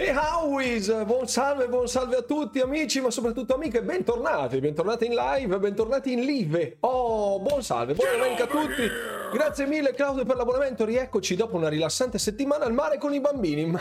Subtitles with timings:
[0.00, 5.14] E Howis, buon salve, buon salve a tutti amici, ma soprattutto amiche, bentornati, bentornati in
[5.14, 6.76] live, bentornati in live.
[6.82, 8.88] Oh, buon salve, buona domenica a tutti.
[9.32, 13.76] Grazie mille Claudio per l'abbonamento, rieccoci dopo una rilassante settimana al mare con i bambini.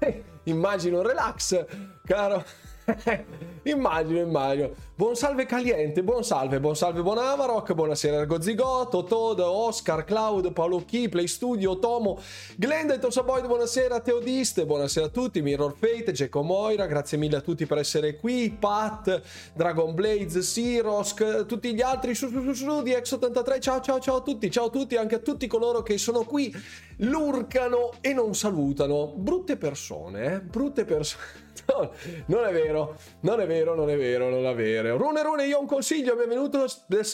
[0.44, 1.66] Immagino relax,
[2.02, 2.42] caro.
[3.70, 4.70] immagino, immagino.
[4.94, 10.52] Buon salve Caliente, buon salve, buon salve, buon Amarok, buonasera Ergo Zigotto, Todd, Oscar, Cloud,
[10.52, 12.20] Paolo Key, Play Studio, Tomo,
[12.56, 17.64] Glenda, Tosaboid, buonasera Teodiste, buonasera a tutti, Mirror Fate, Geco Moira, grazie mille a tutti
[17.64, 19.22] per essere qui, Pat,
[19.54, 24.16] Dragon Blades, Sirosk, tutti gli altri su, su, su, su di X83, ciao ciao ciao
[24.16, 26.52] a tutti, ciao a tutti, anche a tutti coloro che sono qui,
[26.96, 31.46] lurcano e non salutano, brutte persone, eh, brutte persone.
[31.68, 31.90] No,
[32.26, 34.96] non è vero, non è vero, non è vero, non è vero.
[34.96, 36.66] Rune Rune, io ho un consiglio, benvenuto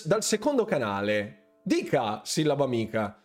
[0.04, 1.58] dal secondo canale.
[1.62, 3.20] Dica, sillaba amica.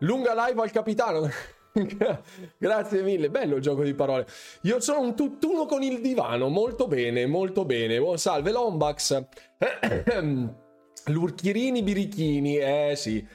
[0.00, 1.28] Lunga live al capitano.
[2.58, 4.26] Grazie mille, bello il gioco di parole.
[4.62, 7.98] Io sono un tutt'uno con il divano, molto bene, molto bene.
[7.98, 9.24] Buon salve Lombax.
[11.06, 13.26] Lurchirini birichini, eh sì.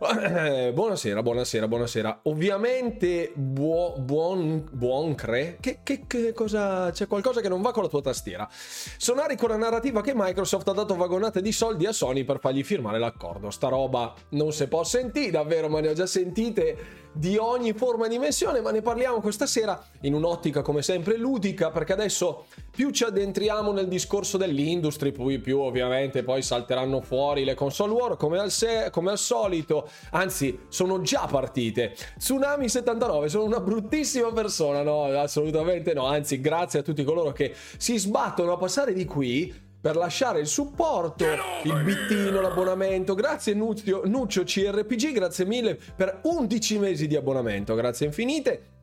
[0.00, 2.20] Eh, buonasera, buonasera, buonasera.
[2.24, 5.56] Ovviamente buo, buon, buon cre.
[5.58, 6.92] Che, che, che, cosa.
[6.92, 8.48] C'è qualcosa che non va con la tua tastiera.
[8.50, 12.62] Sonari con la narrativa che Microsoft ha dato vagonate di soldi a Sony per fargli
[12.62, 13.50] firmare l'accordo.
[13.50, 18.06] Sta roba non si può sentire, davvero, ma ne ho già sentite di ogni forma
[18.06, 22.90] e dimensione, ma ne parliamo questa sera in un'ottica come sempre ludica, perché adesso più
[22.90, 28.38] ci addentriamo nel discorso dell'industry, poi più ovviamente poi salteranno fuori le console war come
[28.38, 31.96] al, se- come al solito, anzi sono già partite.
[32.16, 37.52] Tsunami 79, sono una bruttissima persona, no, assolutamente no, anzi grazie a tutti coloro che
[37.78, 41.24] si sbattono a passare di qui per lasciare il supporto,
[41.62, 43.14] il bittino, l'abbonamento.
[43.14, 48.76] Grazie Nuzio, Nuccio CRPG, grazie mille per 11 mesi di abbonamento, grazie infinite.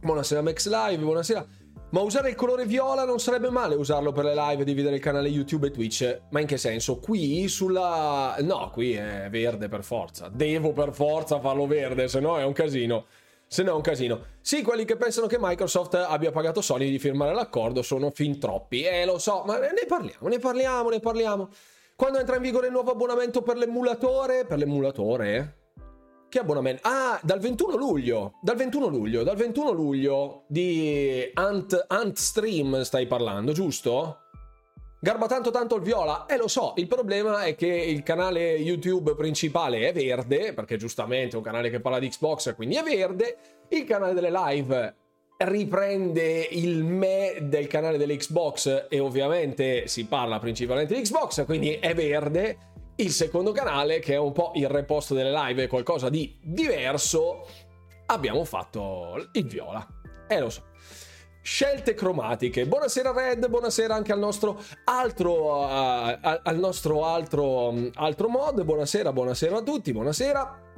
[0.00, 1.46] Buonasera Max Live, buonasera.
[1.90, 5.02] Ma usare il colore viola non sarebbe male usarlo per le live e dividere il
[5.02, 6.22] canale YouTube e Twitch.
[6.30, 6.98] Ma in che senso?
[6.98, 8.34] Qui sulla...
[8.40, 10.28] No, qui è verde per forza.
[10.28, 13.04] Devo per forza farlo verde, se no è un casino
[13.52, 14.24] se no è un casino.
[14.40, 18.82] Sì, quelli che pensano che Microsoft abbia pagato Sony di firmare l'accordo sono fin troppi.
[18.82, 21.50] Eh, lo so, ma ne parliamo, ne parliamo, ne parliamo.
[21.94, 24.46] Quando entra in vigore il nuovo abbonamento per l'emulatore?
[24.46, 25.56] Per l'emulatore?
[26.30, 26.80] Che abbonamento?
[26.84, 28.38] Ah, dal 21 luglio.
[28.40, 29.22] Dal 21 luglio.
[29.22, 34.21] Dal 21 luglio di Ant, Ant Stream stai parlando, giusto?
[35.04, 36.26] Garba tanto tanto il viola?
[36.26, 41.34] Eh lo so, il problema è che il canale YouTube principale è verde, perché giustamente
[41.34, 43.36] è un canale che parla di Xbox, quindi è verde.
[43.70, 44.94] Il canale delle live
[45.38, 51.94] riprende il me del canale dell'Xbox e ovviamente si parla principalmente di Xbox, quindi è
[51.96, 52.58] verde.
[52.94, 57.44] Il secondo canale, che è un po' il reposto delle live, è qualcosa di diverso,
[58.06, 59.84] abbiamo fatto il viola.
[60.28, 60.70] Eh lo so
[61.42, 62.66] scelte cromatiche.
[62.66, 68.62] Buonasera Red, buonasera anche al nostro altro, uh, al nostro altro, um, altro mod.
[68.62, 70.70] Buonasera, buonasera a tutti, buonasera.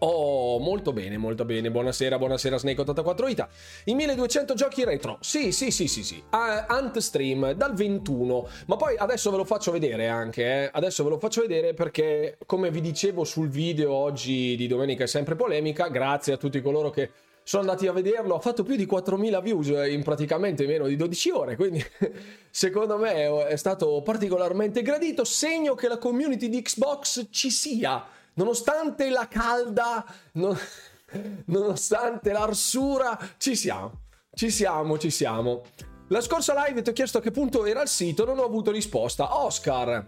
[0.00, 1.70] Oh, molto bene, molto bene.
[1.70, 3.48] Buonasera, buonasera Snake84 Ita.
[3.84, 5.18] I 1200 giochi retro.
[5.20, 6.22] Sì, sì, sì, sì, sì.
[6.30, 8.48] Uh, Ant Stream dal 21.
[8.66, 10.70] Ma poi adesso ve lo faccio vedere anche, eh.
[10.72, 15.08] Adesso ve lo faccio vedere perché come vi dicevo sul video oggi di domenica è
[15.08, 17.10] sempre polemica, grazie a tutti coloro che
[17.48, 21.30] sono andati a vederlo, ha fatto più di 4.000 views in praticamente meno di 12
[21.30, 21.82] ore, quindi
[22.50, 28.04] secondo me è stato particolarmente gradito, segno che la community di Xbox ci sia,
[28.34, 30.54] nonostante la calda, non...
[31.46, 33.92] nonostante l'arsura, ci siamo,
[34.34, 35.62] ci siamo, ci siamo.
[36.08, 38.70] La scorsa live ti ho chiesto a che punto era il sito, non ho avuto
[38.70, 39.42] risposta.
[39.42, 40.04] Oscar,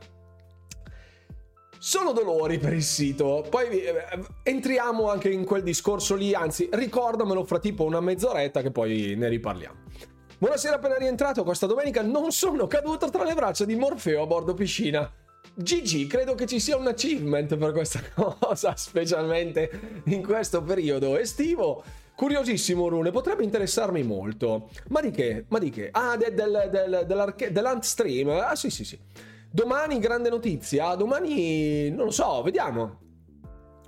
[1.80, 3.44] sono dolori per il sito.
[3.48, 3.94] Poi eh,
[4.42, 9.28] entriamo anche in quel discorso lì, anzi ricordamelo fra tipo una mezz'oretta che poi ne
[9.28, 9.78] riparliamo.
[10.38, 14.52] Buonasera appena rientrato, questa domenica non sono caduto tra le braccia di Morfeo a bordo
[14.52, 15.10] piscina.
[15.54, 18.00] GG, credo che ci sia un achievement per questa
[18.38, 21.82] cosa, specialmente in questo periodo estivo.
[22.14, 24.68] Curiosissimo Rune, potrebbe interessarmi molto.
[24.88, 25.46] Ma di che?
[25.48, 25.88] Ma di che?
[25.90, 26.68] Ah, del, del,
[27.06, 28.28] del, dell'Ant Stream?
[28.28, 28.98] Ah sì sì sì.
[29.52, 33.00] Domani grande notizia, domani non lo so, vediamo.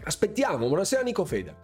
[0.02, 1.54] Aspettiamo, buonasera Nico Feda.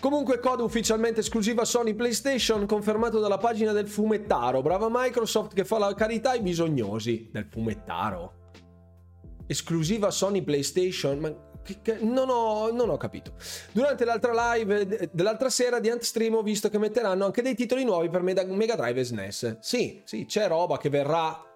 [0.00, 4.62] Comunque code ufficialmente esclusiva Sony PlayStation confermato dalla pagina del fumettaro.
[4.62, 7.28] Brava Microsoft che fa la carità ai bisognosi.
[7.30, 8.50] Del fumettaro.
[9.46, 11.18] Esclusiva Sony PlayStation?
[11.20, 11.32] Ma
[12.00, 13.34] non, ho, non, ho, capito.
[13.70, 18.08] Durante l'altra live dell'altra sera di Antstream ho visto che metteranno anche dei titoli nuovi
[18.08, 19.58] per Mega Drive e SNES.
[19.60, 21.46] Sì, sì, c'è roba che verrà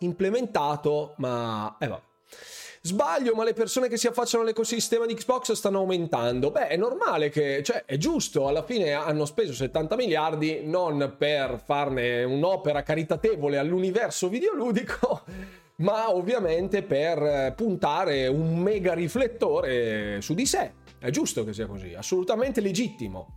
[0.00, 1.76] implementato, ma...
[1.78, 2.02] Eh vabbè.
[2.82, 6.50] Sbaglio, ma le persone che si affacciano all'ecosistema di Xbox stanno aumentando.
[6.50, 11.60] Beh, è normale che, cioè, è giusto, alla fine hanno speso 70 miliardi non per
[11.62, 15.24] farne un'opera caritatevole all'universo videoludico,
[15.76, 20.72] ma ovviamente per puntare un mega riflettore su di sé.
[20.98, 23.36] È giusto che sia così, assolutamente legittimo.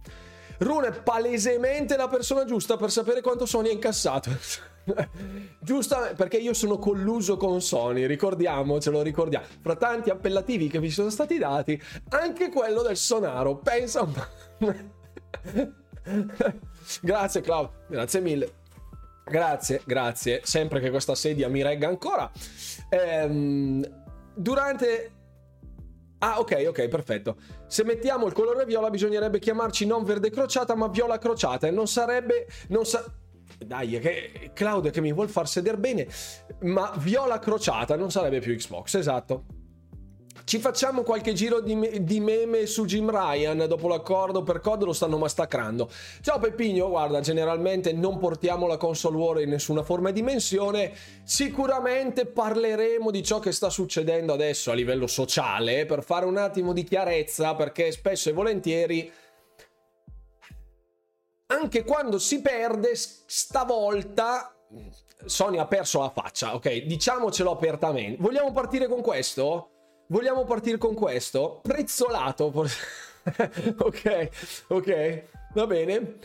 [0.60, 4.30] Rune è palesemente la persona giusta per sapere quanto Sony ha incassato.
[5.60, 9.46] Giusto perché io sono colluso con Sony, ricordiamocelo, ricordiamo.
[9.62, 13.58] Fra tanti appellativi che vi sono stati dati, anche quello del Sonaro.
[13.58, 14.72] Pensa un po'.
[17.02, 18.52] grazie Cloud, grazie mille.
[19.26, 20.42] Grazie, grazie.
[20.44, 22.30] Sempre che questa sedia mi regga ancora.
[22.90, 23.84] Ehm,
[24.36, 25.12] durante
[26.24, 27.36] Ah, ok, ok, perfetto.
[27.68, 31.86] Se mettiamo il colore viola bisognerebbe chiamarci non verde crociata, ma viola crociata e non
[31.86, 32.48] sarebbe...
[32.70, 33.04] Non sa-
[33.58, 36.08] dai, che Claudio che mi vuol far sedere bene,
[36.62, 39.62] ma viola crociata non sarebbe più Xbox, esatto.
[40.46, 44.92] Ci facciamo qualche giro di, di, meme su Jim Ryan dopo l'accordo per COD lo
[44.92, 45.90] stanno massacrando.
[46.22, 50.92] Ciao Peppino, guarda, generalmente non portiamo la console war in nessuna forma e dimensione.
[51.24, 56.74] Sicuramente parleremo di ciò che sta succedendo adesso a livello sociale per fare un attimo
[56.74, 59.12] di chiarezza perché spesso e volentieri
[61.54, 64.54] anche quando si perde stavolta
[65.26, 66.84] Sony ha perso la faccia, ok?
[66.84, 68.22] Diciamocelo apertamente.
[68.22, 69.70] Vogliamo partire con questo?
[70.08, 71.62] Vogliamo partire con questo?
[71.62, 72.52] Prezzolato.
[73.78, 74.30] ok,
[74.68, 75.24] ok,
[75.54, 76.18] va bene.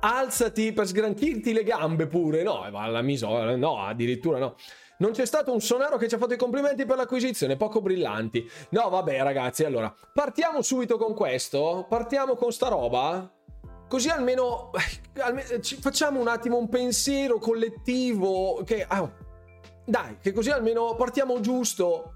[0.00, 2.42] Alzati per sgranchirti le gambe pure.
[2.42, 4.56] No, ma la misura, no, addirittura no.
[4.96, 8.48] Non c'è stato un sonaro che ci ha fatto i complimenti per l'acquisizione, poco brillanti.
[8.70, 11.86] No, vabbè, ragazzi, allora, partiamo subito con questo.
[11.88, 13.30] Partiamo con sta roba.
[13.88, 14.70] Così almeno,
[15.18, 18.84] almeno ci facciamo un attimo un pensiero collettivo che...
[18.86, 19.10] Ah,
[19.86, 22.14] dai, che così almeno partiamo giusto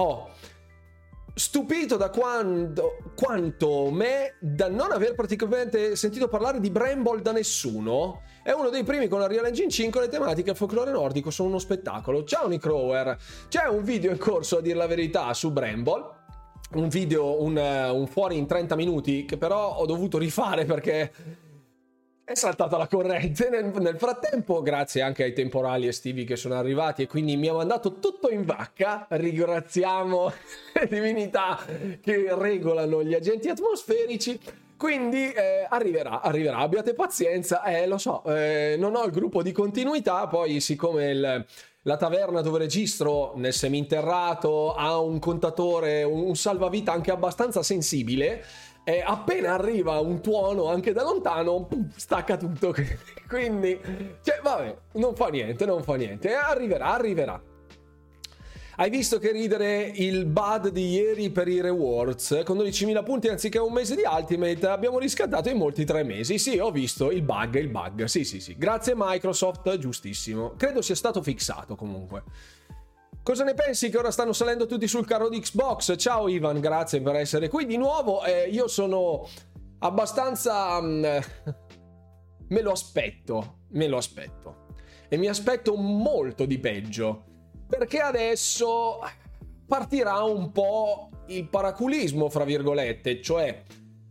[0.00, 0.30] Oh,
[1.34, 8.22] stupito da quando, quanto me da non aver praticamente sentito parlare di Bramble da nessuno.
[8.42, 11.50] È uno dei primi con la Real Engine 5 le tematiche al folklore nordico sono
[11.50, 12.24] uno spettacolo.
[12.24, 13.18] Ciao Nicrower,
[13.48, 16.19] c'è un video in corso a dire la verità su Bramble.
[16.72, 21.10] Un video, un, un fuori in 30 minuti che però ho dovuto rifare perché
[22.30, 27.02] è saltata la corrente nel, nel, frattempo, grazie anche ai temporali estivi che sono arrivati
[27.02, 29.08] e quindi mi ha mandato tutto in vacca.
[29.10, 30.32] Ringraziamo
[30.74, 31.58] le divinità
[32.00, 34.38] che regolano gli agenti atmosferici.
[34.76, 39.50] Quindi eh, arriverà, arriverà, abbiate pazienza, eh, lo so, eh, non ho il gruppo di
[39.52, 41.46] continuità, poi siccome il,
[41.82, 48.44] la taverna dove registro nel seminterrato ha un contatore, un salvavita anche abbastanza sensibile,
[48.84, 52.74] e appena arriva un tuono anche da lontano, pum, stacca tutto.
[53.28, 53.78] Quindi,
[54.22, 56.34] cioè, vabbè, non fa niente, non fa niente.
[56.34, 57.40] Arriverà, arriverà.
[58.80, 62.40] Hai visto che ridere il bad di ieri per i rewards?
[62.46, 66.38] Con 12.000 punti anziché un mese di Ultimate abbiamo riscattato in molti tre mesi.
[66.38, 68.04] Sì, ho visto il bug, il bug.
[68.04, 68.56] Sì, sì, sì.
[68.56, 70.54] Grazie Microsoft, giustissimo.
[70.56, 72.22] Credo sia stato fissato comunque.
[73.22, 75.94] Cosa ne pensi che ora stanno salendo tutti sul carro di Xbox?
[75.98, 78.24] Ciao Ivan, grazie per essere qui di nuovo.
[78.24, 79.28] Eh, io sono
[79.80, 80.78] abbastanza...
[80.78, 81.00] Um,
[82.48, 84.68] me lo aspetto, me lo aspetto.
[85.06, 87.24] E mi aspetto molto di peggio.
[87.70, 88.98] Perché adesso
[89.66, 93.62] partirà un po' il paraculismo, fra virgolette, cioè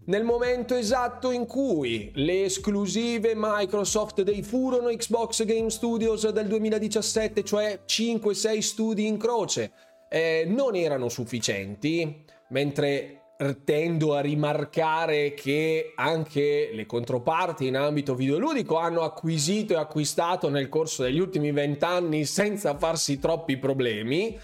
[0.06, 7.44] nel momento esatto in cui le esclusive Microsoft dei furono Xbox Game Studios del 2017,
[7.44, 9.72] cioè 5-6 studi in croce,
[10.10, 13.19] eh, non erano sufficienti, mentre
[13.64, 20.68] tendo a rimarcare che anche le controparti in ambito videoludico hanno acquisito e acquistato nel
[20.68, 24.38] corso degli ultimi vent'anni senza farsi troppi problemi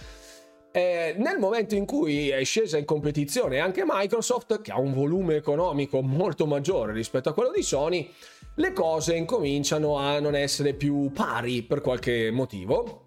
[0.75, 5.36] eh, nel momento in cui è scesa in competizione anche Microsoft, che ha un volume
[5.36, 8.12] economico molto maggiore rispetto a quello di Sony,
[8.56, 13.05] le cose incominciano a non essere più pari per qualche motivo.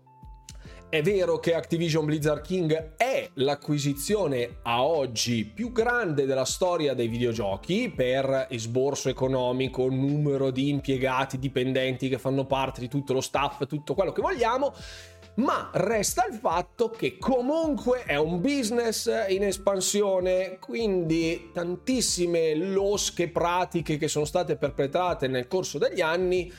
[0.90, 7.08] È vero che Activision Blizzard King è l'acquisizione a oggi più grande della storia dei
[7.08, 13.66] videogiochi per esborso economico, numero di impiegati, dipendenti che fanno parte di tutto lo staff,
[13.66, 14.72] tutto quello che vogliamo
[15.34, 23.98] ma resta il fatto che comunque è un business in espansione, quindi tantissime losche pratiche
[23.98, 26.50] che sono state perpetrate nel corso degli anni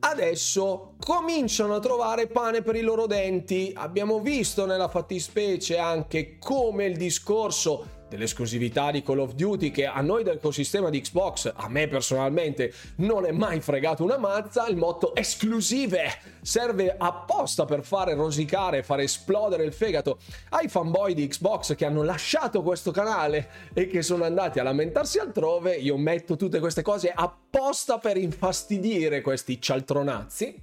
[0.00, 3.72] adesso cominciano a trovare pane per i loro denti.
[3.74, 10.00] Abbiamo visto nella fattispecie anche come il discorso dell'esclusività di Call of Duty che a
[10.00, 15.14] noi dell'ecosistema di Xbox, a me personalmente, non è mai fregato una mazza, il motto
[15.14, 20.18] esclusive serve apposta per fare rosicare, fare esplodere il fegato
[20.50, 25.18] ai fanboy di Xbox che hanno lasciato questo canale e che sono andati a lamentarsi
[25.18, 25.76] altrove.
[25.76, 30.62] Io metto tutte queste cose apposta per infastidire questi cialtronazzi.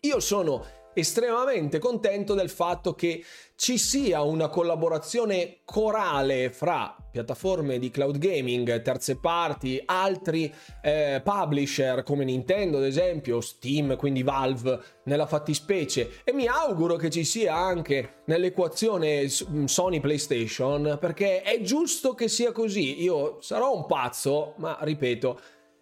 [0.00, 3.24] Io sono estremamente contento del fatto che
[3.60, 10.50] ci sia una collaborazione corale fra piattaforme di cloud gaming, terze parti, altri
[10.80, 17.10] eh, publisher come Nintendo ad esempio, Steam, quindi Valve nella fattispecie e mi auguro che
[17.10, 23.02] ci sia anche nell'equazione Sony PlayStation perché è giusto che sia così.
[23.02, 25.38] Io sarò un pazzo, ma ripeto,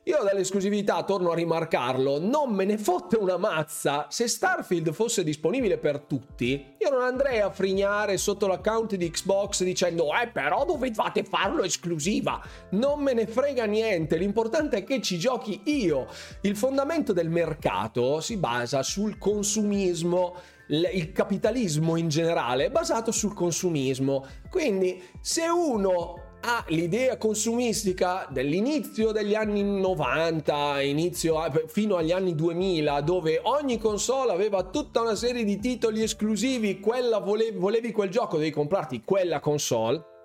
[0.09, 4.07] io dall'esclusività torno a rimarcarlo, non me ne fotte una mazza.
[4.09, 9.63] Se Starfield fosse disponibile per tutti, io non andrei a frignare sotto l'account di Xbox
[9.65, 12.43] dicendo "Eh, però dovevate farlo esclusiva".
[12.71, 16.07] Non me ne frega niente, l'importante è che ci giochi io.
[16.41, 20.37] Il fondamento del mercato si basa sul consumismo
[20.71, 24.27] il capitalismo in generale è basato sul consumismo.
[24.51, 33.03] Quindi se uno ha l'idea consumistica dell'inizio degli anni 90, inizio fino agli anni 2000,
[33.03, 38.39] dove ogni console aveva tutta una serie di titoli esclusivi, quella volevi, volevi quel gioco,
[38.39, 40.17] devi comprarti quella console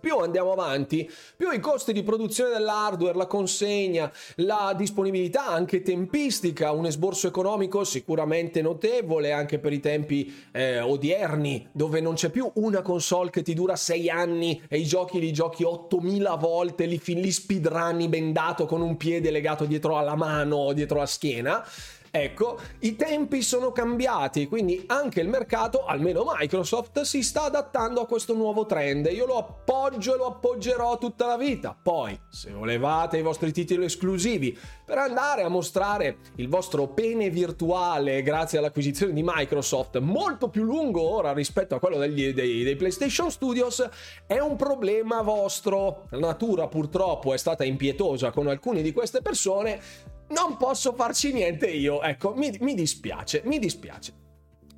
[0.00, 6.72] più andiamo avanti, più i costi di produzione dell'hardware, la consegna, la disponibilità anche tempistica,
[6.72, 12.50] un esborso economico sicuramente notevole anche per i tempi eh, odierni, dove non c'è più
[12.54, 17.00] una console che ti dura 6 anni e i giochi li giochi 8000 volte, li,
[17.04, 21.64] li speedrunni bendato con un piede legato dietro alla mano o dietro la schiena.
[22.14, 28.06] Ecco, i tempi sono cambiati, quindi anche il mercato, almeno Microsoft, si sta adattando a
[28.06, 29.08] questo nuovo trend.
[29.10, 31.74] Io lo appoggio e lo appoggerò tutta la vita.
[31.82, 34.54] Poi, se volevate i vostri titoli esclusivi
[34.84, 41.00] per andare a mostrare il vostro pene virtuale grazie all'acquisizione di Microsoft, molto più lungo
[41.00, 43.88] ora rispetto a quello degli, dei, dei PlayStation Studios,
[44.26, 46.04] è un problema vostro.
[46.10, 51.66] La natura purtroppo è stata impietosa con alcune di queste persone non posso farci niente
[51.66, 52.02] io.
[52.02, 54.12] Ecco, mi, mi dispiace, mi dispiace,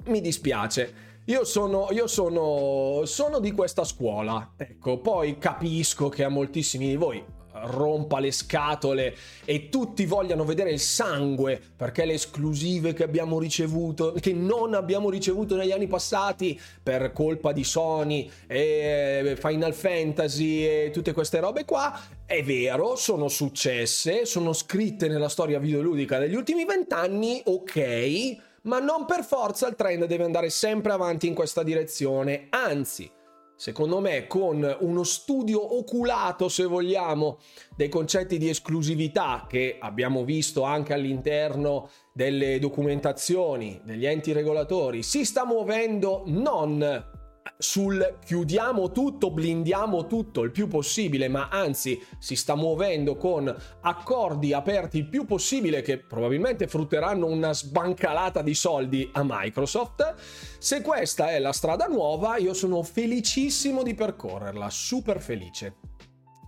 [0.06, 1.12] mi dispiace.
[1.26, 6.96] Io sono, io sono, sono di questa scuola, ecco, poi capisco che a moltissimi di
[6.96, 7.25] voi
[7.62, 14.12] rompa le scatole e tutti vogliano vedere il sangue perché le esclusive che abbiamo ricevuto,
[14.20, 20.90] che non abbiamo ricevuto negli anni passati per colpa di Sony e Final Fantasy e
[20.92, 26.64] tutte queste robe qua, è vero, sono successe, sono scritte nella storia videoludica degli ultimi
[26.64, 32.46] vent'anni, ok, ma non per forza il trend deve andare sempre avanti in questa direzione,
[32.50, 33.11] anzi
[33.56, 37.38] secondo me, con uno studio oculato, se vogliamo,
[37.76, 45.25] dei concetti di esclusività che abbiamo visto anche all'interno delle documentazioni degli enti regolatori, si
[45.25, 47.13] sta muovendo non
[47.59, 54.53] sul chiudiamo tutto, blindiamo tutto il più possibile, ma anzi si sta muovendo con accordi
[54.53, 60.15] aperti il più possibile che probabilmente frutteranno una sbancalata di soldi a Microsoft.
[60.59, 65.77] Se questa è la strada nuova, io sono felicissimo di percorrerla, super felice.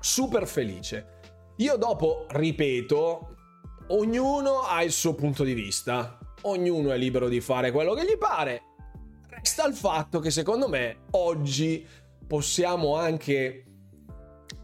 [0.01, 1.15] Super felice.
[1.57, 3.37] Io dopo, ripeto,
[3.89, 8.19] ognuno ha il suo punto di vista, ognuno è libero di fare quello che gli
[8.19, 8.66] pare
[9.43, 11.87] sta il fatto che secondo me oggi
[12.27, 13.65] possiamo anche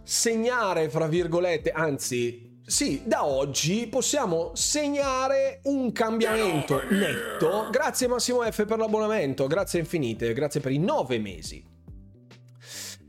[0.03, 7.69] segnare, fra virgolette, anzi, sì, da oggi possiamo segnare un cambiamento netto.
[7.71, 11.65] Grazie Massimo F per l'abbonamento, grazie infinite, grazie per i nove mesi.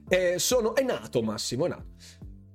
[0.08, 1.86] Eh, sono, è nato Massimo, è nato.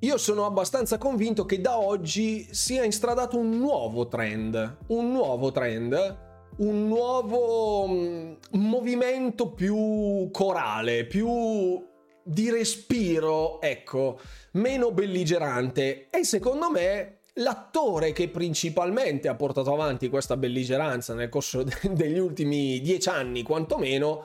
[0.01, 6.27] Io sono abbastanza convinto che da oggi sia instradato un nuovo trend, un nuovo trend
[6.59, 11.87] un nuovo mm, movimento più corale, più
[12.23, 14.21] di respiro, ecco,
[14.53, 16.09] meno belligerante.
[16.11, 22.81] E secondo me l'attore che principalmente ha portato avanti questa belligeranza nel corso degli ultimi
[22.81, 24.25] dieci anni, quantomeno,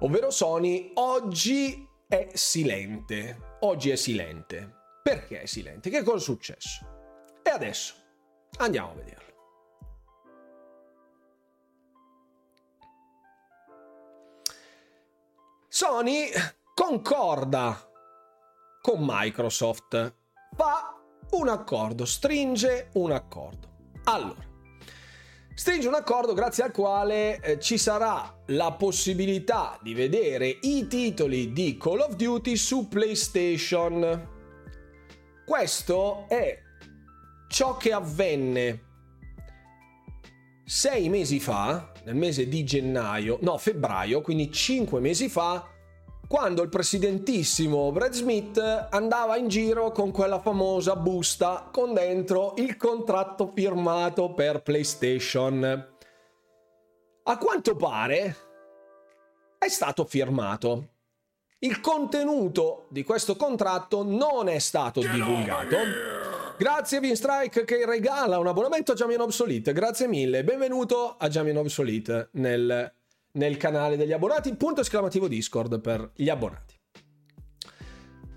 [0.00, 3.56] ovvero Sony, oggi è silente.
[3.60, 4.76] Oggi è silente.
[5.02, 5.90] Perché è silente?
[5.90, 6.86] Che cosa è successo?
[7.42, 7.94] E adesso
[8.58, 9.17] andiamo a vedere.
[15.70, 16.30] Sony
[16.74, 17.78] concorda
[18.80, 20.14] con Microsoft,
[20.56, 20.98] fa
[21.32, 23.68] un accordo, stringe un accordo.
[24.04, 24.42] Allora,
[25.54, 31.52] stringe un accordo grazie al quale eh, ci sarà la possibilità di vedere i titoli
[31.52, 34.26] di Call of Duty su PlayStation.
[35.44, 36.58] Questo è
[37.46, 38.87] ciò che avvenne
[40.68, 45.66] sei mesi fa, nel mese di gennaio, no, febbraio, quindi cinque mesi fa,
[46.28, 48.58] quando il presidentissimo Brad Smith
[48.90, 55.88] andava in giro con quella famosa busta con dentro il contratto firmato per PlayStation.
[57.22, 58.36] A quanto pare
[59.56, 60.88] è stato firmato.
[61.60, 66.27] Il contenuto di questo contratto non è stato divulgato.
[66.58, 69.72] Grazie Vinstrike che regala un abbonamento a Jamian Obsolete.
[69.72, 70.42] Grazie mille.
[70.42, 72.92] Benvenuto a Jamian Obsolete nel
[73.30, 76.74] nel canale degli abbonati, punto esclamativo Discord per gli abbonati.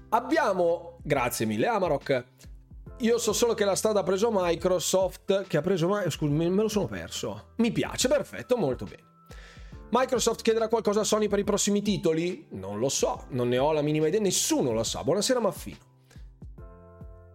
[0.10, 2.26] Abbiamo, grazie mille Amarok,
[3.00, 6.68] io so solo che la strada ha preso Microsoft, che ha preso, scusa, me lo
[6.68, 7.54] sono perso.
[7.58, 9.10] Mi piace, perfetto, molto bene.
[9.90, 12.46] Microsoft chiederà qualcosa a Sony per i prossimi titoli?
[12.52, 15.04] Non lo so, non ne ho la minima idea, nessuno lo sa.
[15.04, 15.91] Buonasera Maffino.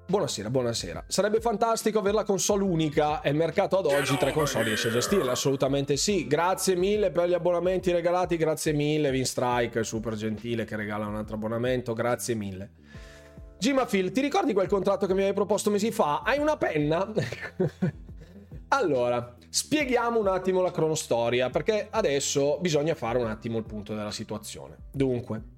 [0.09, 1.05] Buonasera, buonasera.
[1.09, 4.93] Sarebbe fantastico avere la console unica e il mercato ad oggi tre console riesce a
[4.93, 6.29] gestirle, assolutamente sì.
[6.29, 11.35] Grazie mille per gli abbonamenti regalati, grazie mille Vinstrike, super gentile che regala un altro
[11.35, 12.71] abbonamento, grazie mille.
[13.59, 16.23] Gimafil, ti ricordi quel contratto che mi avevi proposto mesi fa?
[16.25, 17.13] Hai una penna?
[18.69, 24.13] allora, spieghiamo un attimo la cronostoria, perché adesso bisogna fare un attimo il punto della
[24.13, 24.77] situazione.
[24.93, 25.56] Dunque,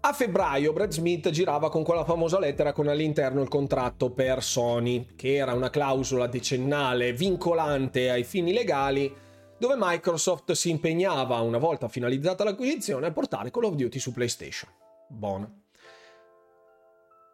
[0.00, 5.08] a febbraio Brad Smith girava con quella famosa lettera con all'interno il contratto per Sony,
[5.16, 9.12] che era una clausola decennale vincolante ai fini legali,
[9.58, 14.70] dove Microsoft si impegnava, una volta finalizzata l'acquisizione, a portare Call of Duty su PlayStation.
[15.08, 15.67] Buono.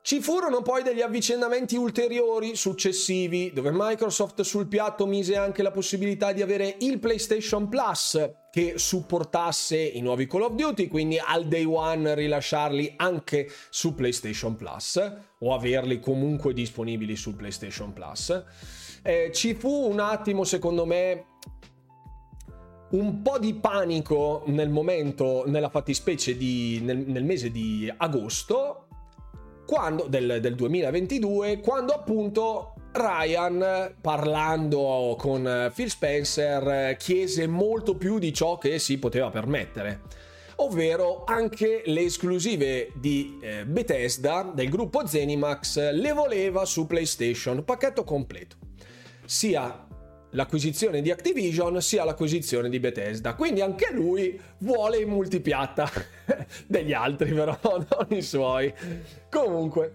[0.06, 6.34] Ci furono poi degli avvicendamenti ulteriori successivi, dove Microsoft sul piatto mise anche la possibilità
[6.34, 11.64] di avere il PlayStation Plus che supportasse i nuovi Call of Duty, quindi al day
[11.64, 15.00] one rilasciarli anche su PlayStation Plus
[15.38, 18.44] o averli comunque disponibili su PlayStation Plus.
[19.02, 21.25] Eh, ci fu un attimo, secondo me,
[22.90, 28.83] un po' di panico nel momento, nella fattispecie di, nel, nel mese di agosto,
[29.66, 38.33] quando, del, del 2022, quando appunto Ryan, parlando con Phil Spencer, chiese molto più di
[38.33, 40.03] ciò che si poteva permettere,
[40.57, 48.05] ovvero anche le esclusive di eh, Bethesda del gruppo Zenimax le voleva su PlayStation, pacchetto
[48.05, 48.57] completo,
[49.24, 49.84] sia
[50.35, 53.35] l'acquisizione di Activision sia l'acquisizione di Bethesda.
[53.35, 55.90] Quindi anche lui vuole i multipiatta
[56.66, 58.73] degli altri, però non i suoi.
[59.31, 59.94] Comunque,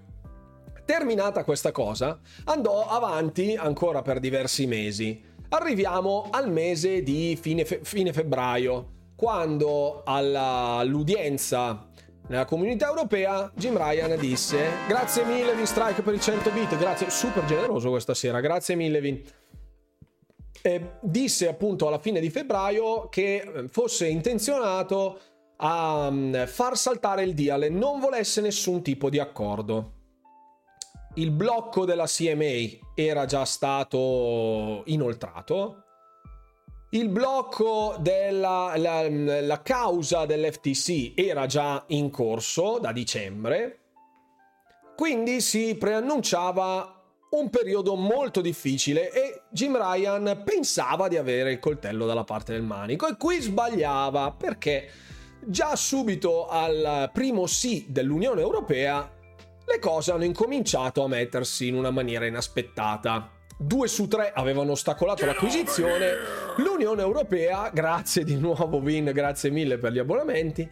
[0.85, 5.21] terminata questa cosa, andò avanti ancora per diversi mesi.
[5.49, 11.87] Arriviamo al mese di fine, fe- fine febbraio, quando alla, all'udienza
[12.27, 17.09] nella comunità europea Jim Ryan disse grazie mille Vin Strike per i 100 bit, grazie,
[17.09, 19.19] super generoso questa sera, grazie mille Vin
[20.61, 25.19] eh, disse appunto alla fine di febbraio che eh, fosse intenzionato
[25.57, 29.97] a um, far saltare il deal non volesse nessun tipo di accordo.
[31.15, 35.83] Il blocco della CMA era già stato inoltrato.
[36.91, 43.79] Il blocco della la, la causa dell'FTC era già in corso da dicembre.
[44.95, 46.98] Quindi si preannunciava
[47.29, 52.63] un periodo molto difficile e Jim Ryan pensava di avere il coltello dalla parte del
[52.63, 54.89] manico e qui sbagliava perché
[55.41, 59.17] già subito al primo sì dell'Unione Europea
[59.65, 63.29] le cose hanno incominciato a mettersi in una maniera inaspettata.
[63.55, 66.13] Due su tre avevano ostacolato l'acquisizione,
[66.57, 70.67] l'Unione Europea, grazie di nuovo Vin, grazie mille per gli abbonamenti,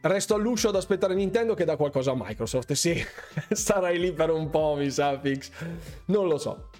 [0.00, 2.72] Resto all'uscio ad aspettare Nintendo che dà qualcosa a Microsoft.
[2.72, 3.04] Sì,
[3.50, 5.50] starai lì per un po', mi sa, Fix.
[6.06, 6.70] Non lo so.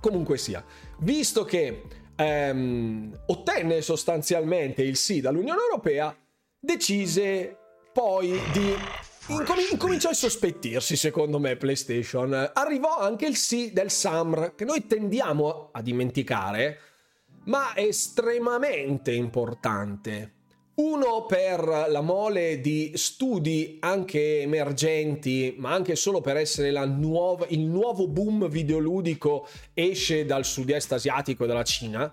[0.00, 0.64] Comunque sia,
[0.98, 1.82] visto che
[2.16, 6.14] ehm, ottenne sostanzialmente il sì dall'Unione Europea,
[6.58, 7.56] decise
[7.92, 8.74] poi di
[9.28, 12.50] Incom- incominciò a sospettirsi, secondo me, PlayStation.
[12.52, 16.80] Arrivò anche il sì del SAMR, che noi tendiamo a dimenticare,
[17.44, 20.32] ma è estremamente importante.
[20.74, 27.60] Uno per la mole di studi anche emergenti, ma anche solo per essere nuova, il
[27.60, 32.10] nuovo boom videoludico esce dal sud-est asiatico e dalla Cina.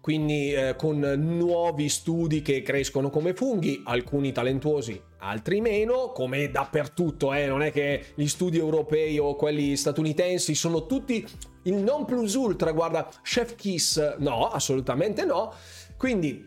[0.00, 7.32] quindi eh, con nuovi studi che crescono come funghi, alcuni talentuosi, altri meno, come dappertutto,
[7.32, 7.46] eh?
[7.46, 11.26] non è che gli studi europei o quelli statunitensi sono tutti
[11.62, 15.54] il non plus ultra, guarda, Chef Kiss, no, assolutamente no.
[15.96, 16.44] Quindi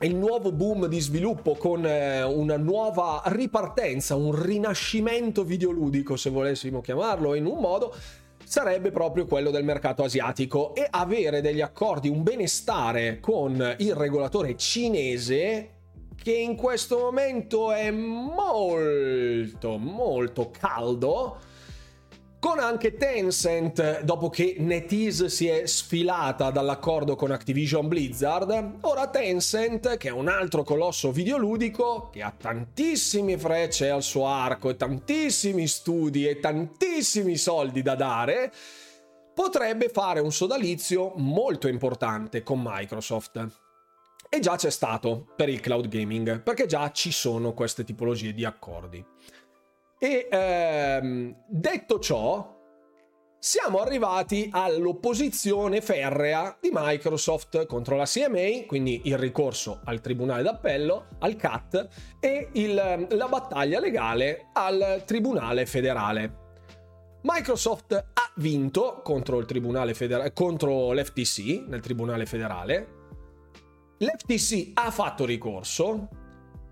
[0.00, 6.82] il nuovo boom di sviluppo con eh, una nuova ripartenza, un rinascimento videoludico, se volessimo
[6.82, 7.94] chiamarlo in un modo,
[8.44, 10.74] sarebbe proprio quello del mercato asiatico.
[10.74, 15.70] E avere degli accordi, un benestare con il regolatore cinese
[16.22, 21.38] che in questo momento è molto molto caldo
[22.46, 29.96] con anche Tencent, dopo che NetEase si è sfilata dall'accordo con Activision Blizzard, ora Tencent,
[29.96, 35.66] che è un altro colosso videoludico, che ha tantissime frecce al suo arco e tantissimi
[35.66, 38.52] studi e tantissimi soldi da dare,
[39.34, 43.44] potrebbe fare un sodalizio molto importante con Microsoft.
[44.28, 48.44] E già c'è stato per il cloud gaming, perché già ci sono queste tipologie di
[48.44, 49.04] accordi.
[49.98, 52.54] E ehm, detto ciò,
[53.38, 61.06] siamo arrivati all'opposizione ferrea di Microsoft contro la CMA, quindi il ricorso al Tribunale d'Appello,
[61.20, 66.44] al CAT, e il, la battaglia legale al Tribunale federale.
[67.22, 72.94] Microsoft ha vinto contro, federale, contro l'FTC nel Tribunale federale.
[73.98, 76.08] L'FTC ha fatto ricorso,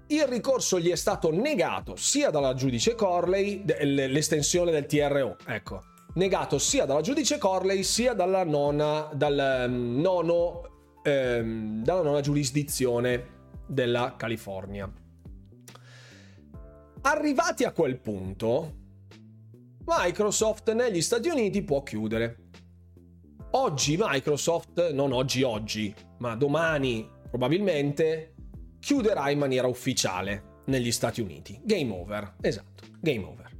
[0.08, 5.82] il ricorso gli è stato negato sia dalla giudice Corley, l'estensione del TRO, ecco,
[6.14, 10.62] negato sia dalla giudice Corley sia dalla nona, dal mm, nono,
[11.02, 13.32] ehm, dalla nona giurisdizione
[13.66, 14.90] della California.
[17.02, 18.72] Arrivati a quel punto,
[19.84, 22.38] Microsoft negli Stati Uniti può chiudere.
[23.52, 28.33] Oggi Microsoft, non oggi oggi, ma domani probabilmente
[28.84, 31.58] chiuderà in maniera ufficiale negli Stati Uniti.
[31.64, 33.50] Game over, esatto, game over.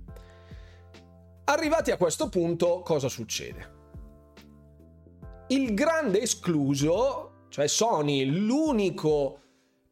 [1.45, 3.73] Arrivati a questo punto, cosa succede?
[5.49, 9.41] Il grande escluso, cioè Sony, l'unico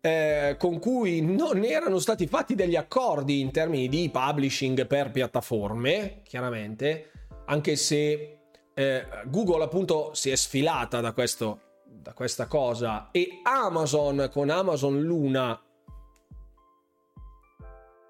[0.03, 6.21] eh, con cui non erano stati fatti degli accordi in termini di publishing per piattaforme,
[6.25, 7.11] chiaramente,
[7.47, 8.39] anche se
[8.75, 15.01] eh, Google appunto si è sfilata da questo da questa cosa e Amazon con Amazon
[15.01, 15.61] Luna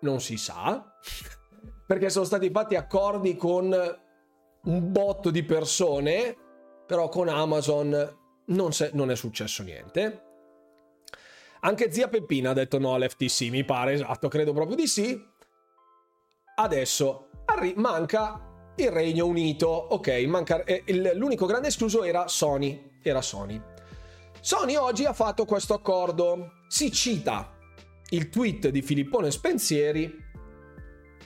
[0.01, 0.97] non si sa
[1.87, 3.73] perché sono stati fatti accordi con
[4.65, 6.37] un botto di persone
[6.87, 10.25] però con Amazon non, se, non è successo niente.
[11.61, 15.31] Anche zia Peppina ha detto no all'FTC mi pare esatto credo proprio di sì.
[16.55, 22.99] Adesso arri- manca il Regno Unito ok manca eh, il, l'unico grande escluso era Sony
[23.03, 23.61] era Sony
[24.45, 26.55] Sony oggi ha fatto questo accordo.
[26.67, 27.57] Si cita
[28.09, 30.13] il tweet di Filippone Spensieri.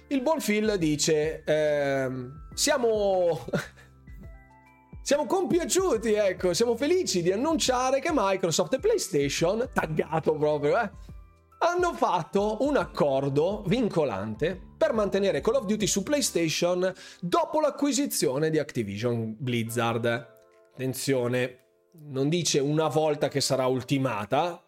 [0.09, 3.40] Il buon Phil dice: ehm, Siamo.
[5.00, 10.90] siamo compiaciuti, ecco, siamo felici di annunciare che Microsoft e PlayStation, taggato proprio, eh,
[11.61, 18.59] hanno fatto un accordo vincolante per mantenere Call of Duty su PlayStation dopo l'acquisizione di
[18.59, 20.05] Activision Blizzard.
[20.72, 21.65] Attenzione,
[22.05, 24.63] non dice una volta che sarà ultimata,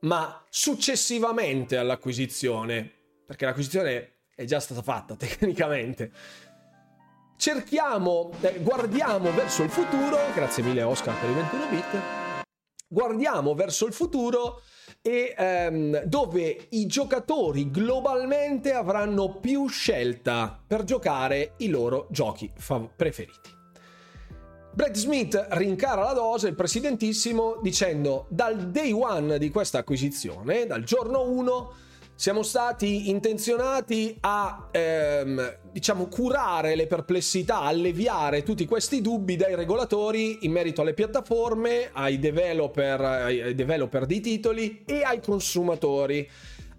[0.00, 2.90] ma successivamente all'acquisizione,
[3.26, 6.12] perché l'acquisizione è già stata fatta tecnicamente.
[7.36, 12.00] Cerchiamo, eh, guardiamo verso il futuro, grazie mille Oscar per i 21 bit,
[12.88, 14.62] guardiamo verso il futuro
[15.02, 22.90] e ehm, dove i giocatori globalmente avranno più scelta per giocare i loro giochi fav-
[22.94, 23.55] preferiti.
[24.76, 30.84] Brad Smith rincara la dose, il presidentissimo, dicendo dal day one di questa acquisizione, dal
[30.84, 31.72] giorno 1,
[32.14, 40.44] siamo stati intenzionati a ehm, diciamo curare le perplessità, alleviare tutti questi dubbi dai regolatori
[40.44, 46.28] in merito alle piattaforme, ai developer, ai developer di titoli e ai consumatori.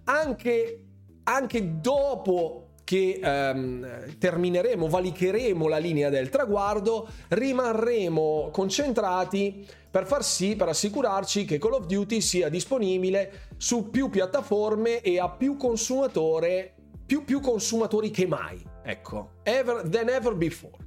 [0.04, 0.84] Anche,
[1.24, 10.56] anche dopo che ehm, termineremo, valicheremo la linea del traguardo, rimarremo concentrati per far sì,
[10.56, 16.76] per assicurarci che Call of Duty sia disponibile su più piattaforme e a più consumatore,
[17.06, 18.66] più, più consumatori che mai.
[18.82, 20.78] Ecco, ever, than ever before.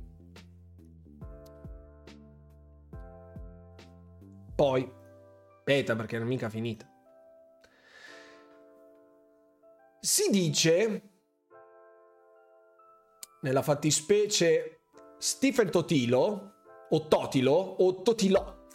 [4.55, 4.91] Poi,
[5.65, 6.89] beta perché non è mica finita.
[10.01, 11.10] Si dice
[13.41, 14.81] nella fattispecie
[15.19, 16.53] Stephen Totilo,
[16.91, 18.67] o Totilo, o Totilo.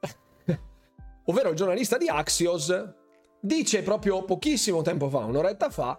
[1.24, 2.72] ovvero il giornalista di Axios,
[3.40, 5.98] dice proprio pochissimo tempo fa, un'oretta fa,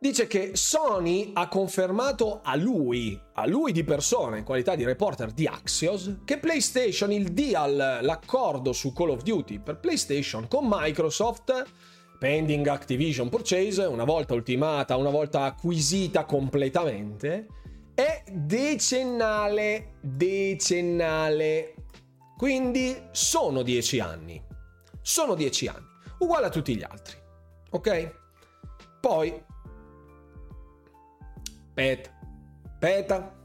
[0.00, 5.32] dice che Sony ha confermato a lui, a lui di persona, in qualità di reporter
[5.32, 11.64] di Axios, che PlayStation, il deal, l'accordo su Call of Duty per PlayStation con Microsoft,
[12.18, 17.46] pending Activision purchase, una volta ultimata, una volta acquisita completamente,
[17.94, 21.74] è decennale, decennale.
[22.36, 24.42] Quindi sono dieci anni.
[25.00, 25.86] Sono dieci anni
[26.18, 27.16] uguale a tutti gli altri.
[27.70, 28.14] Ok?
[29.00, 29.42] Poi,
[31.74, 32.10] peta,
[32.78, 33.36] peta.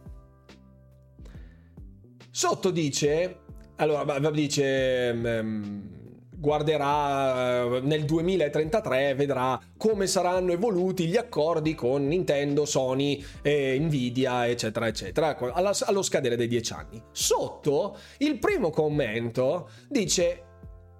[2.31, 3.41] Sotto dice,
[3.75, 6.02] allora dice, um,
[6.43, 14.87] guarderà nel 2033, vedrà come saranno evoluti gli accordi con Nintendo, Sony, eh, Nvidia, eccetera,
[14.87, 17.01] eccetera, allo scadere dei dieci anni.
[17.13, 20.43] Sotto il primo commento dice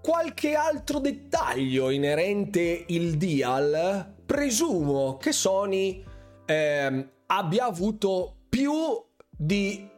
[0.02, 6.02] qualche altro dettaglio inerente il deal, presumo che Sony
[6.46, 8.72] ehm, abbia avuto più
[9.30, 9.90] di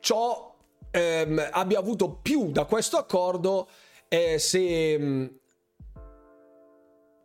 [0.00, 0.56] ciò,
[0.90, 3.68] ehm, abbia avuto più da questo accordo
[4.14, 4.98] eh, se...
[4.98, 5.26] Mm,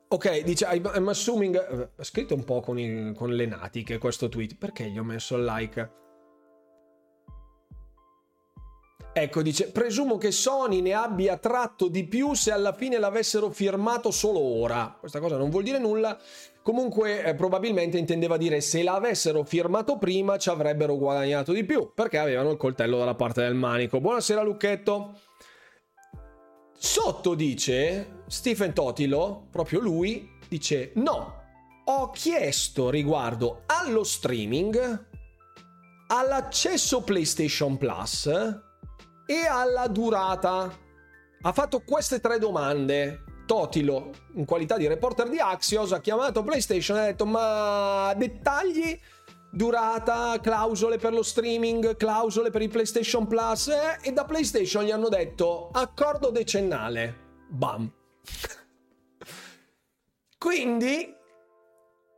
[0.07, 1.91] ok, dice I'm assuming.
[1.99, 4.57] Scritto un po' con, il, con le natiche questo tweet.
[4.57, 5.97] Perché gli ho messo il like?
[9.11, 14.11] Ecco, dice, presumo che Sony ne abbia tratto di più se alla fine l'avessero firmato
[14.11, 14.95] solo ora.
[14.97, 16.17] Questa cosa non vuol dire nulla.
[16.61, 22.17] Comunque, eh, probabilmente intendeva dire se l'avessero firmato prima ci avrebbero guadagnato di più, perché
[22.17, 23.99] avevano il coltello dalla parte del manico.
[23.99, 25.13] Buonasera, Lucchetto.
[26.81, 31.33] Sotto dice Stephen Totilo, proprio lui, dice: No,
[31.83, 35.07] ho chiesto riguardo allo streaming,
[36.07, 38.27] all'accesso PlayStation Plus
[39.25, 40.73] e alla durata.
[41.41, 43.23] Ha fatto queste tre domande.
[43.45, 48.97] Totilo, in qualità di reporter di Axios, ha chiamato PlayStation e ha detto: Ma dettagli?
[49.51, 53.67] Durata, clausole per lo streaming, clausole per il PlayStation Plus.
[53.67, 53.99] Eh?
[54.01, 57.27] E da PlayStation gli hanno detto: Accordo decennale.
[57.49, 57.91] Bam.
[60.37, 61.15] Quindi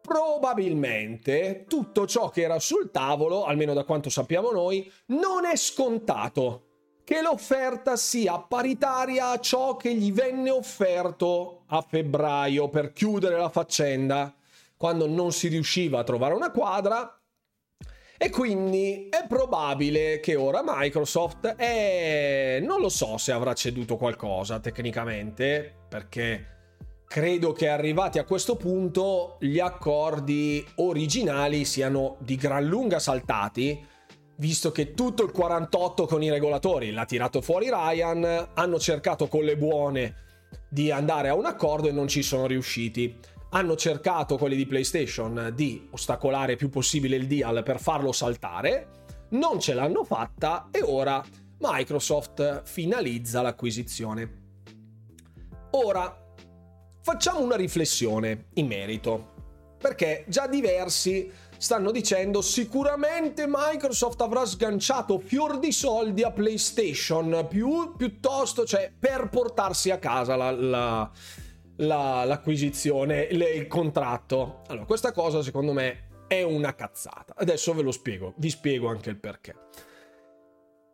[0.01, 6.65] probabilmente tutto ciò che era sul tavolo, almeno da quanto sappiamo noi, non è scontato
[7.03, 13.49] che l'offerta sia paritaria a ciò che gli venne offerto a febbraio per chiudere la
[13.49, 14.33] faccenda,
[14.77, 17.20] quando non si riusciva a trovare una quadra.
[18.23, 22.59] E quindi è probabile che ora Microsoft è...
[22.61, 26.45] non lo so se avrà ceduto qualcosa tecnicamente, perché
[27.07, 33.83] credo che arrivati a questo punto gli accordi originali siano di gran lunga saltati
[34.35, 39.43] visto che tutto il 48 con i regolatori l'ha tirato fuori Ryan, hanno cercato con
[39.43, 40.15] le buone
[40.69, 43.17] di andare a un accordo e non ci sono riusciti.
[43.53, 49.59] Hanno cercato quelli di PlayStation di ostacolare più possibile il deal per farlo saltare, non
[49.59, 51.21] ce l'hanno fatta e ora
[51.59, 54.39] Microsoft finalizza l'acquisizione.
[55.71, 56.33] Ora
[57.01, 59.33] facciamo una riflessione in merito,
[59.77, 67.95] perché già diversi stanno dicendo sicuramente Microsoft avrà sganciato fior di soldi a PlayStation più,
[67.97, 71.11] piuttosto, cioè per portarsi a casa la, la,
[71.81, 74.61] la, l'acquisizione, il contratto.
[74.67, 77.33] Allora, questa cosa secondo me è una cazzata.
[77.35, 79.55] Adesso ve lo spiego, vi spiego anche il perché.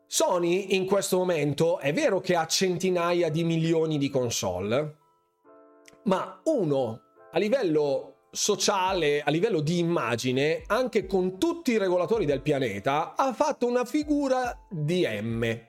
[0.07, 4.95] Sony in questo momento è vero che ha centinaia di milioni di console,
[6.03, 12.41] ma uno a livello sociale, a livello di immagine, anche con tutti i regolatori del
[12.41, 15.59] pianeta, ha fatto una figura di M.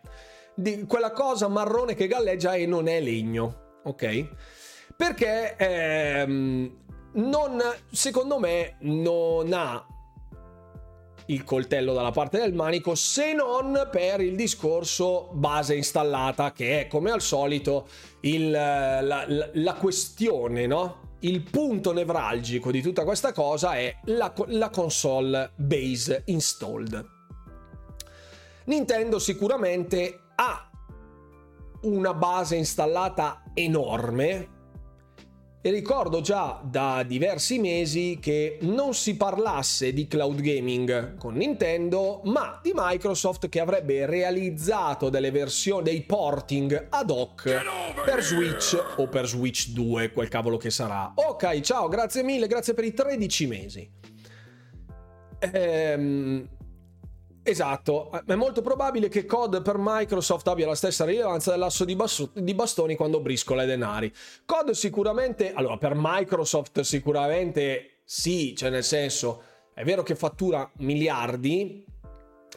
[0.54, 4.28] Di quella cosa marrone che galleggia e non è legno, ok?
[4.98, 6.76] Perché ehm,
[7.12, 9.86] non, secondo me non ha
[11.26, 16.86] il coltello dalla parte del manico se non per il discorso base installata che è
[16.88, 17.86] come al solito
[18.22, 21.16] il, la, la, la questione no?
[21.20, 27.06] il punto nevralgico di tutta questa cosa è la, la console base installed.
[28.64, 30.68] Nintendo sicuramente ha
[31.82, 34.56] una base installata enorme
[35.68, 42.22] e ricordo già da diversi mesi che non si parlasse di cloud gaming con Nintendo,
[42.24, 47.42] ma di Microsoft che avrebbe realizzato delle versioni, dei porting ad hoc
[48.02, 51.12] per Switch o per Switch 2, quel cavolo che sarà.
[51.14, 53.90] Ok, ciao, grazie mille, grazie per i 13 mesi.
[55.52, 56.48] Ehm,
[57.50, 62.30] esatto, è molto probabile che COD per Microsoft abbia la stessa rilevanza dell'asso di, basso,
[62.34, 64.12] di bastoni quando briscola i denari.
[64.44, 69.42] COD sicuramente, allora per Microsoft sicuramente sì, cioè nel senso,
[69.74, 71.84] è vero che fattura miliardi,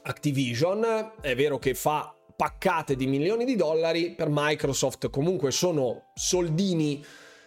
[0.04, 7.04] Activision, è vero che fa paccate di milioni di dollari, per Microsoft comunque sono soldini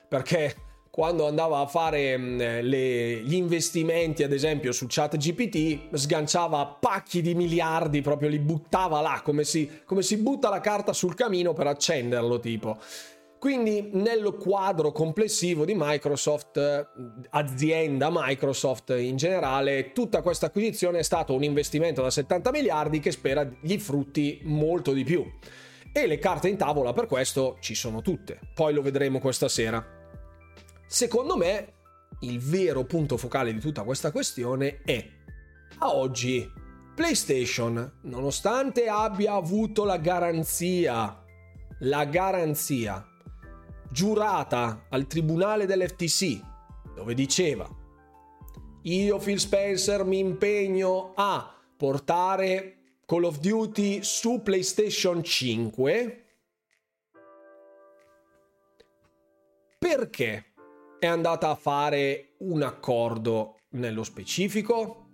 [0.09, 0.54] perché
[0.94, 7.35] quando andava a fare mm, le, gli investimenti, ad esempio su ChatGPT, sganciava pacchi di
[7.35, 11.66] miliardi, proprio li buttava là, come si, come si butta la carta sul camino per
[11.66, 12.78] accenderlo, tipo.
[13.40, 16.61] Quindi nel quadro complessivo di Microsoft,
[17.30, 23.11] azienda Microsoft in generale, tutta questa acquisizione è stato un investimento da 70 miliardi che
[23.11, 25.26] spera gli frutti molto di più.
[25.92, 28.38] E le carte in tavola per questo ci sono tutte.
[28.54, 30.02] Poi lo vedremo questa sera.
[30.87, 31.73] Secondo me
[32.20, 35.07] il vero punto focale di tutta questa questione è
[35.79, 36.51] a oggi
[36.94, 41.25] PlayStation, nonostante abbia avuto la garanzia,
[41.81, 43.05] la garanzia
[43.90, 46.40] giurata al tribunale dell'FTC,
[46.94, 47.83] dove diceva
[48.87, 56.25] io Phil Spencer mi impegno a portare Call of Duty su PlayStation 5
[59.79, 60.54] perché
[61.05, 65.11] è andata a fare un accordo nello specifico?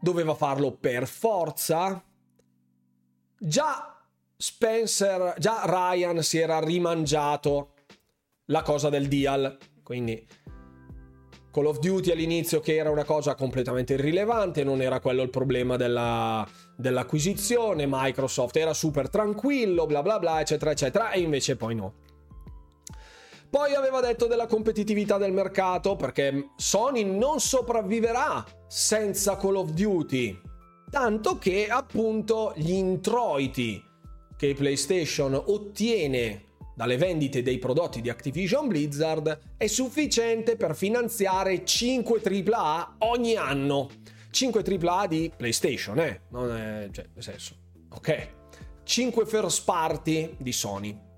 [0.00, 2.02] Doveva farlo per forza?
[3.38, 4.02] Già
[4.36, 7.74] Spencer, già Ryan si era rimangiato
[8.46, 10.26] la cosa del deal, quindi
[11.52, 15.76] Call of Duty all'inizio che era una cosa completamente irrilevante, non era quello il problema
[15.76, 21.94] della, dell'acquisizione, Microsoft era super tranquillo, bla bla bla, eccetera, eccetera, e invece poi no.
[23.50, 30.40] Poi aveva detto della competitività del mercato perché Sony non sopravviverà senza Call of Duty.
[30.88, 33.82] Tanto che appunto gli introiti
[34.36, 36.44] che PlayStation ottiene
[36.76, 43.90] dalle vendite dei prodotti di Activision Blizzard è sufficiente per finanziare 5 AAA ogni anno.
[44.30, 46.20] 5 AAA di PlayStation, eh?
[46.28, 47.56] Non è, cioè, nel senso,
[47.90, 48.28] ok.
[48.84, 51.09] 5 first party di Sony.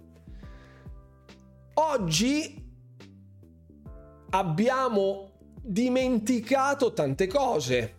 [1.74, 2.62] Oggi
[4.30, 5.30] abbiamo
[5.62, 7.96] dimenticato tante cose.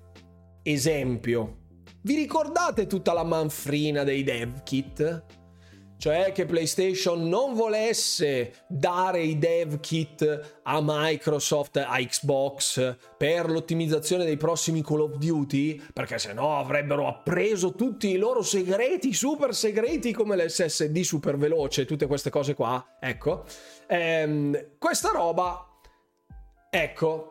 [0.62, 1.58] Esempio,
[2.02, 5.26] vi ricordate tutta la manfrina dei dev kit?
[6.04, 14.26] Cioè che PlayStation non volesse dare i dev kit a Microsoft, a Xbox per l'ottimizzazione
[14.26, 19.56] dei prossimi Call of Duty, perché se no avrebbero appreso tutti i loro segreti, super
[19.56, 22.98] segreti come l'SSD super veloce, tutte queste cose qua.
[23.00, 23.46] Ecco,
[23.88, 25.66] ehm, questa roba,
[26.70, 27.30] ecco,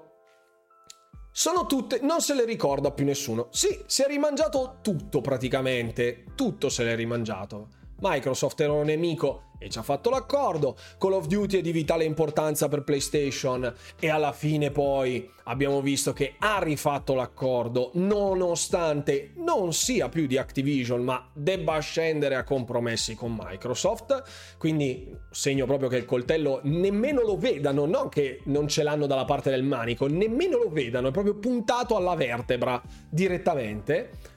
[1.30, 3.48] sono tutte, non se le ricorda più nessuno.
[3.50, 7.80] Sì, si è rimangiato tutto praticamente, tutto se l'è rimangiato.
[8.02, 10.76] Microsoft era un nemico e ci ha fatto l'accordo.
[10.98, 16.12] Call of Duty è di vitale importanza per PlayStation e alla fine poi abbiamo visto
[16.12, 23.14] che ha rifatto l'accordo nonostante non sia più di Activision ma debba scendere a compromessi
[23.14, 24.22] con Microsoft.
[24.58, 29.24] Quindi segno proprio che il coltello nemmeno lo vedano, non che non ce l'hanno dalla
[29.24, 34.31] parte del manico, nemmeno lo vedano, è proprio puntato alla vertebra direttamente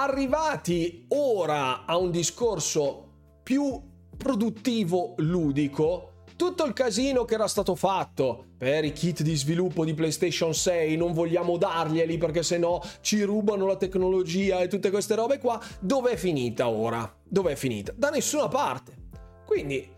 [0.00, 3.06] arrivati ora a un discorso
[3.42, 3.82] più
[4.16, 9.94] produttivo, ludico, tutto il casino che era stato fatto per i kit di sviluppo di
[9.94, 15.38] PlayStation 6, non vogliamo darglieli perché sennò ci rubano la tecnologia e tutte queste robe
[15.38, 17.12] qua, dov'è finita ora?
[17.24, 17.92] Dov'è finita?
[17.96, 19.06] Da nessuna parte.
[19.44, 19.96] Quindi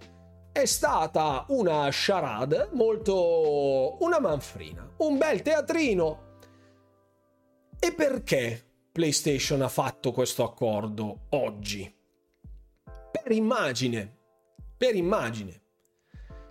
[0.50, 6.28] è stata una charade molto una manfrina, un bel teatrino.
[7.78, 11.92] E perché PlayStation ha fatto questo accordo oggi?
[13.10, 14.16] Per immagine,
[14.76, 15.58] per immagine.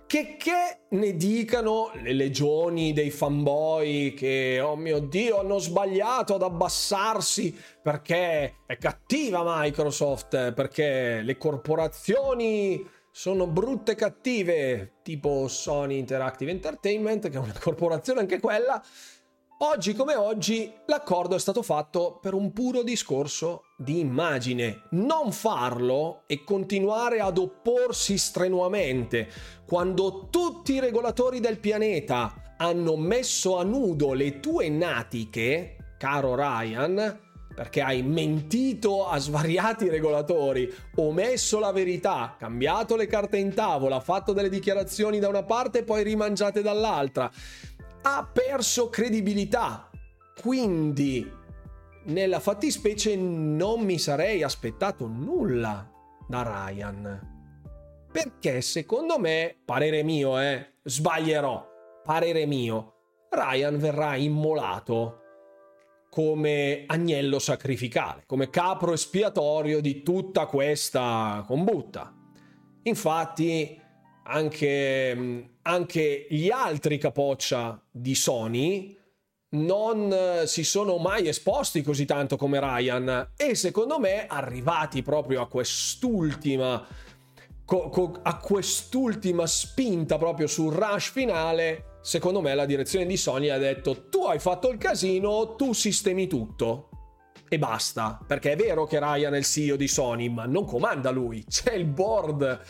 [0.06, 6.42] Che, che ne dicano le legioni dei fanboy che, oh mio dio, hanno sbagliato ad
[6.42, 16.50] abbassarsi perché è cattiva Microsoft, perché le corporazioni sono brutte e cattive, tipo Sony Interactive
[16.50, 18.82] Entertainment, che è una corporazione anche quella,
[19.62, 24.84] Oggi come oggi l'accordo è stato fatto per un puro discorso di immagine.
[24.92, 29.28] Non farlo e continuare ad opporsi strenuamente
[29.66, 37.18] quando tutti i regolatori del pianeta hanno messo a nudo le tue natiche, caro Ryan,
[37.54, 44.32] perché hai mentito a svariati regolatori, omesso la verità, cambiato le carte in tavola, fatto
[44.32, 47.30] delle dichiarazioni da una parte e poi rimangiate dall'altra
[48.02, 49.90] ha perso credibilità.
[50.40, 51.38] Quindi
[52.04, 55.90] nella fattispecie non mi sarei aspettato nulla
[56.26, 57.28] da Ryan.
[58.10, 61.64] Perché secondo me, parere mio, eh, sbaglierò,
[62.02, 62.94] parere mio,
[63.30, 65.18] Ryan verrà immolato
[66.10, 72.12] come agnello sacrificale, come capro espiatorio di tutta questa combutta.
[72.82, 73.79] Infatti,
[74.30, 78.96] anche, anche gli altri capoccia di Sony
[79.52, 83.32] non si sono mai esposti così tanto come Ryan.
[83.36, 87.08] E secondo me arrivati proprio a quest'ultima
[88.22, 94.08] a quest'ultima spinta proprio sul rush finale secondo me la direzione di Sony ha detto
[94.08, 96.88] tu hai fatto il casino tu sistemi tutto.
[97.48, 98.18] E basta.
[98.24, 101.44] Perché è vero che Ryan è il CEO di Sony ma non comanda lui.
[101.48, 102.60] C'è il board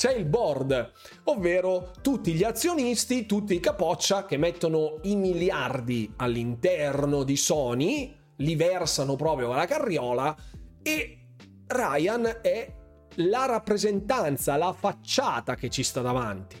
[0.00, 0.92] c'è il board,
[1.24, 8.54] ovvero tutti gli azionisti, tutti i capoccia che mettono i miliardi all'interno di Sony, li
[8.56, 10.34] versano proprio alla carriola
[10.80, 11.18] e
[11.66, 12.72] Ryan è
[13.16, 16.56] la rappresentanza, la facciata che ci sta davanti.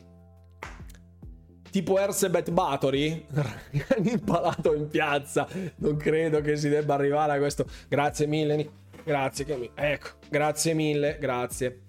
[1.70, 3.24] Tipo Erzebet Bathory,
[4.04, 7.64] impalato in piazza, non credo che si debba arrivare a questo.
[7.88, 8.70] Grazie mille,
[9.02, 11.84] grazie, ecco, grazie mille, grazie.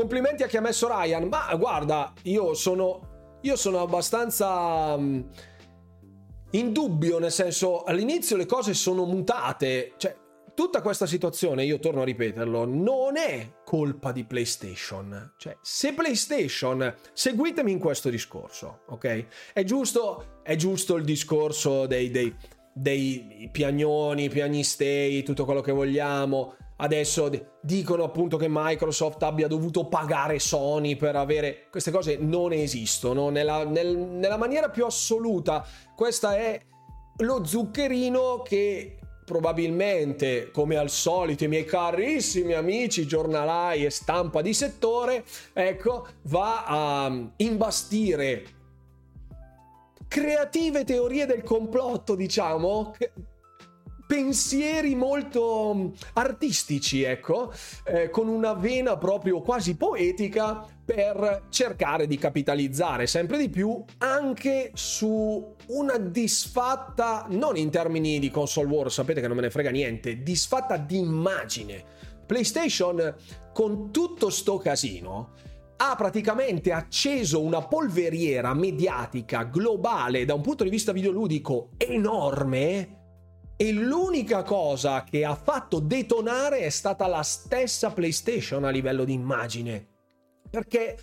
[0.00, 5.28] Complimenti a chi ha messo Ryan, ma guarda, io sono, io sono abbastanza um,
[6.52, 10.16] in dubbio, nel senso, all'inizio le cose sono mutate, cioè
[10.54, 15.34] tutta questa situazione, io torno a ripeterlo, non è colpa di PlayStation.
[15.36, 19.26] Cioè, se PlayStation, seguitemi in questo discorso, ok?
[19.52, 22.34] È giusto, è giusto il discorso dei, dei,
[22.72, 26.56] dei piagnoni, piagnistei, tutto quello che vogliamo.
[26.82, 33.28] Adesso dicono appunto che Microsoft abbia dovuto pagare Sony per avere queste cose non esistono
[33.28, 35.62] nella, nel, nella maniera più assoluta.
[35.94, 36.58] Questo è
[37.18, 44.54] lo zuccherino che probabilmente, come al solito, i miei carissimi amici giornalai e stampa di
[44.54, 48.44] settore, ecco, va a imbastire
[50.08, 52.94] creative teorie del complotto, diciamo,
[54.10, 57.52] pensieri molto mm, artistici, ecco,
[57.84, 64.72] eh, con una vena proprio quasi poetica per cercare di capitalizzare sempre di più anche
[64.74, 69.70] su una disfatta, non in termini di console war, sapete che non me ne frega
[69.70, 71.84] niente, disfatta di immagine.
[72.26, 73.14] PlayStation
[73.52, 75.34] con tutto sto casino
[75.76, 82.98] ha praticamente acceso una polveriera mediatica globale da un punto di vista videoludico enorme
[83.62, 89.12] e l'unica cosa che ha fatto detonare è stata la stessa PlayStation a livello di
[89.12, 89.86] immagine.
[90.48, 90.96] Perché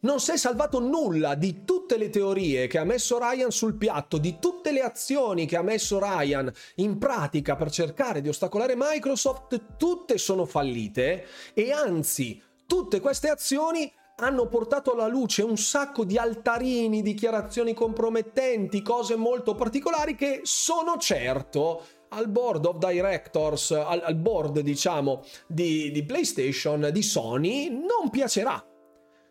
[0.00, 4.18] non si è salvato nulla di tutte le teorie che ha messo Ryan sul piatto,
[4.18, 9.76] di tutte le azioni che ha messo Ryan in pratica per cercare di ostacolare Microsoft,
[9.78, 16.18] tutte sono fallite e anzi tutte queste azioni hanno portato alla luce un sacco di
[16.18, 21.82] altarini, dichiarazioni compromettenti, cose molto particolari che sono certo
[22.12, 28.64] al board of directors, al, al board diciamo di, di PlayStation, di Sony, non piacerà.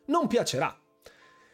[0.07, 0.75] Non piacerà.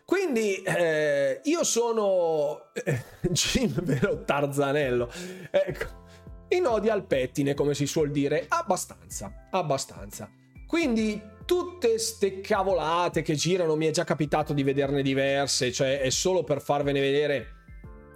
[0.05, 5.11] Quindi eh, io sono eh, Jim vero Tarzanello.
[5.51, 6.05] Ecco,
[6.49, 10.29] i nodi al pettine, come si suol dire, abbastanza, abbastanza.
[10.65, 16.09] Quindi tutte ste cavolate che girano, mi è già capitato di vederne diverse, cioè è
[16.09, 17.47] solo per farvene vedere,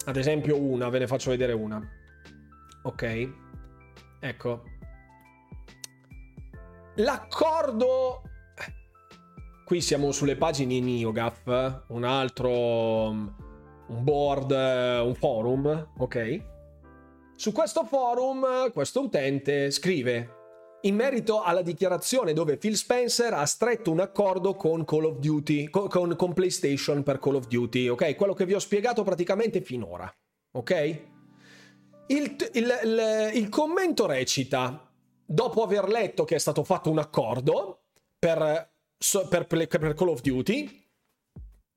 [0.06, 2.00] ad esempio una, ve ne faccio vedere una
[2.84, 3.30] ok?
[4.20, 4.64] Ecco.
[6.96, 8.24] L'accordo...
[9.66, 13.08] Qui siamo sulle pagine in NeoGAF, un altro...
[13.10, 16.44] un board, un forum, ok?
[17.36, 20.40] Su questo forum, questo utente scrive
[20.82, 25.70] in merito alla dichiarazione dove Phil Spencer ha stretto un accordo con Call of Duty,
[25.70, 28.16] con, con, PlayStation per Call of Duty, ok?
[28.16, 30.12] Quello che vi ho spiegato praticamente finora,
[30.54, 31.02] ok?
[32.12, 34.92] Il, il, il, il commento recita,
[35.26, 37.84] dopo aver letto che è stato fatto un accordo
[38.20, 38.70] per,
[39.30, 40.90] per, per Call of Duty,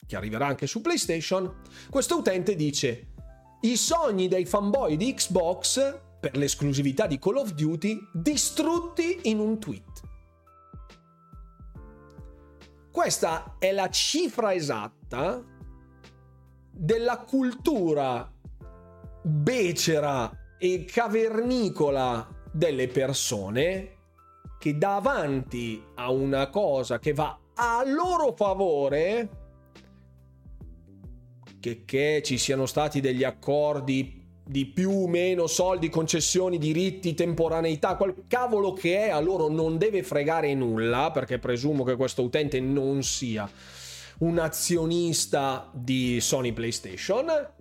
[0.04, 3.12] che arriverà anche su PlayStation, questo utente dice
[3.60, 9.60] i sogni dei fanboy di Xbox per l'esclusività di Call of Duty distrutti in un
[9.60, 10.02] tweet.
[12.90, 15.42] Questa è la cifra esatta
[16.72, 18.33] della cultura
[19.26, 23.92] becera e cavernicola delle persone
[24.58, 29.28] che davanti a una cosa che va a loro favore,
[31.58, 37.96] che, che ci siano stati degli accordi di più o meno soldi, concessioni, diritti, temporaneità,
[37.96, 42.60] quel cavolo che è, a loro non deve fregare nulla, perché presumo che questo utente
[42.60, 43.50] non sia
[44.18, 47.52] un azionista di Sony PlayStation.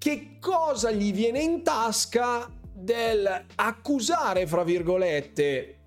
[0.00, 5.78] Che cosa gli viene in tasca del accusare, fra virgolette,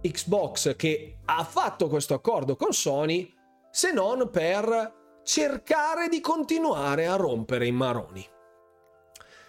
[0.00, 3.30] Xbox che ha fatto questo accordo con Sony,
[3.70, 8.26] se non per cercare di continuare a rompere i maroni.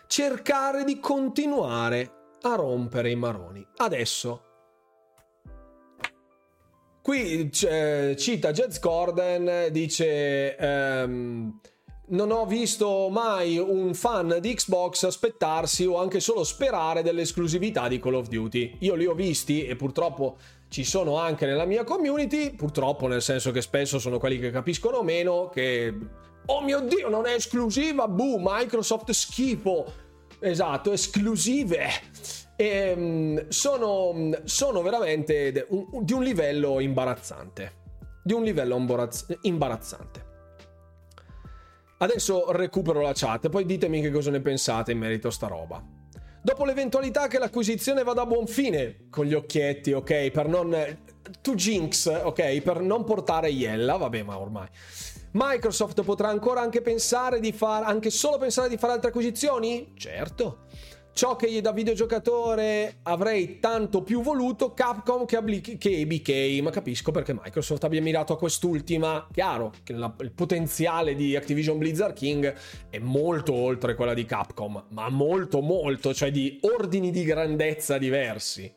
[0.07, 3.65] Cercare di continuare a rompere i maroni.
[3.77, 4.43] Adesso,
[7.01, 10.57] qui cita Jez Gordon, dice...
[10.59, 11.61] Um,
[12.08, 17.99] non ho visto mai un fan di Xbox aspettarsi o anche solo sperare dell'esclusività di
[17.99, 18.78] Call of Duty.
[18.80, 20.38] Io li ho visti e purtroppo
[20.70, 25.01] ci sono anche nella mia community, purtroppo nel senso che spesso sono quelli che capiscono
[25.01, 25.93] meno, che
[26.45, 29.91] oh mio dio non è esclusiva, buh, Microsoft schifo,
[30.39, 31.88] esatto, esclusive.
[32.56, 37.84] E, ehm, sono, sono veramente di un livello imbarazzante.
[38.24, 38.76] Di un livello
[39.41, 40.34] imbarazzante.
[41.97, 45.81] Adesso recupero la chat, poi ditemi che cosa ne pensate in merito a sta roba.
[46.41, 51.03] Dopo l'eventualità che l'acquisizione vada a buon fine, con gli occhietti, ok, per non...
[51.41, 54.67] To jinx, ok, per non portare Iella, vabbè, ma ormai.
[55.31, 59.93] Microsoft potrà ancora anche pensare di fare, anche solo pensare di fare altre acquisizioni?
[59.97, 60.65] Certo.
[61.16, 66.72] Ciò che io da videogiocatore avrei tanto più voluto Capcom che, Abli- che ABK, ma
[66.72, 69.26] capisco perché Microsoft abbia mirato a quest'ultima.
[69.32, 72.53] Chiaro che la, il potenziale di Activision Blizzard King
[72.89, 78.70] è molto oltre quella di Capcom, ma molto molto, cioè di ordini di grandezza diversi.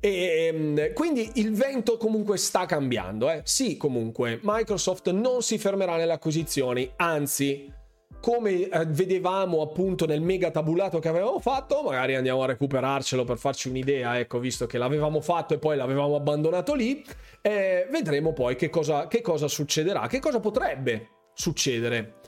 [0.00, 3.42] E ehm, quindi il vento comunque sta cambiando, eh?
[3.44, 7.80] Sì, comunque, Microsoft non si fermerà nelle acquisizioni, anzi
[8.22, 13.36] come eh, vedevamo appunto nel mega tabulato che avevamo fatto, magari andiamo a recuperarcelo per
[13.36, 17.04] farci un'idea, ecco, visto che l'avevamo fatto e poi l'avevamo abbandonato lì,
[17.40, 22.20] eh, vedremo poi che cosa, che cosa succederà, che cosa potrebbe succedere.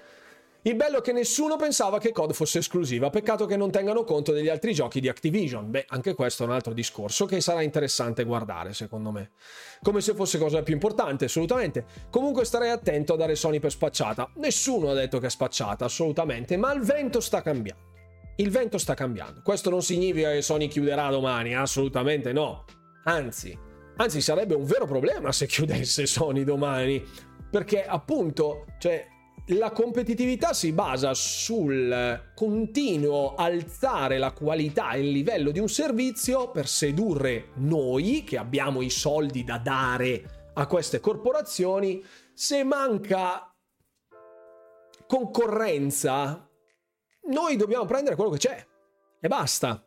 [0.66, 4.32] Il bello è che nessuno pensava che COD fosse esclusiva, peccato che non tengano conto
[4.32, 5.70] degli altri giochi di Activision.
[5.70, 9.32] Beh, anche questo è un altro discorso che sarà interessante guardare, secondo me.
[9.82, 11.84] Come se fosse cosa più importante, assolutamente.
[12.08, 14.30] Comunque starei attento a dare Sony per spacciata.
[14.36, 17.82] Nessuno ha detto che è spacciata, assolutamente, ma il vento sta cambiando.
[18.36, 19.42] Il vento sta cambiando.
[19.42, 22.64] Questo non significa che Sony chiuderà domani, assolutamente no.
[23.04, 23.54] Anzi,
[23.98, 27.04] anzi sarebbe un vero problema se chiudesse Sony domani,
[27.50, 29.12] perché appunto, cioè
[29.48, 36.50] la competitività si basa sul continuo alzare la qualità e il livello di un servizio
[36.50, 42.02] per sedurre noi che abbiamo i soldi da dare a queste corporazioni.
[42.32, 43.54] Se manca
[45.06, 46.48] concorrenza,
[47.28, 48.66] noi dobbiamo prendere quello che c'è
[49.20, 49.84] e basta.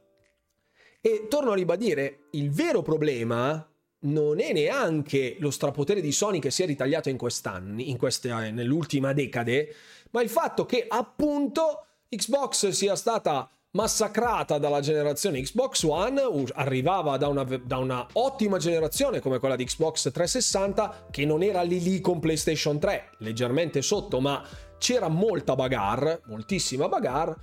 [1.01, 3.68] E torno a ribadire, il vero problema
[4.00, 8.30] non è neanche lo strapotere di Sony che si è ritagliato in quest'anni, in queste,
[8.30, 9.74] eh, nell'ultima decade,
[10.12, 16.22] ma il fatto che appunto Xbox sia stata massacrata dalla generazione Xbox One,
[16.54, 21.62] arrivava da una, da una, ottima generazione come quella di Xbox 360 che non era
[21.62, 24.43] lì lì con PlayStation 3, leggermente sotto, ma
[24.80, 27.36] c'era molta bagarre, moltissima bagarre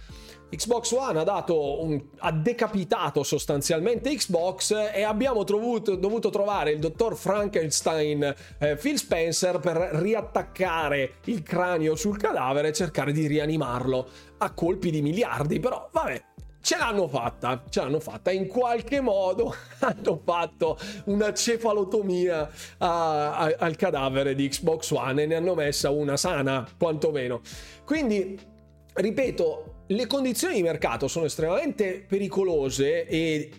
[0.51, 6.79] Xbox One ha, dato un, ha decapitato sostanzialmente Xbox e abbiamo trovuto, dovuto trovare il
[6.79, 14.09] dottor Frankenstein eh, Phil Spencer per riattaccare il cranio sul cadavere e cercare di rianimarlo
[14.39, 15.59] a colpi di miliardi.
[15.59, 16.23] Però vabbè,
[16.65, 23.55] ce l'hanno fatta, ce l'hanno fatta, in qualche modo hanno fatto una cefalotomia a, a,
[23.59, 27.43] al cadavere di Xbox One e ne hanno messa una sana, quantomeno.
[27.85, 28.39] Quindi,
[28.95, 33.51] ripeto, le condizioni di mercato sono estremamente pericolose e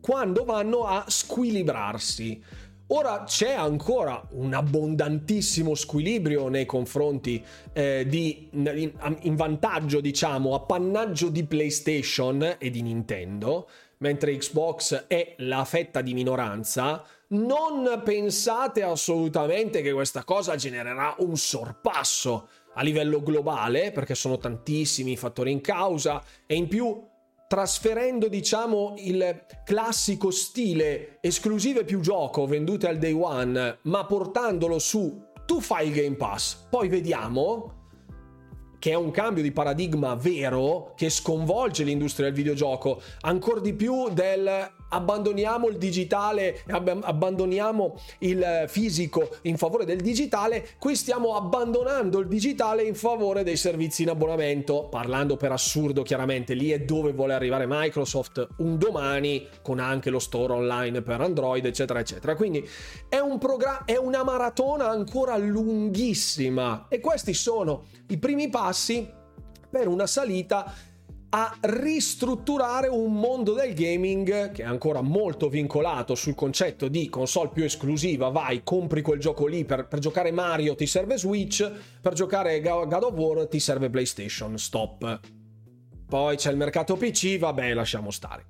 [0.00, 2.42] quando vanno a squilibrarsi.
[2.88, 11.30] Ora c'è ancora un abbondantissimo squilibrio nei confronti eh, di in, in vantaggio, diciamo, appannaggio
[11.30, 13.68] di PlayStation e di Nintendo,
[13.98, 17.02] mentre Xbox è la fetta di minoranza.
[17.28, 25.12] Non pensate assolutamente che questa cosa genererà un sorpasso a livello globale, perché sono tantissimi
[25.12, 27.02] i fattori in causa, e in più
[27.46, 35.22] trasferendo diciamo il classico stile esclusive più gioco vendute al day one, ma portandolo su
[35.46, 37.82] tu fai il Game Pass, poi vediamo
[38.78, 44.10] che è un cambio di paradigma vero che sconvolge l'industria del videogioco ancora di più
[44.10, 52.28] del abbandoniamo il digitale, abbandoniamo il fisico in favore del digitale, qui stiamo abbandonando il
[52.28, 57.34] digitale in favore dei servizi in abbonamento, parlando per assurdo chiaramente, lì è dove vuole
[57.34, 62.34] arrivare Microsoft un domani con anche lo store online per Android, eccetera, eccetera.
[62.36, 62.66] Quindi
[63.08, 69.08] è un programma, è una maratona ancora lunghissima e questi sono i primi passi
[69.70, 70.72] per una salita
[71.36, 77.50] a ristrutturare un mondo del gaming che è ancora molto vincolato sul concetto di console
[77.52, 81.68] più esclusiva, vai, compri quel gioco lì, per, per giocare Mario ti serve Switch,
[82.00, 85.20] per giocare God of War ti serve PlayStation, stop.
[86.06, 88.44] Poi c'è il mercato PC, vabbè, lasciamo stare.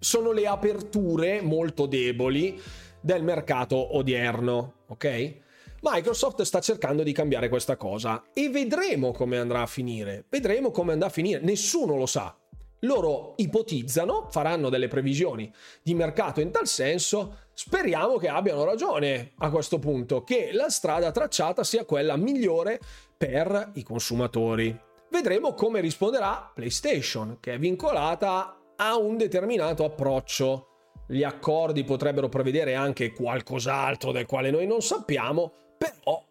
[0.00, 2.60] Sono le aperture molto deboli
[3.00, 5.42] del mercato odierno, ok?
[5.86, 10.24] Microsoft sta cercando di cambiare questa cosa e vedremo come andrà a finire.
[10.30, 12.34] Vedremo come andrà a finire, nessuno lo sa.
[12.80, 19.50] Loro ipotizzano, faranno delle previsioni di mercato in tal senso, speriamo che abbiano ragione a
[19.50, 22.80] questo punto, che la strada tracciata sia quella migliore
[23.14, 24.74] per i consumatori.
[25.10, 30.68] Vedremo come risponderà PlayStation, che è vincolata a un determinato approccio.
[31.06, 36.24] Gli accordi potrebbero prevedere anche qualcos'altro del quale noi non sappiamo, però,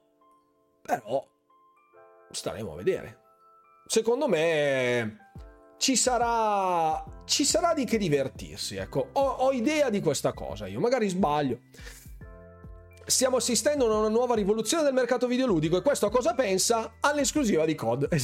[0.81, 1.27] però,
[2.31, 3.21] staremo a vedere.
[3.85, 5.31] Secondo me
[5.77, 8.77] ci sarà, ci sarà di che divertirsi.
[8.77, 10.67] Ecco, ho, ho idea di questa cosa.
[10.67, 11.59] Io magari sbaglio.
[13.05, 16.93] Stiamo assistendo a una nuova rivoluzione del mercato videoludico e questo a cosa pensa?
[17.01, 18.07] All'esclusiva di COD.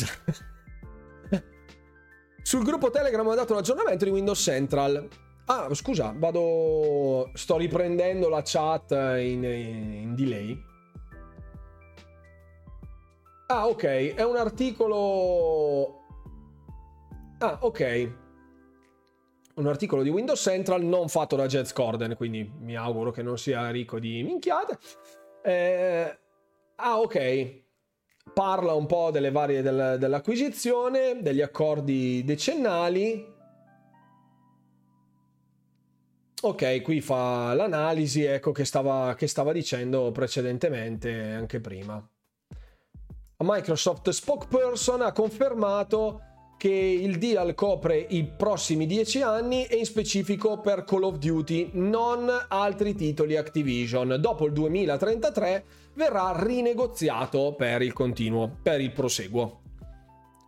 [2.41, 5.07] Sul gruppo Telegram ho dato un aggiornamento di Windows Central.
[5.45, 7.29] Ah, scusa, vado.
[7.33, 10.57] Sto riprendendo la chat in, in delay.
[13.51, 16.03] Ah, ok, è un articolo...
[17.39, 18.11] Ah, ok.
[19.55, 23.39] Un articolo di Windows Central non fatto da Jets Corden, quindi mi auguro che non
[23.39, 24.77] sia ricco di minchiate.
[25.41, 26.19] Eh...
[26.75, 27.63] Ah, ok.
[28.31, 33.33] Parla un po' delle varie del, dell'acquisizione, degli accordi decennali.
[36.43, 42.07] Ok, qui fa l'analisi, ecco che stava, che stava dicendo precedentemente anche prima.
[43.41, 46.21] Microsoft spokesperson ha confermato
[46.57, 51.69] che il deal copre i prossimi 10 anni e in specifico per Call of Duty,
[51.75, 54.17] non altri titoli Activision.
[54.19, 55.63] Dopo il 2033
[55.93, 59.61] verrà rinegoziato per il continuo, per il proseguo.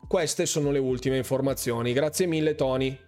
[0.06, 1.94] Queste sono le ultime informazioni.
[1.94, 3.00] Grazie mille Tony.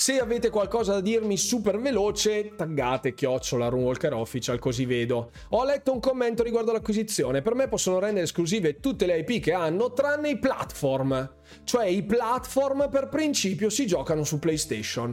[0.00, 5.30] Se avete qualcosa da dirmi super veloce, taggate chiocciola Runwalker Official così vedo.
[5.50, 7.42] Ho letto un commento riguardo l'acquisizione.
[7.42, 11.34] Per me possono rendere esclusive tutte le IP che hanno, tranne i platform.
[11.64, 15.12] Cioè i platform per principio si giocano su PlayStation.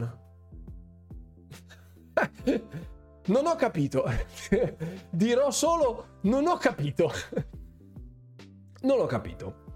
[3.26, 4.10] non ho capito.
[5.12, 7.12] Dirò solo non ho capito.
[8.80, 9.67] non ho capito.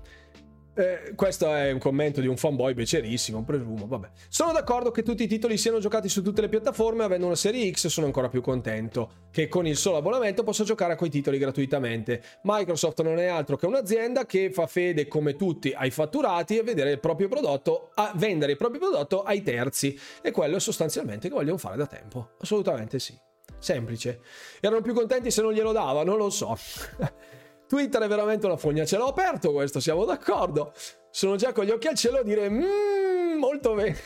[0.75, 3.87] Eh, questo è un commento di un fanboy becerissimo, presumo.
[3.87, 4.09] Vabbè.
[4.29, 7.05] Sono d'accordo che tutti i titoli siano giocati su tutte le piattaforme.
[7.05, 10.95] Avendo una serie X, sono ancora più contento che con il solo abbonamento possa giocare
[10.95, 12.23] a quei titoli gratuitamente.
[12.43, 16.93] Microsoft non è altro che un'azienda che fa fede, come tutti, ai fatturati e vedere
[16.93, 19.99] il proprio prodotto, a vendere il proprio prodotto ai terzi.
[20.23, 22.31] E quello è sostanzialmente che vogliono fare da tempo.
[22.41, 23.19] Assolutamente sì.
[23.59, 24.21] Semplice.
[24.61, 26.57] Erano più contenti se non glielo dava, non lo so.
[27.73, 30.75] Twitter è veramente una fogna ce l'ho aperto, questo siamo d'accordo.
[31.11, 33.97] Sono già con gli occhi al cielo a dire mmm, molto bene.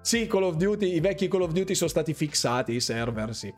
[0.00, 3.54] Sì, Call of Duty, i vecchi Call of Duty sono stati fissati, i server, sì.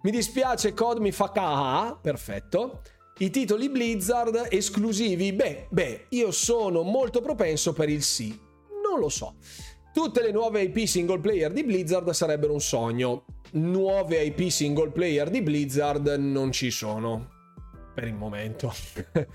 [0.00, 2.80] Mi dispiace, COD mi fa caha, perfetto.
[3.18, 8.28] I titoli Blizzard esclusivi, beh, beh, io sono molto propenso per il sì.
[8.82, 9.34] Non lo so.
[9.92, 13.26] Tutte le nuove IP single player di Blizzard sarebbero un sogno.
[13.52, 17.36] Nuove IP single player di Blizzard non ci sono
[17.98, 18.72] per il momento.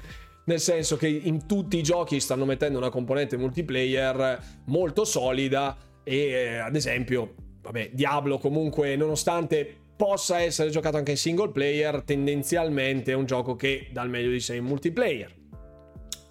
[0.46, 6.16] Nel senso che in tutti i giochi stanno mettendo una componente multiplayer molto solida e
[6.16, 13.12] eh, ad esempio, vabbè, Diablo comunque nonostante possa essere giocato anche in single player, tendenzialmente
[13.12, 15.34] è un gioco che dà il meglio di sé in multiplayer.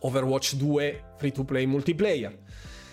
[0.01, 2.37] Overwatch 2 free to play multiplayer.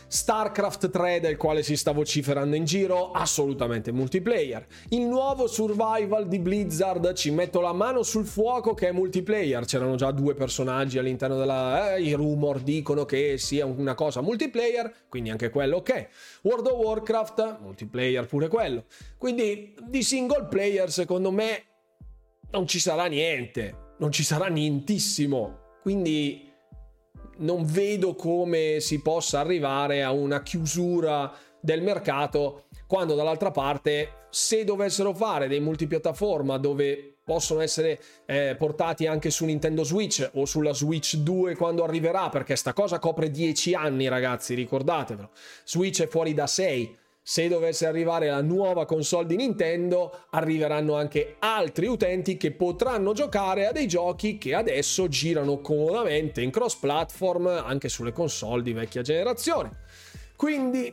[0.09, 4.65] StarCraft 3 del quale si sta vociferando in giro, assolutamente multiplayer.
[4.89, 9.95] Il nuovo survival di Blizzard, ci metto la mano sul fuoco che è multiplayer, c'erano
[9.95, 11.95] già due personaggi all'interno della...
[11.95, 16.07] Eh, i rumor dicono che sia una cosa multiplayer, quindi anche quello ok.
[16.41, 18.85] World of Warcraft, multiplayer pure quello.
[19.15, 21.63] Quindi di single player secondo me
[22.49, 25.77] non ci sarà niente, non ci sarà nientissimo.
[25.83, 26.48] Quindi
[27.39, 31.31] non vedo come si possa arrivare a una chiusura
[31.61, 39.05] del mercato quando dall'altra parte se dovessero fare dei multipiattaforma dove possono essere eh, portati
[39.05, 43.75] anche su Nintendo Switch o sulla Switch 2 quando arriverà, perché sta cosa copre 10
[43.75, 45.29] anni, ragazzi, ricordatevelo.
[45.63, 46.97] Switch è fuori da 6.
[47.29, 53.67] Se dovesse arrivare la nuova console di Nintendo, arriveranno anche altri utenti che potranno giocare
[53.67, 59.03] a dei giochi che adesso girano comodamente in cross platform anche sulle console di vecchia
[59.03, 59.83] generazione.
[60.35, 60.91] Quindi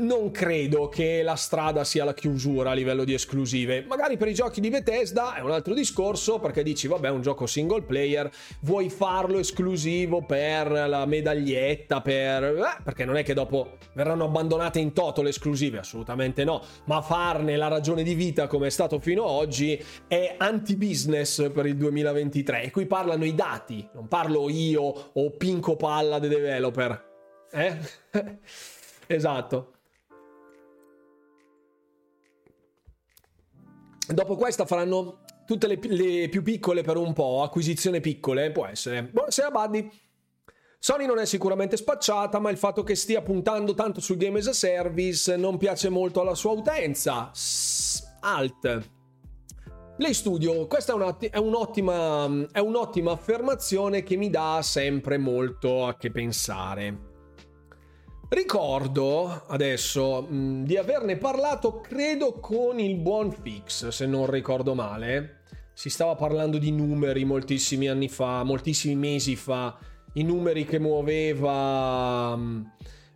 [0.00, 3.84] non credo che la strada sia la chiusura a livello di esclusive.
[3.86, 7.46] Magari per i giochi di Bethesda è un altro discorso perché dici vabbè un gioco
[7.46, 8.30] single player,
[8.60, 12.42] vuoi farlo esclusivo per la medaglietta, per...
[12.44, 17.02] Eh, perché non è che dopo verranno abbandonate in toto le esclusive, assolutamente no, ma
[17.02, 21.76] farne la ragione di vita come è stato fino ad oggi è anti-business per il
[21.76, 27.08] 2023 e qui parlano i dati, non parlo io o Pinco Palla de developer.
[27.52, 27.76] Eh?
[29.06, 29.79] esatto.
[34.12, 39.04] Dopo questa faranno tutte le, le, più piccole per un po', acquisizione piccole, può essere.
[39.04, 39.88] Buonasera Buddy.
[40.80, 44.48] Sony non è sicuramente spacciata, ma il fatto che stia puntando tanto sul game as
[44.48, 47.30] a service non piace molto alla sua utenza.
[48.20, 48.90] Alt.
[49.96, 50.94] Play Studio, questa
[51.30, 57.09] è, un'ottima, è un'ottima affermazione che mi dà sempre molto a che pensare.
[58.30, 64.72] Ricordo adesso mh, mm, di averne parlato, credo, con il buon Fix, se non ricordo
[64.72, 65.40] male.
[65.72, 69.76] Si stava parlando di numeri moltissimi anni fa, moltissimi mesi fa,
[70.12, 72.64] i numeri che muoveva mh, mm,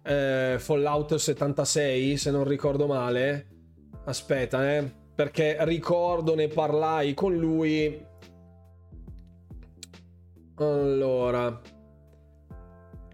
[0.03, 3.47] eh, Fallout 76, se non ricordo male.
[4.07, 8.05] Aspetta, eh, perché ricordo ne parlai con lui.
[10.57, 11.61] Allora,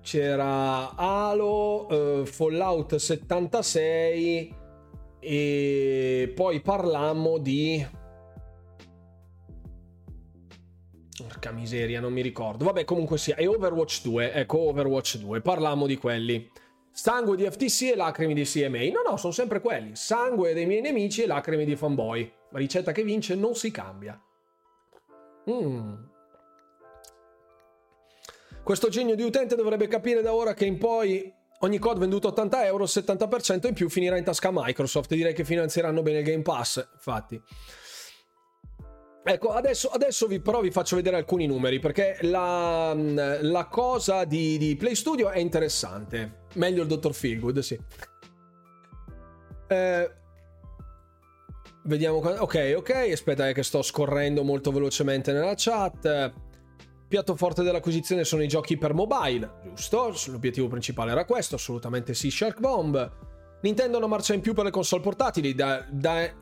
[0.02, 4.54] c'era Halo, uh, Fallout 76
[5.20, 7.86] e poi parlammo di...
[11.16, 12.64] Porca miseria, non mi ricordo.
[12.64, 13.36] Vabbè, comunque sia.
[13.36, 16.50] E Overwatch 2, ecco Overwatch 2, parlammo di quelli.
[16.90, 18.90] Sangue di FTC e lacrime di CMA.
[18.90, 19.94] No, no, sono sempre quelli.
[19.94, 22.32] Sangue dei miei nemici e lacrime di fanboy.
[22.50, 24.20] La ricetta che vince non si cambia.
[25.46, 26.09] Mmm.
[28.62, 32.30] Questo genio di utente dovrebbe capire da ora che in poi ogni code venduto a
[32.30, 35.14] 80 euro, il 70% in più finirà in tasca a Microsoft.
[35.14, 37.42] Direi che finanzieranno bene il Game Pass, infatti.
[39.22, 44.56] Ecco, adesso, adesso vi, però vi faccio vedere alcuni numeri perché la, la cosa di,
[44.56, 46.46] di, Play Studio è interessante.
[46.54, 47.78] Meglio il Dottor Feelgood, sì.
[49.68, 50.10] Eh,
[51.84, 52.16] vediamo.
[52.16, 52.90] Ok, ok.
[53.12, 56.32] Aspetta, che sto scorrendo molto velocemente nella chat.
[57.10, 60.14] Piatto forte dell'acquisizione sono i giochi per mobile, giusto?
[60.28, 63.10] L'obiettivo principale era questo, assolutamente sì, Shark Bomb.
[63.62, 66.32] Nintendo una marcia in più per le console portatili, da, da,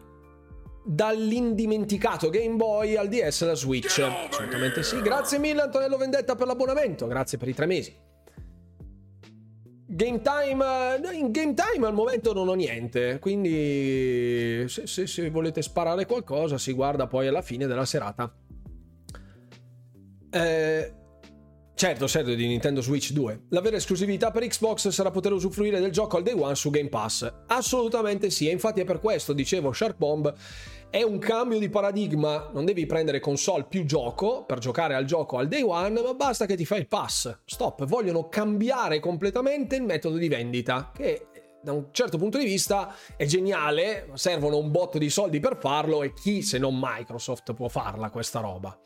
[0.85, 3.99] dall'indimenticato Game Boy al DS e alla Switch.
[3.99, 5.01] Assolutamente sì.
[5.01, 7.97] Grazie mille Antonello Vendetta per l'abbonamento, grazie per i tre mesi.
[9.87, 15.63] Game time, in game time al momento non ho niente, quindi se, se, se volete
[15.63, 18.31] sparare qualcosa si guarda poi alla fine della serata.
[20.31, 20.93] Eh,
[21.75, 23.47] certo, certo, di Nintendo Switch 2.
[23.51, 26.89] La vera esclusività per Xbox sarà poter usufruire del gioco al day one su Game
[26.89, 27.33] Pass.
[27.47, 30.35] Assolutamente sì, e infatti è per questo, dicevo, Shark Bomb
[30.91, 32.51] è un cambio di paradigma.
[32.53, 36.47] Non devi prendere console più gioco per giocare al gioco al day one, ma basta
[36.47, 37.41] che ti fai il pass.
[37.45, 41.27] Stop, vogliono cambiare completamente il metodo di vendita, che
[41.61, 46.03] da un certo punto di vista è geniale, servono un botto di soldi per farlo
[46.03, 48.79] e chi se non Microsoft può farla questa roba.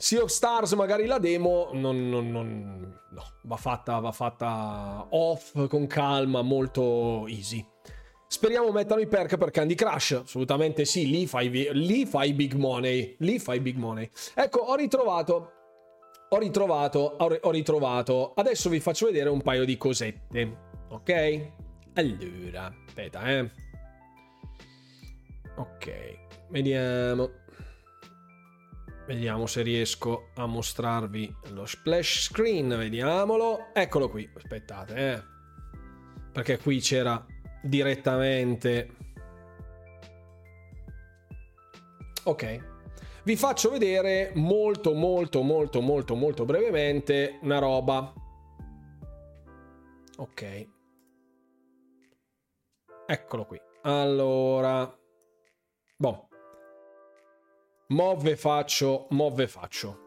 [0.00, 5.68] Sea of Stars, magari la demo, non, non, non, no, va fatta, va fatta off,
[5.68, 7.62] con calma, molto easy.
[8.26, 13.14] Speriamo mettano i perk per Candy Crush, assolutamente sì, lì fai, lì fai big money,
[13.18, 14.08] lì fai big money.
[14.32, 15.52] Ecco, ho ritrovato,
[16.30, 20.56] ho ritrovato, ho ritrovato, adesso vi faccio vedere un paio di cosette,
[20.88, 21.52] ok?
[21.92, 23.50] Allora, aspetta, eh.
[25.56, 25.92] Ok,
[26.48, 27.48] vediamo.
[29.10, 33.74] Vediamo se riesco a mostrarvi lo splash screen, vediamolo.
[33.74, 35.22] Eccolo qui, aspettate, eh.
[36.30, 37.26] Perché qui c'era
[37.60, 38.94] direttamente...
[42.22, 42.64] Ok.
[43.24, 48.12] Vi faccio vedere molto molto molto molto molto brevemente una roba.
[50.18, 50.68] Ok.
[53.08, 53.60] Eccolo qui.
[53.82, 54.88] Allora...
[55.96, 56.29] Boh.
[57.90, 59.98] Move faccio, move faccio.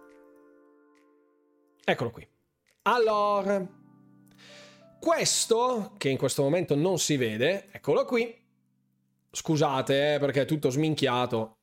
[1.84, 2.26] Eccolo qui.
[2.84, 3.68] Allora,
[5.02, 8.42] questo, che in questo momento non si vede, eccolo qui.
[9.30, 11.58] Scusate eh, perché è tutto sminchiato.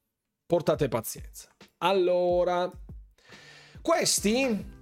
[0.45, 1.49] Portate pazienza.
[1.79, 2.71] Allora,
[3.81, 4.79] questi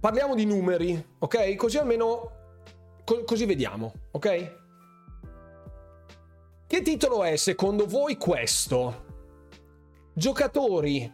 [0.00, 1.54] parliamo di numeri, ok?
[1.56, 2.30] Così almeno
[3.04, 4.58] co- così vediamo, ok?
[6.66, 9.08] Che titolo è secondo voi questo?
[10.12, 11.10] Giocatori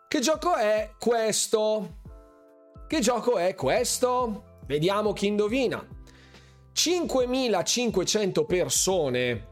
[0.08, 2.00] Che gioco è questo?
[2.86, 4.58] Che gioco è questo?
[4.66, 5.84] Vediamo chi indovina.
[6.74, 9.48] 5.500 persone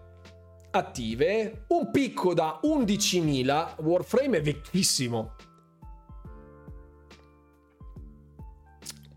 [0.71, 5.35] attive, un picco da 11.000, Warframe è vecchissimo,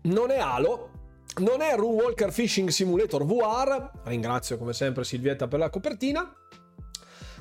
[0.02, 0.90] non è Halo,
[1.38, 6.32] non è Rue Walker Fishing Simulator VR, ringrazio come sempre Silvietta per la copertina,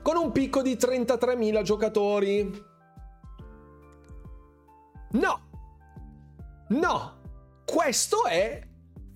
[0.01, 2.63] con un picco di 33.000 giocatori.
[5.11, 5.41] No,
[6.69, 7.21] no,
[7.65, 8.61] questo è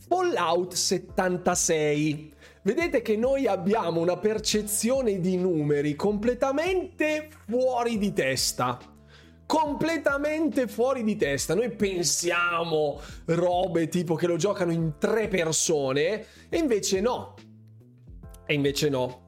[0.07, 2.33] Fallout 76.
[2.61, 8.95] Vedete che noi abbiamo una percezione di numeri completamente fuori di testa
[9.47, 11.55] completamente fuori di testa.
[11.55, 17.33] Noi pensiamo robe tipo che lo giocano in tre persone e invece no.
[18.45, 19.25] E invece no.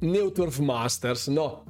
[0.00, 1.64] Neuturf Masters, no.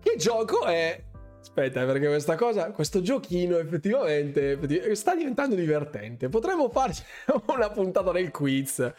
[0.00, 1.00] Che gioco è?
[1.40, 6.28] Aspetta, perché questa cosa, questo giochino effettivamente, effettivamente sta diventando divertente.
[6.28, 7.02] Potremmo farci
[7.46, 8.92] una puntata del quiz,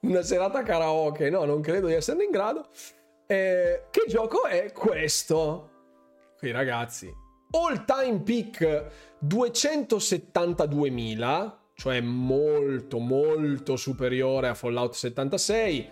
[0.00, 1.30] una serata karaoke.
[1.30, 2.68] No, non credo di esserne in grado.
[3.26, 5.71] Eh, che gioco è questo?
[6.42, 7.08] Qui ragazzi.
[7.52, 15.88] All time peak 272.000, cioè molto molto superiore a Fallout 76,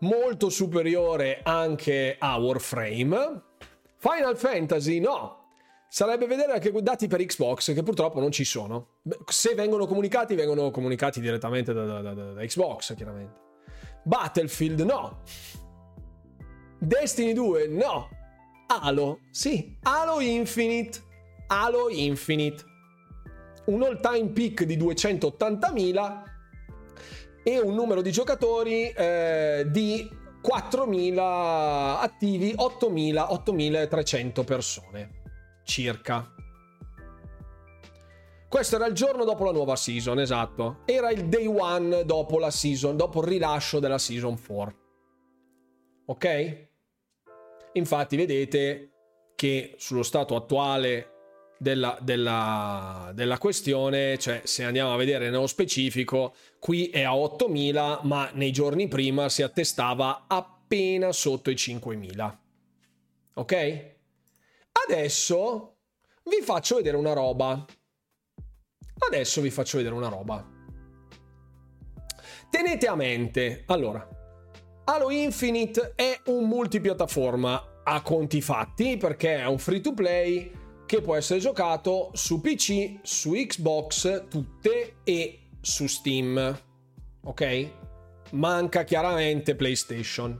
[0.00, 3.44] molto superiore anche a Warframe.
[3.96, 5.46] Final Fantasy no,
[5.88, 8.98] sarebbe vedere anche dati per Xbox che purtroppo non ci sono.
[9.24, 13.40] Se vengono comunicati, vengono comunicati direttamente da, da, da, da Xbox, chiaramente.
[14.02, 15.22] Battlefield no.
[16.78, 18.22] Destiny 2 no.
[18.66, 21.00] Halo, sì, Halo Infinite,
[21.48, 22.64] Halo Infinite.
[23.66, 26.22] Un all time peak di 280.000
[27.42, 30.08] e un numero di giocatori eh, di
[30.42, 31.18] 4.000
[32.00, 35.22] attivi, 8.000, 8.300 persone
[35.64, 36.30] circa.
[38.48, 40.82] Questo era il giorno dopo la nuova season, esatto.
[40.84, 44.76] Era il day one dopo la season, dopo il rilascio della season 4.
[46.06, 46.68] Ok?
[47.74, 48.90] Infatti vedete
[49.34, 51.10] che sullo stato attuale
[51.58, 58.00] della, della, della, questione, cioè se andiamo a vedere nello specifico, qui è a 8000,
[58.02, 62.40] ma nei giorni prima si attestava appena sotto i 5000.
[63.34, 63.92] Ok?
[64.86, 65.76] Adesso
[66.24, 67.64] vi faccio vedere una roba.
[69.08, 70.46] Adesso vi faccio vedere una roba.
[72.50, 74.06] Tenete a mente, allora,
[74.86, 80.52] Halo Infinite è un multipiattaforma a conti fatti perché è un free to play
[80.84, 86.60] che può essere giocato su PC, su Xbox, tutte e su Steam.
[87.22, 87.70] Ok?
[88.32, 90.38] Manca chiaramente PlayStation.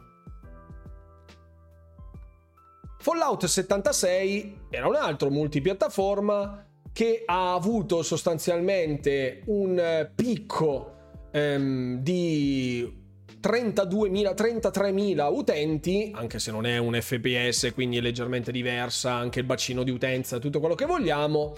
[2.99, 13.04] Fallout 76 era un altro multipiattaforma che ha avuto sostanzialmente un picco ehm, di
[13.45, 19.45] 32.000, 33.000 utenti, anche se non è un FPS, quindi è leggermente diversa anche il
[19.45, 21.55] bacino di utenza, tutto quello che vogliamo,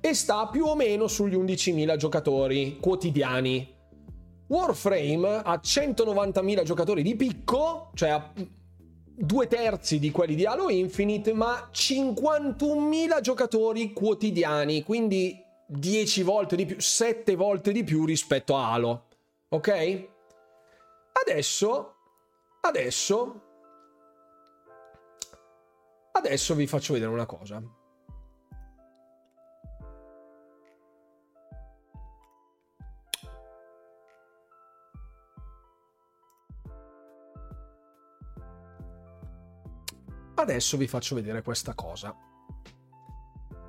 [0.00, 3.76] e sta più o meno sugli 11.000 giocatori quotidiani.
[4.48, 8.20] Warframe ha 190.000 giocatori di picco, cioè
[9.14, 16.66] due terzi di quelli di Halo Infinite, ma 51.000 giocatori quotidiani, quindi 10 volte di
[16.66, 19.04] più, 7 volte di più rispetto a Halo.
[19.50, 20.16] Ok?
[21.22, 21.94] Adesso,
[22.60, 23.42] adesso,
[26.12, 27.62] adesso vi faccio vedere una cosa.
[40.34, 42.16] Adesso vi faccio vedere questa cosa.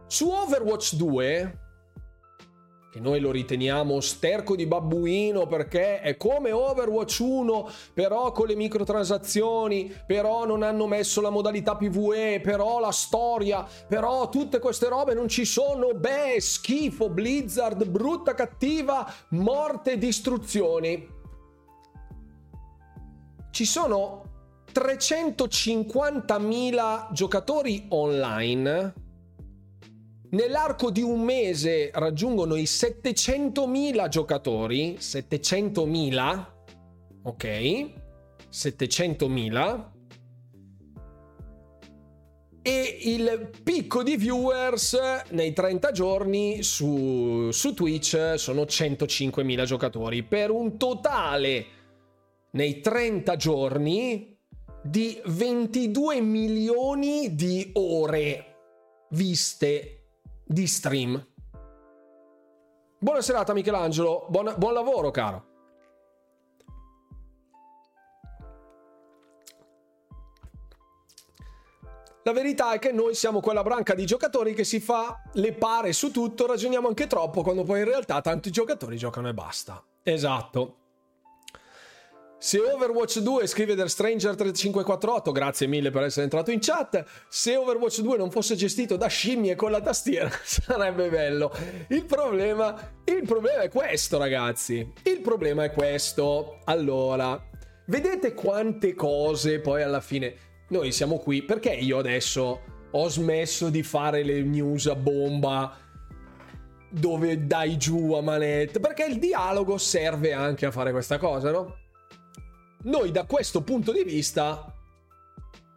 [0.05, 1.68] Su Overwatch 2,
[2.91, 8.55] che noi lo riteniamo sterco di babbuino perché è come Overwatch 1, però con le
[8.55, 15.13] microtransazioni, però non hanno messo la modalità PvE, però la storia, però tutte queste robe
[15.13, 15.93] non ci sono.
[15.93, 21.07] Beh, schifo, Blizzard, brutta cattiva, morte distruzioni.
[23.51, 24.23] Ci sono
[24.73, 29.08] 350.000 giocatori online.
[30.31, 34.97] Nell'arco di un mese raggiungono i 700.000 giocatori.
[34.99, 36.45] 700.000.
[37.23, 37.89] Ok.
[38.51, 39.89] 700.000.
[42.61, 44.99] E il picco di viewers
[45.29, 50.21] nei 30 giorni su, su Twitch sono 105.000 giocatori.
[50.21, 51.65] Per un totale
[52.51, 54.37] nei 30 giorni
[54.83, 58.45] di 22 milioni di ore
[59.09, 59.98] viste
[60.51, 61.27] di stream.
[62.97, 65.45] Buona serata Michelangelo, buon, buon lavoro caro.
[72.23, 75.93] La verità è che noi siamo quella branca di giocatori che si fa le pare
[75.93, 79.83] su tutto, ragioniamo anche troppo, quando poi in realtà tanti giocatori giocano e basta.
[80.01, 80.77] Esatto.
[82.41, 87.03] Se Overwatch 2 scrive The Stranger 3548, grazie mille per essere entrato in chat.
[87.27, 91.51] Se Overwatch 2 non fosse gestito da scimmie con la tastiera, sarebbe bello.
[91.89, 94.89] Il problema, il problema è questo, ragazzi.
[95.03, 96.59] Il problema è questo.
[96.63, 97.45] Allora,
[97.87, 100.33] vedete quante cose poi alla fine
[100.69, 105.77] noi siamo qui perché io adesso ho smesso di fare le news a bomba
[106.89, 111.87] dove dai giù a manette, perché il dialogo serve anche a fare questa cosa, no?
[112.83, 114.73] Noi da questo punto di vista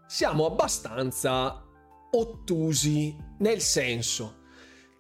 [0.07, 1.65] siamo abbastanza
[2.13, 4.41] ottusi, nel senso,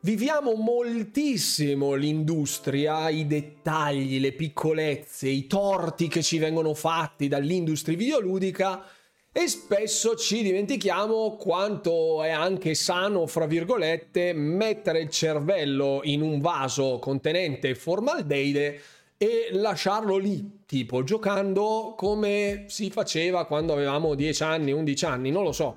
[0.00, 8.84] viviamo moltissimo l'industria, i dettagli, le piccolezze, i torti che ci vengono fatti dall'industria videoludica
[9.30, 16.40] e spesso ci dimentichiamo quanto è anche sano, fra virgolette, mettere il cervello in un
[16.40, 18.80] vaso contenente formaldeide
[19.22, 25.44] e lasciarlo lì, tipo giocando come si faceva quando avevamo 10 anni, 11 anni, non
[25.44, 25.76] lo so.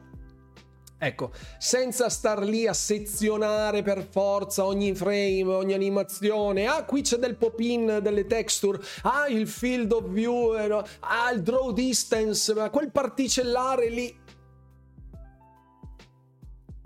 [0.98, 6.66] Ecco, senza star lì a sezionare per forza ogni frame, ogni animazione.
[6.66, 8.82] Ah, qui c'è del pop-in, delle texture.
[9.04, 10.54] Ah, il field of view.
[11.02, 12.52] Ah, il draw distance.
[12.72, 14.18] Quel particellare lì.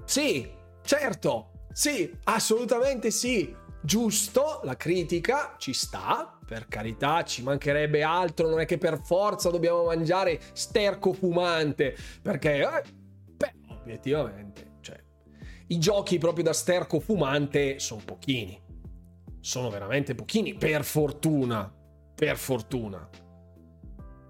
[0.04, 0.52] Sì,
[0.84, 1.52] certo.
[1.72, 3.56] Sì, assolutamente sì.
[3.82, 9.52] Giusto, la critica ci sta, per carità, ci mancherebbe altro, non è che per forza
[9.52, 12.84] dobbiamo mangiare sterco fumante, perché, eh,
[13.36, 15.00] beh, obiettivamente, cioè,
[15.68, 18.60] i giochi proprio da sterco fumante sono pochini,
[19.40, 21.72] sono veramente pochini, per fortuna,
[22.16, 23.08] per fortuna.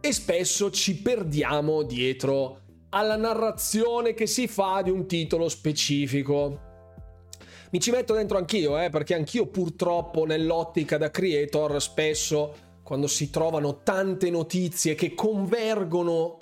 [0.01, 6.67] E spesso ci perdiamo dietro alla narrazione che si fa di un titolo specifico
[7.71, 13.29] mi ci metto dentro anch'io, eh, perché anch'io purtroppo nell'ottica da creator spesso quando si
[13.29, 16.41] trovano tante notizie che convergono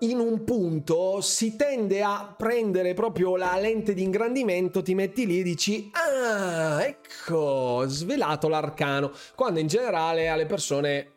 [0.00, 5.40] in un punto si tende a prendere proprio la lente di ingrandimento, ti metti lì
[5.40, 11.16] e dici ah, ecco, svelato l'arcano, quando in generale alle persone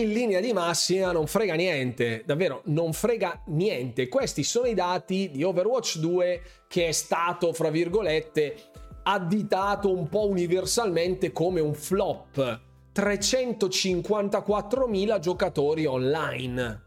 [0.00, 4.08] in linea di massima non frega niente, davvero non frega niente.
[4.08, 8.56] Questi sono i dati di Overwatch 2 che è stato, fra virgolette,
[9.04, 12.60] additato un po' universalmente come un flop.
[12.94, 16.82] 354.000 giocatori online.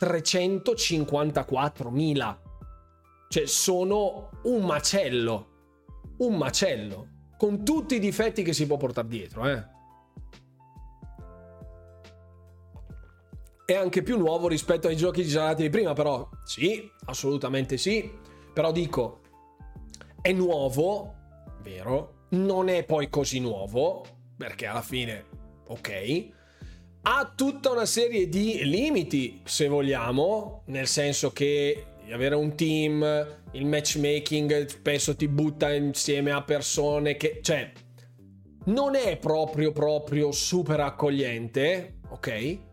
[0.00, 2.36] 354.000.
[3.28, 5.48] Cioè sono un macello.
[6.18, 7.08] Un macello.
[7.36, 9.69] Con tutti i difetti che si può portare dietro, eh.
[13.72, 18.10] È anche più nuovo rispetto ai giochi generati di prima, però sì, assolutamente sì.
[18.52, 19.20] Però dico,
[20.20, 21.14] è nuovo,
[21.62, 22.26] vero?
[22.30, 24.04] Non è poi così nuovo,
[24.36, 25.24] perché alla fine,
[25.68, 26.28] ok.
[27.02, 33.66] ha tutta una serie di limiti, se vogliamo, nel senso che avere un team, il
[33.66, 37.70] matchmaking spesso ti butta insieme a persone che, cioè,
[38.64, 42.68] non è proprio proprio super accogliente, ok?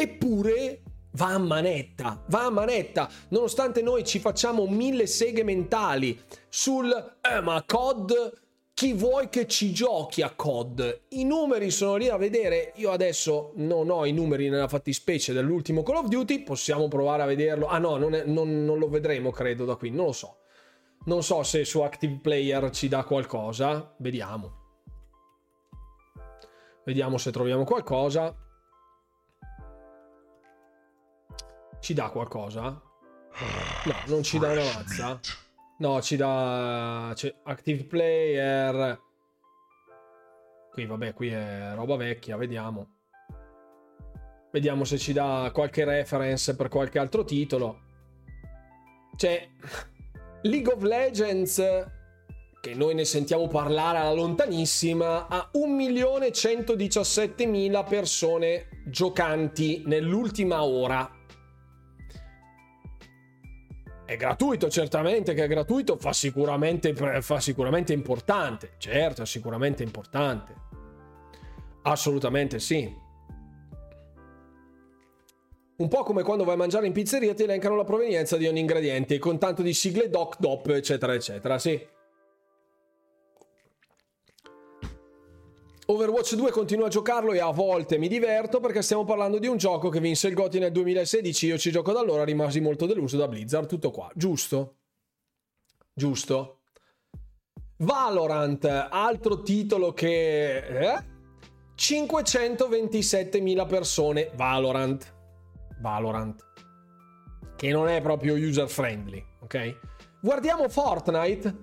[0.00, 0.82] Eppure
[1.14, 6.16] va a manetta, va a manetta, nonostante noi ci facciamo mille seghe mentali
[6.48, 8.32] sul eh, ma COD
[8.74, 11.06] chi vuoi che ci giochi a COD?
[11.08, 12.74] I numeri sono lì a vedere.
[12.76, 16.44] Io adesso non ho i numeri nella fattispecie dell'ultimo Call of Duty.
[16.44, 17.66] Possiamo provare a vederlo.
[17.66, 19.90] Ah no, non, è, non, non lo vedremo, credo, da qui.
[19.90, 20.36] Non lo so.
[21.06, 23.96] Non so se su Active Player ci dà qualcosa.
[23.98, 24.52] Vediamo.
[26.84, 28.32] Vediamo se troviamo qualcosa.
[31.80, 32.82] Ci dà qualcosa?
[33.84, 35.18] No, non ci dà una mazza.
[35.78, 39.00] No, ci dà cioè, Active Player.
[40.72, 42.96] Qui, vabbè, qui è roba vecchia, vediamo.
[44.50, 47.82] Vediamo se ci dà qualche reference per qualche altro titolo.
[49.16, 49.48] Cioè,
[50.42, 51.62] League of Legends,
[52.60, 61.12] che noi ne sentiamo parlare alla lontanissima, ha 1.117.000 persone giocanti nell'ultima ora
[64.08, 68.70] è gratuito, certamente che è gratuito, fa sicuramente, fa sicuramente importante.
[68.78, 70.54] Certo, è sicuramente importante.
[71.82, 72.90] Assolutamente sì.
[75.76, 78.60] Un po' come quando vai a mangiare in pizzeria ti elencano la provenienza di ogni
[78.60, 81.58] ingrediente con tanto di sigle doc, dop, eccetera, eccetera.
[81.58, 81.78] Sì.
[85.90, 89.56] Overwatch 2 continuo a giocarlo e a volte mi diverto perché stiamo parlando di un
[89.56, 91.46] gioco che vinse il GOTY nel 2016.
[91.46, 93.66] Io ci gioco da allora, rimasi molto deluso da Blizzard.
[93.66, 94.74] Tutto qua, giusto?
[95.94, 96.58] Giusto.
[97.78, 100.58] Valorant, altro titolo che...
[100.58, 101.04] Eh?
[101.74, 104.30] 527.000 persone.
[104.34, 105.14] Valorant.
[105.80, 106.44] Valorant.
[107.56, 109.78] Che non è proprio user friendly, ok?
[110.20, 111.56] Guardiamo Fortnite.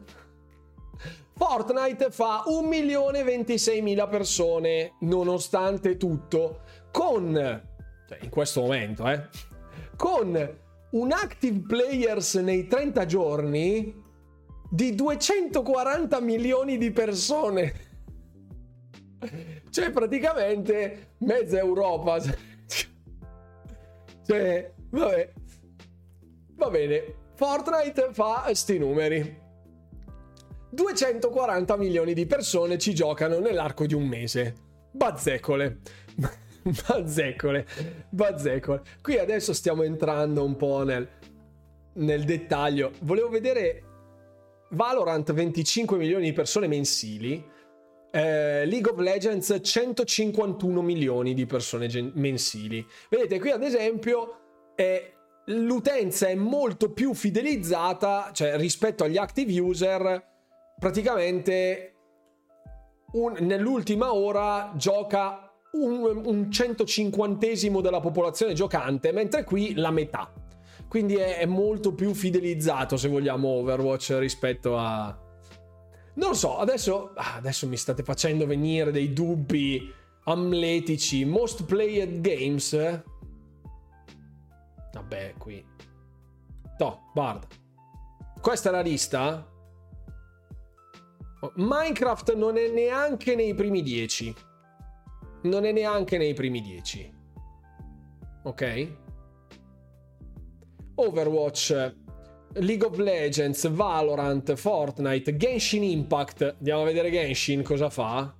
[1.37, 6.61] Fortnite fa 1.026.000 persone, nonostante tutto,
[6.91, 7.33] con,
[8.07, 9.27] cioè in questo momento, eh,
[9.97, 10.57] con
[10.91, 14.03] un active players nei 30 giorni
[14.69, 17.73] di 240 milioni di persone.
[19.69, 22.17] Cioè, praticamente mezza Europa.
[24.25, 25.33] Cioè, vabbè.
[26.55, 27.15] Va bene.
[27.35, 29.43] Fortnite fa sti numeri.
[30.69, 34.55] 240 milioni di persone ci giocano nell'arco di un mese.
[34.91, 35.79] Bazzecole.
[36.87, 37.67] bazzecole.
[38.09, 38.81] Bazzecole.
[39.01, 41.07] Qui adesso stiamo entrando un po' nel,
[41.93, 42.91] nel dettaglio.
[43.01, 43.83] Volevo vedere
[44.69, 47.53] Valorant 25 milioni di persone mensili.
[48.11, 52.85] Eh, League of Legends 151 milioni di persone gen- mensili.
[53.09, 54.39] Vedete qui ad esempio
[54.75, 55.13] eh,
[55.47, 60.33] l'utenza è molto più fidelizzata, cioè rispetto agli active user
[60.79, 61.95] praticamente
[63.13, 67.47] un, nell'ultima ora gioca un, un 150
[67.81, 70.31] della popolazione giocante, mentre qui la metà.
[70.87, 75.17] Quindi è, è molto più fidelizzato, se vogliamo, Overwatch rispetto a...
[76.15, 79.91] Non lo so, adesso, ah, adesso mi state facendo venire dei dubbi
[80.23, 81.25] amletici.
[81.25, 83.03] Most played games.
[84.93, 85.65] Vabbè, qui.
[86.79, 87.47] No, guarda.
[88.39, 89.54] Questa è la lista
[91.55, 94.35] Minecraft non è neanche nei primi 10.
[95.43, 97.13] Non è neanche nei primi 10.
[98.43, 98.91] Ok?
[100.95, 101.95] Overwatch,
[102.53, 106.55] League of Legends, Valorant, Fortnite, Genshin Impact.
[106.57, 108.33] Andiamo a vedere Genshin cosa fa.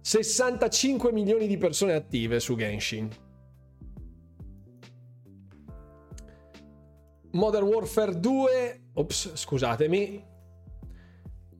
[0.00, 3.08] 65 milioni di persone attive su Genshin.
[7.32, 10.22] Modern Warfare 2, ops, scusatemi,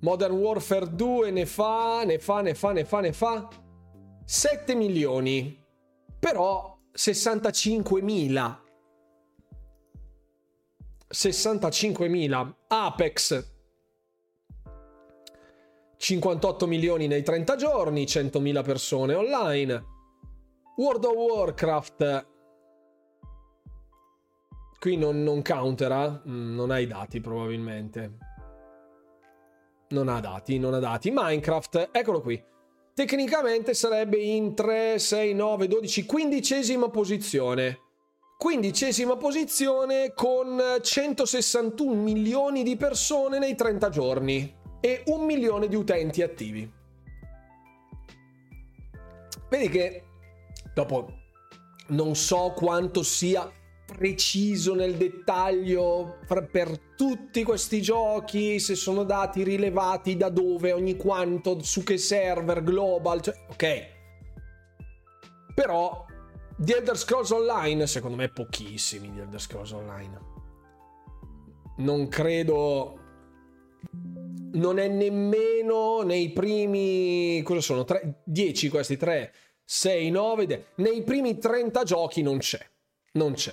[0.04, 3.48] Modern Warfare 2 ne fa, ne fa, ne fa, ne fa, ne fa
[4.22, 5.58] 7 milioni.
[6.18, 8.58] Però 65.000.
[11.08, 12.54] 65.000.
[12.68, 13.52] Apex
[15.96, 19.84] 58 milioni nei 30 giorni, 100.000 persone online.
[20.76, 22.26] World of Warcraft
[24.78, 28.23] qui non, non counterà, mm, non hai dati probabilmente.
[29.90, 31.10] Non ha dati, non ha dati.
[31.12, 32.42] Minecraft, eccolo qui.
[32.94, 37.80] Tecnicamente sarebbe in 3, 6, 9, 12, quindicesima posizione.
[38.38, 46.22] Quindicesima posizione con 161 milioni di persone nei 30 giorni e un milione di utenti
[46.22, 46.70] attivi.
[49.48, 50.04] Vedi che
[50.74, 51.06] Dopo
[51.88, 53.48] non so quanto sia
[53.86, 56.18] preciso nel dettaglio
[56.50, 62.62] per tutti questi giochi, se sono dati rilevati da dove, ogni quanto, su che server,
[62.62, 63.92] global, cioè, ok.
[65.54, 66.06] Però
[66.56, 70.32] The Elder Scrolls Online, secondo me pochissimi The Elder Scrolls Online.
[71.76, 72.98] Non credo
[74.54, 77.84] non è nemmeno nei primi cosa sono?
[78.22, 79.32] 10 questi 3
[79.64, 82.64] 6 9 nei primi 30 giochi non c'è.
[83.12, 83.52] Non c'è.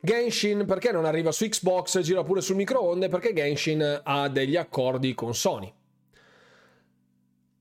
[0.00, 5.14] Genshin perché non arriva su Xbox, gira pure sul microonde perché Genshin ha degli accordi
[5.14, 5.72] con Sony.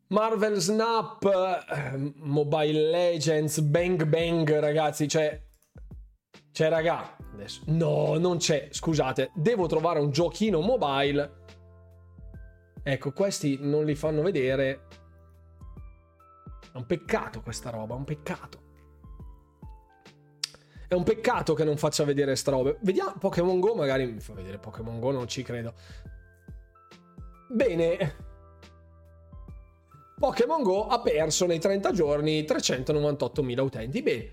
[0.10, 5.42] Marvel Snap, eh, Mobile Legends, Bang Bang, ragazzi, cioè
[6.52, 11.46] c'è raga, adesso no, non c'è, scusate, devo trovare un giochino mobile.
[12.84, 14.88] Ecco, questi non li fanno vedere.
[16.72, 18.67] È un peccato questa roba, un peccato.
[20.88, 22.74] È un peccato che non faccia vedere sta roba.
[22.80, 25.74] Vediamo Pokémon Go, magari mi fa vedere Pokémon Go, non ci credo.
[27.50, 28.16] Bene.
[30.18, 34.02] Pokémon Go ha perso nei 30 giorni 398.000 utenti.
[34.02, 34.32] Bene.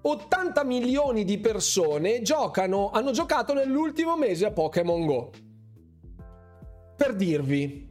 [0.00, 5.30] 80 milioni di persone giocano, hanno giocato nell'ultimo mese a Pokémon Go.
[6.96, 7.87] Per dirvi,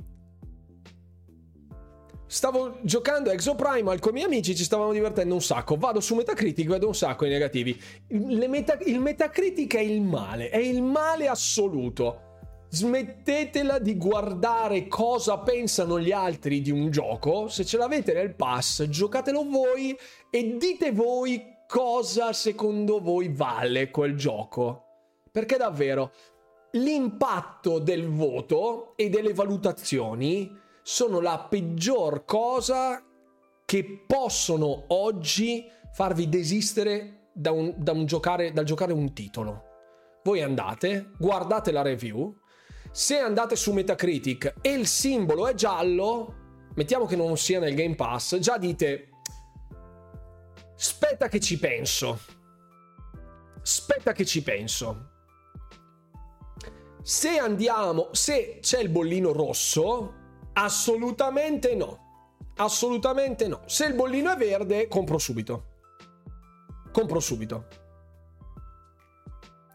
[2.29, 5.77] Stavo giocando Exoprimal con i miei amici, ci stavamo divertendo un sacco.
[5.77, 7.81] Vado su Metacritic, vedo un sacco di negativi.
[8.09, 12.23] Meta, il Metacritic è il male, è il male assoluto.
[12.69, 17.47] Smettetela di guardare cosa pensano gli altri di un gioco.
[17.47, 19.97] Se ce l'avete nel pass, giocatelo voi
[20.29, 24.83] e dite voi cosa secondo voi vale quel gioco.
[25.31, 26.11] Perché davvero
[26.71, 33.03] l'impatto del voto e delle valutazioni sono la peggior cosa
[33.65, 39.63] che possono oggi farvi desistere da un, da un giocare, dal giocare un titolo.
[40.23, 42.33] Voi andate, guardate la review,
[42.89, 46.35] se andate su Metacritic e il simbolo è giallo,
[46.75, 49.09] mettiamo che non sia nel Game Pass, già dite,
[50.73, 52.17] aspetta che ci penso,
[53.61, 55.09] aspetta che ci penso.
[57.01, 60.16] Se andiamo, se c'è il bollino rosso,
[60.59, 62.05] Assolutamente no.
[62.55, 63.61] Assolutamente no.
[63.67, 65.65] Se il bollino è verde, compro subito.
[66.91, 67.67] Compro subito.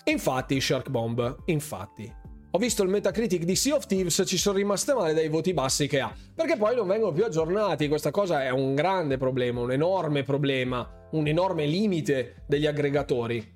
[0.05, 2.13] Infatti, Shark Bomb, infatti.
[2.51, 5.87] Ho visto il Metacritic di Sea of Thieves, ci sono rimaste male dai voti bassi
[5.87, 6.13] che ha.
[6.35, 7.87] Perché poi non vengono più aggiornati.
[7.87, 13.52] Questa cosa è un grande problema, un enorme problema, un enorme limite degli aggregatori.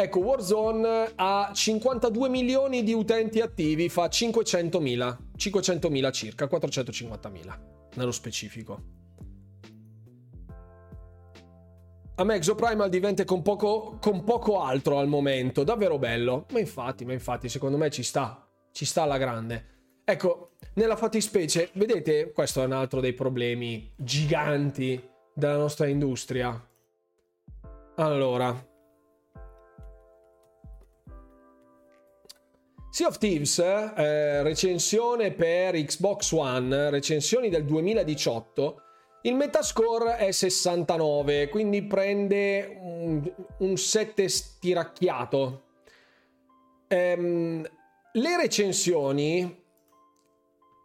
[0.00, 7.58] Ecco, Warzone ha 52 milioni di utenti attivi, fa 500.000, 500.000 circa, 450.000
[7.96, 8.80] nello specifico.
[12.14, 16.46] A me Exoprimal diventa con poco, con poco altro al momento, davvero bello.
[16.52, 20.02] Ma infatti, ma infatti, secondo me ci sta, ci sta alla grande.
[20.04, 25.02] Ecco, nella fattispecie, vedete, questo è un altro dei problemi giganti
[25.34, 26.56] della nostra industria.
[27.96, 28.64] Allora,
[32.98, 38.82] Sea of Thieves, eh, recensione per Xbox One, recensioni del 2018.
[39.22, 43.22] Il metascore è 69, quindi prende un,
[43.58, 45.62] un 7 stiracchiato.
[46.88, 47.64] Ehm,
[48.14, 49.62] le recensioni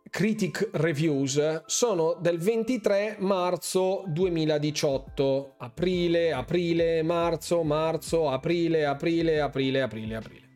[0.07, 10.15] critic reviews sono del 23 marzo 2018 aprile aprile marzo marzo aprile aprile aprile aprile
[10.15, 10.52] aprile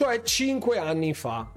[0.00, 1.52] cioè 5 anni fa.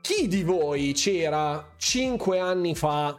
[0.00, 3.16] Chi di voi c'era 5 anni fa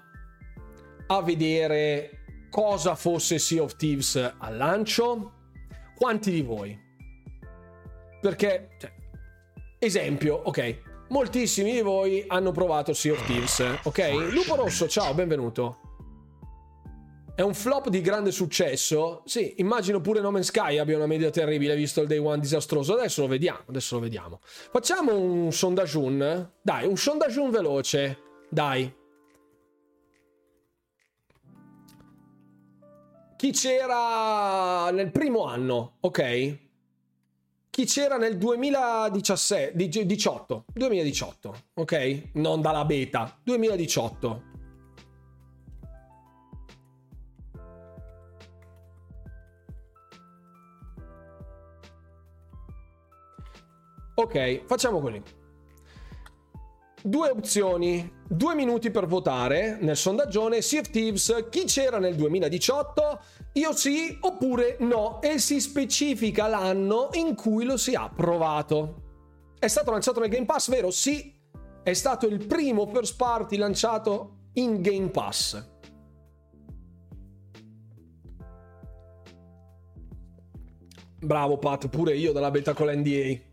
[1.08, 5.32] a vedere cosa fosse Sea of Thieves al lancio?
[5.96, 6.78] Quanti di voi?
[8.20, 8.92] Perché, cioè,
[9.80, 14.32] esempio, ok, moltissimi di voi hanno provato Sea of Thieves, ok?
[14.34, 15.87] Lupo Rosso, ciao, benvenuto.
[17.38, 19.22] È un flop di grande successo?
[19.26, 22.96] Sì, immagino pure No Man's Sky abbia una media terribile visto il day one disastroso.
[22.96, 24.40] Adesso lo vediamo, adesso lo vediamo.
[24.42, 26.54] Facciamo un sondagione.
[26.64, 28.18] Dai, un sondagione veloce.
[28.50, 28.92] Dai.
[33.36, 36.58] Chi c'era nel primo anno, ok?
[37.70, 42.30] Chi c'era nel 2017, 18, 2018, ok?
[42.34, 44.56] Non dalla beta, 2018.
[54.20, 55.22] Ok, facciamo così.
[57.04, 63.22] due opzioni, due minuti per votare nel sondaggione Sea of Thieves, chi c'era nel 2018?
[63.54, 69.04] Io sì oppure no e si specifica l'anno in cui lo si ha provato.
[69.60, 70.90] È stato lanciato nel Game Pass, vero?
[70.90, 71.40] Sì,
[71.84, 75.76] è stato il primo first party lanciato in Game Pass.
[81.20, 83.47] Bravo Pat, pure io dalla beta con l'NDA.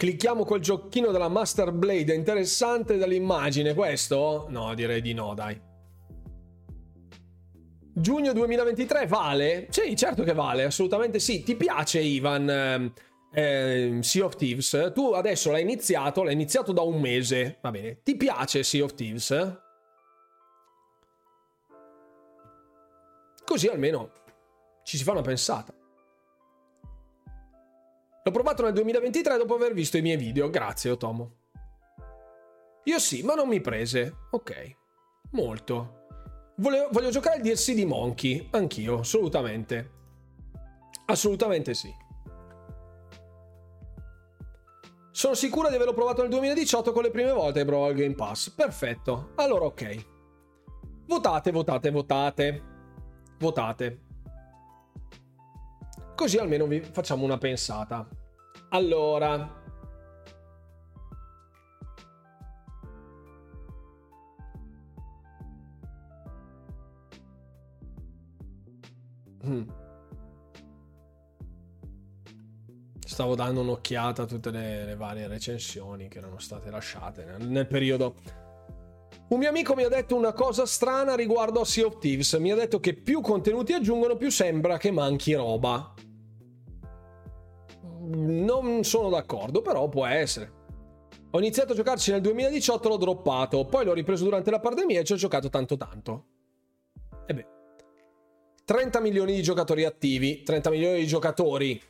[0.00, 4.46] Clicchiamo quel giochino della Master Blade, è interessante dall'immagine questo?
[4.48, 5.60] No, direi di no, dai.
[7.92, 9.66] Giugno 2023 vale?
[9.68, 11.42] Sì, certo che vale, assolutamente sì.
[11.42, 12.94] Ti piace Ivan
[13.30, 14.92] eh, Sea of Thieves?
[14.94, 18.00] Tu adesso l'hai iniziato, l'hai iniziato da un mese, va bene.
[18.02, 19.60] Ti piace Sea of Thieves?
[23.44, 24.12] Così almeno
[24.82, 25.74] ci si fa una pensata.
[28.30, 30.48] L'ho provato nel 2023 dopo aver visto i miei video.
[30.50, 31.38] Grazie, Otomo.
[32.84, 34.18] Io sì, ma non mi prese.
[34.30, 34.76] Ok.
[35.32, 36.04] Molto.
[36.58, 38.46] Volevo, voglio giocare il DLC di Monkey.
[38.52, 39.90] Anch'io, assolutamente.
[41.06, 41.92] Assolutamente sì.
[45.10, 48.14] Sono sicuro di averlo provato nel 2018 con le prime volte che provavo il Game
[48.14, 48.50] Pass.
[48.50, 49.32] Perfetto.
[49.34, 50.06] Allora, ok.
[51.06, 52.62] Votate, votate, votate.
[53.40, 54.00] Votate.
[56.14, 58.08] Così almeno vi facciamo una pensata.
[58.70, 59.58] Allora.
[69.42, 69.62] Hmm.
[73.04, 77.66] Stavo dando un'occhiata a tutte le, le, varie recensioni che erano state lasciate nel, nel
[77.66, 78.14] periodo.
[79.28, 82.32] Un mio amico mi ha detto una cosa strana riguardo a Sea of Thieves.
[82.34, 85.92] Mi ha detto che più contenuti aggiungono, più sembra che manchi roba.
[88.12, 90.58] Non sono d'accordo, però può essere.
[91.32, 95.04] Ho iniziato a giocarci nel 2018, l'ho droppato, poi l'ho ripreso durante la pandemia e
[95.04, 96.24] ci ho giocato tanto tanto.
[97.26, 97.46] E beh,
[98.64, 101.80] 30 milioni di giocatori attivi, 30 milioni di giocatori.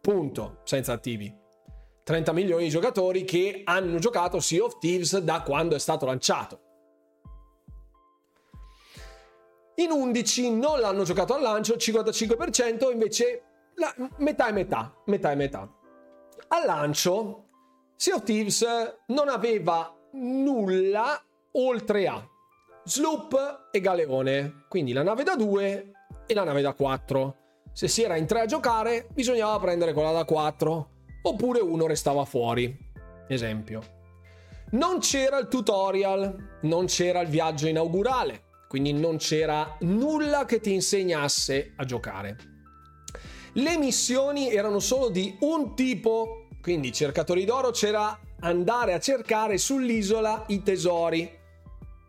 [0.00, 1.36] Punto, senza attivi.
[2.02, 6.69] 30 milioni di giocatori che hanno giocato Sea of Thieves da quando è stato lanciato.
[9.80, 13.42] In 11 non l'hanno giocato al lancio, 55%, invece
[13.76, 15.66] la, metà e metà, metà e metà.
[16.48, 17.46] Al lancio
[17.96, 18.62] Sea of Thieves
[19.06, 21.18] non aveva nulla
[21.52, 22.22] oltre a
[22.84, 25.92] sloop e galeone, quindi la nave da 2
[26.26, 27.36] e la nave da 4.
[27.72, 30.90] Se si era in 3 a giocare, bisognava prendere quella da 4,
[31.22, 32.76] oppure uno restava fuori.
[33.28, 33.80] Esempio.
[34.72, 40.72] Non c'era il tutorial, non c'era il viaggio inaugurale, quindi non c'era nulla che ti
[40.72, 42.36] insegnasse a giocare.
[43.54, 50.44] Le missioni erano solo di un tipo, quindi cercatori d'oro c'era andare a cercare sull'isola
[50.50, 51.28] i tesori.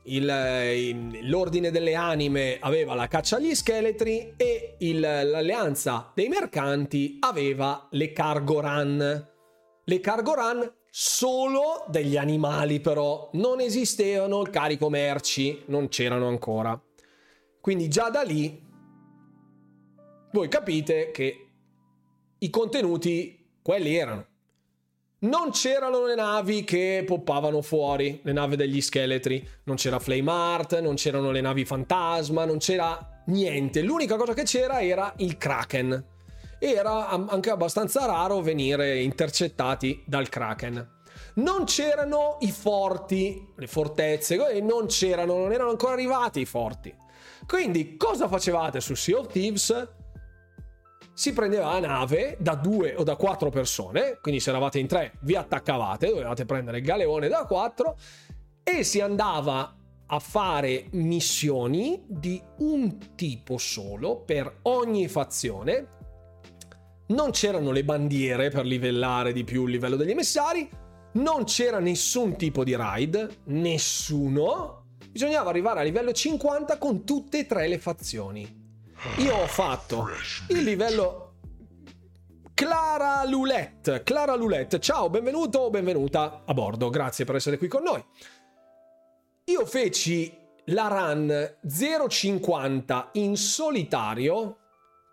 [0.04, 7.88] Il, l'ordine delle anime aveva la caccia agli scheletri e il, l'alleanza dei mercanti aveva
[7.90, 9.30] le cargo run.
[9.84, 16.80] Le cargo run solo degli animali però, non esistevano il carico merci, non c'erano ancora.
[17.62, 18.62] Quindi già da lì
[20.34, 21.48] voi capite che
[22.38, 24.26] i contenuti quelli erano.
[25.20, 30.80] Non c'erano le navi che poppavano fuori, le navi degli scheletri, non c'era Flame Art,
[30.80, 33.82] non c'erano le navi fantasma, non c'era niente.
[33.82, 36.11] L'unica cosa che c'era era il Kraken
[36.64, 41.00] era anche abbastanza raro venire intercettati dal Kraken.
[41.34, 46.94] Non c'erano i forti, le fortezze, non c'erano, non erano ancora arrivati i forti.
[47.48, 49.90] Quindi cosa facevate su Sea of Thieves?
[51.14, 55.14] Si prendeva la nave da due o da quattro persone, quindi se eravate in tre
[55.22, 57.98] vi attaccavate, dovevate prendere il galeone da quattro
[58.64, 59.76] e si andava
[60.06, 66.00] a fare missioni di un tipo solo per ogni fazione
[67.12, 70.70] non c'erano le bandiere per livellare di più il livello degli emissari,
[71.14, 74.86] non c'era nessun tipo di raid, nessuno.
[75.10, 78.60] Bisognava arrivare a livello 50 con tutte e tre le fazioni.
[79.18, 80.08] Io ho fatto
[80.50, 81.34] il livello
[82.54, 84.04] Clara Lulette.
[84.04, 86.90] Clara Lulette, ciao, benvenuto o benvenuta a bordo.
[86.90, 88.04] Grazie per essere qui con noi.
[89.46, 90.34] Io feci
[90.66, 91.58] la run
[92.08, 94.61] 050 in solitario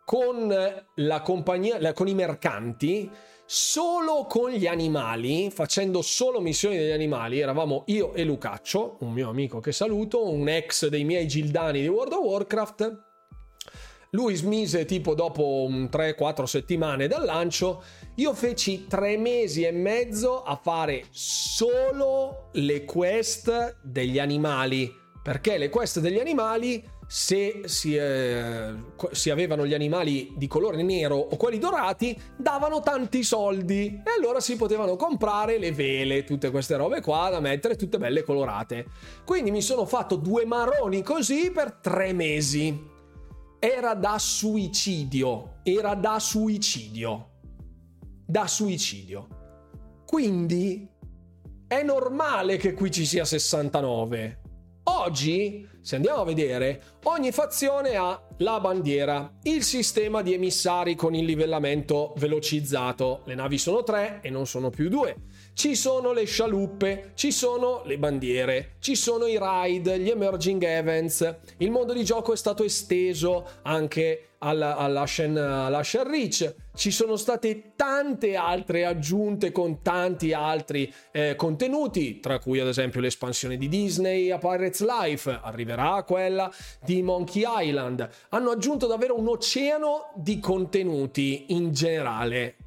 [0.09, 0.49] con
[0.95, 3.11] la compagnia, con i mercanti,
[3.45, 7.41] solo con gli animali, facendo solo missioni degli animali.
[7.41, 11.89] Eravamo io e Lucaccio, un mio amico che saluto, un ex dei miei gildani di
[11.89, 13.03] World of Warcraft.
[14.13, 17.83] Lui smise tipo dopo 3-4 settimane dal lancio.
[18.15, 24.91] Io feci tre mesi e mezzo a fare solo le quest degli animali.
[25.23, 28.75] Perché le quest degli animali se si, eh,
[29.13, 34.41] si, avevano gli animali di colore nero o quelli dorati, davano tanti soldi e allora
[34.41, 38.89] si potevano comprare le vele, tutte queste robe qua da mettere tutte belle colorate.
[39.25, 42.79] Quindi mi sono fatto due marroni così per tre mesi.
[43.59, 47.31] Era da suicidio, era da suicidio.
[48.27, 49.29] Da suicidio.
[50.05, 50.87] Quindi
[51.67, 54.38] è normale che qui ci sia 69.
[54.91, 61.15] Oggi, se andiamo a vedere, ogni fazione ha la bandiera, il sistema di emissari con
[61.15, 63.21] il livellamento velocizzato.
[63.27, 65.15] Le navi sono tre e non sono più due.
[65.59, 71.35] Ci sono le scialuppe, ci sono le bandiere, ci sono i ride, gli emerging events.
[71.57, 76.55] Il mondo di gioco è stato esteso anche all'Ashen, all'Ashen Reach.
[76.77, 83.01] Ci sono state tante altre aggiunte con tanti altri eh, contenuti, tra cui ad esempio
[83.01, 86.49] l'espansione di Disney a Pirates Life, arriverà quella
[86.85, 88.09] di Monkey Island.
[88.29, 92.58] Hanno aggiunto davvero un oceano di contenuti in generale.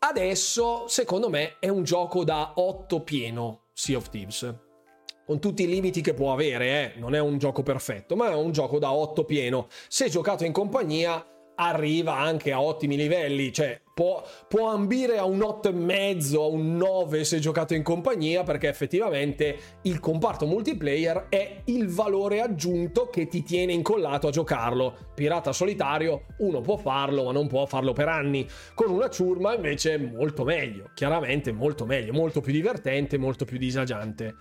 [0.00, 4.66] Adesso, secondo me, è un gioco da 8 pieno, Sea of Thieves
[5.28, 6.98] con tutti i limiti che può avere, eh?
[6.98, 9.66] non è un gioco perfetto, ma è un gioco da 8 pieno.
[9.86, 11.22] Se giocato in compagnia
[11.54, 17.24] arriva anche a ottimi livelli, cioè può, può ambire a un 8,5, a un 9
[17.24, 23.42] se giocato in compagnia, perché effettivamente il comparto multiplayer è il valore aggiunto che ti
[23.42, 24.94] tiene incollato a giocarlo.
[25.16, 28.46] Pirata solitario uno può farlo, ma non può farlo per anni.
[28.72, 34.36] Con una ciurma invece molto meglio, chiaramente molto meglio, molto più divertente, molto più disagiante.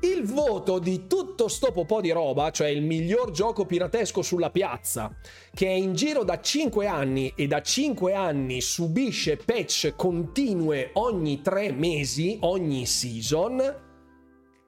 [0.00, 5.12] Il voto di tutto sto po' di roba, cioè il miglior gioco piratesco sulla piazza,
[5.52, 11.42] che è in giro da 5 anni e da 5 anni subisce patch continue ogni
[11.42, 13.60] 3 mesi, ogni season,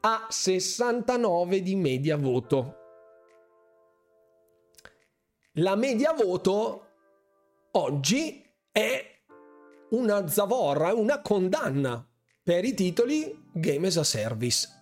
[0.01, 2.75] ha 69 di media voto.
[5.55, 6.87] La media voto
[7.73, 9.05] oggi è
[9.91, 12.05] una zavorra, una condanna
[12.43, 14.79] per i titoli Game as a Service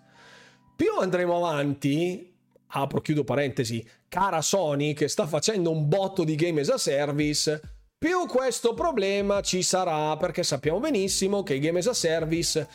[0.79, 2.33] più andremo avanti,
[2.69, 7.61] apro chiudo parentesi, cara Sony che sta facendo un botto di game as a service,
[7.99, 12.69] più questo problema ci sarà perché sappiamo benissimo che i game as a service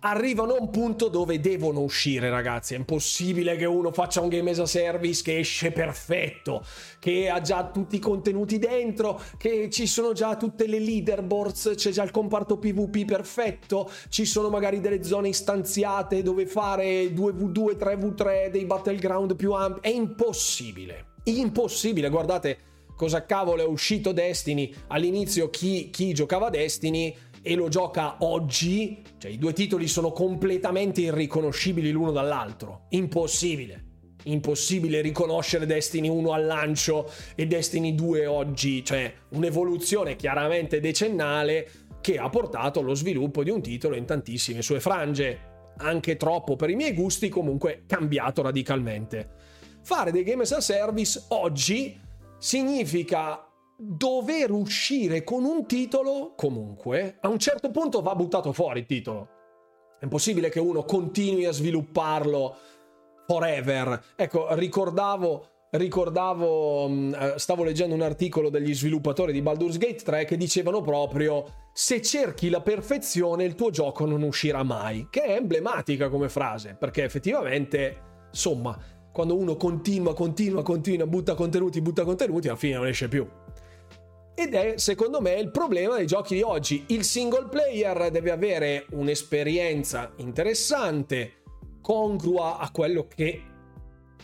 [0.00, 2.74] arrivano a un punto dove devono uscire, ragazzi.
[2.74, 6.64] È impossibile che uno faccia un game as a service che esce perfetto,
[6.98, 11.90] che ha già tutti i contenuti dentro, che ci sono già tutte le leaderboards, c'è
[11.90, 18.50] già il comparto PvP perfetto, ci sono magari delle zone istanziate dove fare 2v2, 3v3,
[18.50, 19.80] dei battleground più ampi.
[19.82, 21.06] È impossibile.
[21.24, 22.66] Impossibile, guardate
[22.98, 24.74] cosa cavolo è uscito Destiny.
[24.88, 31.00] All'inizio chi, chi giocava Destiny e lo gioca oggi, cioè i due titoli sono completamente
[31.00, 32.86] irriconoscibili l'uno dall'altro.
[32.90, 33.84] Impossibile.
[34.24, 41.70] Impossibile riconoscere Destiny 1 al lancio e Destiny 2 oggi, cioè un'evoluzione chiaramente decennale
[42.00, 45.46] che ha portato allo sviluppo di un titolo in tantissime sue frange.
[45.78, 49.30] Anche troppo per i miei gusti, comunque cambiato radicalmente.
[49.82, 51.98] Fare dei game as a service oggi
[52.38, 53.47] significa
[53.80, 59.28] dover uscire con un titolo comunque a un certo punto va buttato fuori il titolo.
[60.00, 62.56] È impossibile che uno continui a svilupparlo
[63.26, 64.02] forever.
[64.16, 70.24] Ecco ricordavo ricordavo mm, eh, stavo leggendo un articolo degli sviluppatori di Baldur's Gate 3
[70.24, 75.36] che dicevano proprio se cerchi la perfezione il tuo gioco non uscirà mai che è
[75.36, 78.78] emblematica come frase perché effettivamente insomma
[79.12, 83.28] quando uno continua continua continua butta contenuti butta contenuti alla fine non esce più
[84.38, 86.84] ed è secondo me il problema dei giochi di oggi.
[86.88, 91.42] Il single player deve avere un'esperienza interessante,
[91.82, 93.42] congrua a quello che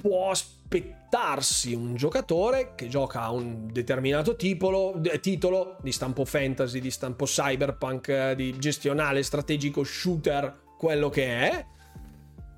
[0.01, 6.93] può aspettarsi un giocatore che gioca a un determinato titolo, titolo di stampo fantasy, di
[6.93, 11.67] stampo cyberpunk, di gestionale, strategico, shooter, quello che è.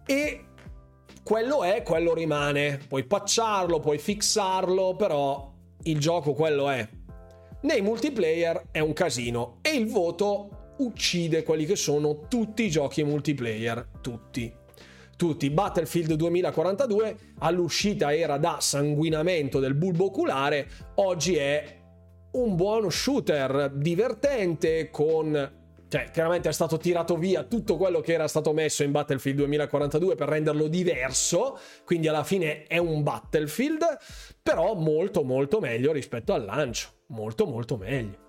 [0.05, 0.45] E
[1.23, 2.81] quello è, quello rimane.
[2.87, 5.55] Puoi patcharlo, puoi fixarlo, però
[5.85, 6.87] il gioco quello è
[7.67, 13.03] nei multiplayer è un casino e il voto uccide quelli che sono tutti i giochi
[13.03, 14.55] multiplayer, tutti.
[15.17, 15.51] Tutti.
[15.51, 21.81] Battlefield 2042 all'uscita era da sanguinamento del bulbo oculare, oggi è
[22.33, 28.29] un buono shooter divertente con Cioè, chiaramente è stato tirato via tutto quello che era
[28.29, 33.85] stato messo in Battlefield 2042 per renderlo diverso, quindi alla fine è un Battlefield,
[34.43, 38.25] però molto molto meglio rispetto al lancio, molto molto meglio.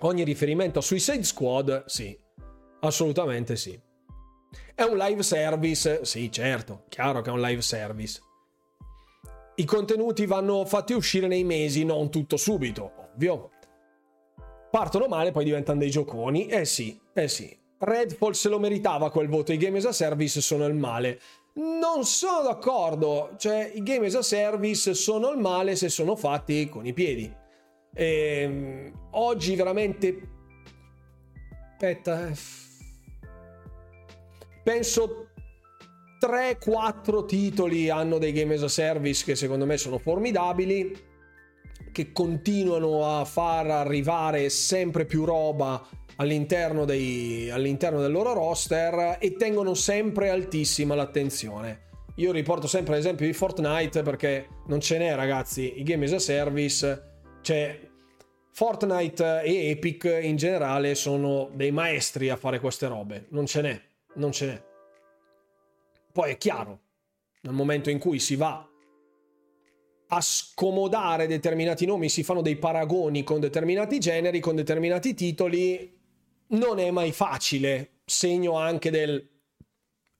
[0.00, 2.16] Ogni riferimento a Suicide Squad, sì,
[2.80, 3.78] assolutamente sì.
[4.74, 8.20] È un live service, sì, certo, chiaro che è un live service.
[9.56, 13.50] I contenuti vanno fatti uscire nei mesi, non tutto subito, ovvio.
[14.70, 16.46] Partono male, poi diventano dei gioconi.
[16.48, 17.58] Eh sì, eh sì.
[17.78, 21.20] Redfall se lo meritava quel voto, i game as a service sono il male.
[21.54, 26.68] Non sono d'accordo, cioè i game as a service sono il male se sono fatti
[26.68, 27.34] con i piedi.
[27.96, 30.28] E, ehm, oggi veramente...
[31.72, 32.34] Aspetta, eh.
[34.62, 35.28] penso
[36.20, 40.96] 3-4 titoli hanno dei game as a service che secondo me sono formidabili,
[41.92, 45.86] che continuano a far arrivare sempre più roba
[46.16, 51.84] all'interno, dei, all'interno del loro roster e tengono sempre altissima l'attenzione.
[52.16, 56.18] Io riporto sempre l'esempio di Fortnite perché non ce n'è ragazzi, i game as a
[56.18, 57.02] service,
[57.42, 57.85] cioè
[58.56, 63.78] Fortnite e Epic in generale sono dei maestri a fare queste robe, non ce n'è,
[64.14, 64.64] non ce n'è.
[66.10, 66.80] Poi è chiaro,
[67.42, 68.66] nel momento in cui si va
[70.08, 75.94] a scomodare determinati nomi, si fanno dei paragoni con determinati generi, con determinati titoli,
[76.52, 79.35] non è mai facile, segno anche del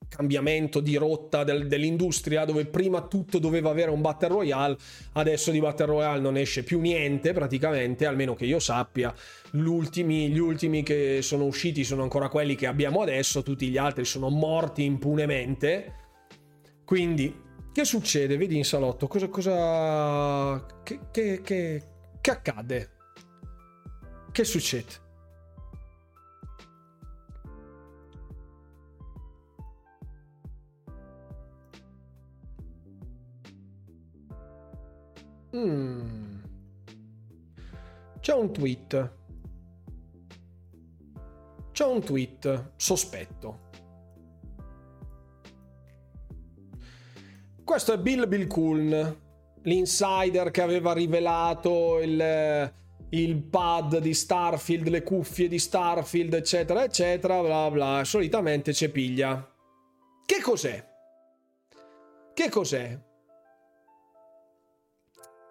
[0.08, 4.76] cambiamento di rotta del, dell'industria dove prima tutto doveva avere un battle royale
[5.12, 9.14] adesso di battle royale non esce più niente praticamente almeno che io sappia.
[9.52, 14.04] L'ultimi, gli ultimi che sono usciti sono ancora quelli che abbiamo adesso tutti gli altri
[14.04, 15.94] sono morti impunemente.
[16.84, 18.36] Quindi che succede?
[18.36, 21.82] Vedi in salotto cosa, cosa che, che, che,
[22.20, 22.90] che accade?
[24.32, 25.04] Che succede
[35.56, 36.36] Mm.
[38.20, 39.12] C'è un tweet.
[41.72, 43.64] C'è un tweet sospetto.
[47.64, 49.20] Questo è Bill Bill Coon,
[49.62, 52.72] l'insider che aveva rivelato il,
[53.10, 58.04] il pad di Starfield, le cuffie di Starfield, eccetera, eccetera, bla bla.
[58.04, 59.52] Solitamente c'è piglia.
[60.24, 60.84] Che cos'è?
[62.34, 63.05] Che cos'è?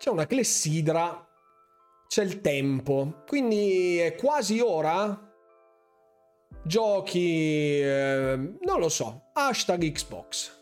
[0.06, 1.28] C'è una clessidra,
[2.08, 5.34] c'è il tempo, quindi è quasi ora.
[6.64, 10.62] Giochi, eh, non lo so, hashtag Xbox.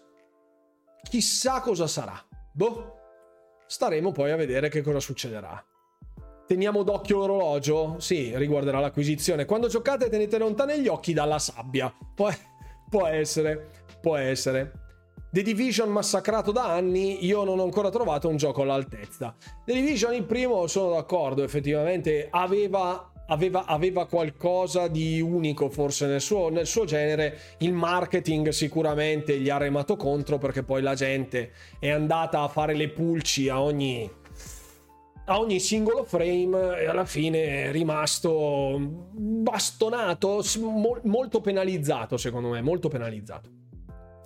[1.09, 2.17] Chissà cosa sarà.
[2.53, 2.95] Boh,
[3.67, 5.61] staremo poi a vedere che cosa succederà.
[6.47, 7.99] Teniamo d'occhio l'orologio?
[7.99, 9.43] Sì, riguarderà l'acquisizione.
[9.43, 11.93] Quando giocate tenete lontani gli occhi dalla sabbia.
[12.15, 12.31] Può,
[12.89, 14.82] può essere, può essere.
[15.33, 19.33] The Division massacrato da anni, io non ho ancora trovato un gioco all'altezza.
[19.65, 26.19] The Division il primo, sono d'accordo, effettivamente aveva Aveva, aveva, qualcosa di unico forse nel
[26.19, 27.39] suo, nel suo, genere.
[27.59, 32.75] Il marketing sicuramente gli ha remato contro perché poi la gente è andata a fare
[32.75, 34.07] le pulci a ogni,
[35.25, 40.43] a ogni singolo frame e alla fine è rimasto bastonato,
[41.03, 43.62] molto penalizzato secondo me, molto penalizzato.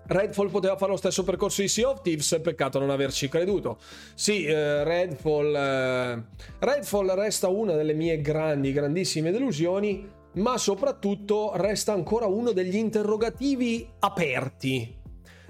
[0.08, 3.78] Redfall poteva fare lo stesso percorso di Sea of Thieves, peccato non averci creduto.
[4.16, 6.24] Sì, eh, Redfall, eh,
[6.60, 13.88] Redfall resta una delle mie grandi, grandissime delusioni, ma soprattutto resta ancora uno degli interrogativi
[14.00, 14.96] aperti.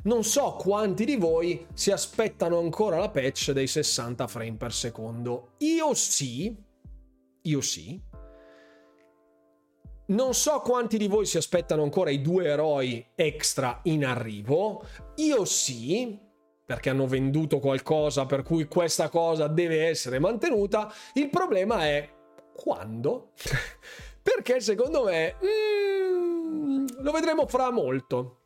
[0.03, 5.49] Non so quanti di voi si aspettano ancora la patch dei 60 frame per secondo.
[5.59, 6.55] Io sì,
[7.41, 8.01] io sì,
[10.07, 14.83] non so quanti di voi si aspettano ancora i due eroi extra in arrivo.
[15.15, 16.17] Io sì,
[16.65, 20.91] perché hanno venduto qualcosa per cui questa cosa deve essere mantenuta.
[21.13, 22.09] Il problema è
[22.53, 23.31] quando?
[24.21, 28.41] perché secondo me mm, lo vedremo fra molto.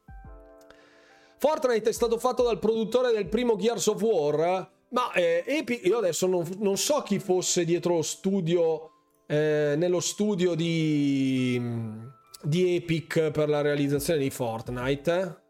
[1.37, 5.97] Fortnite è stato fatto dal produttore del primo Gears of War, ma eh, Epic, io
[5.97, 8.90] adesso non, non so chi fosse dietro studio
[9.31, 11.57] eh, nello studio di,
[12.43, 15.43] di Epic per la realizzazione di Fortnite.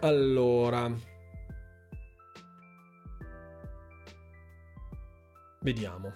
[0.00, 0.92] Allora,
[5.60, 6.12] vediamo.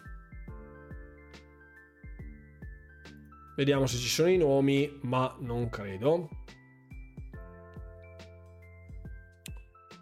[3.56, 6.28] Vediamo se ci sono i nomi, ma non credo.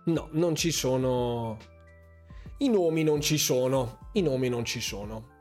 [0.07, 1.79] No, non ci sono
[2.63, 4.11] I nomi non ci sono.
[4.13, 5.39] I nomi non ci sono.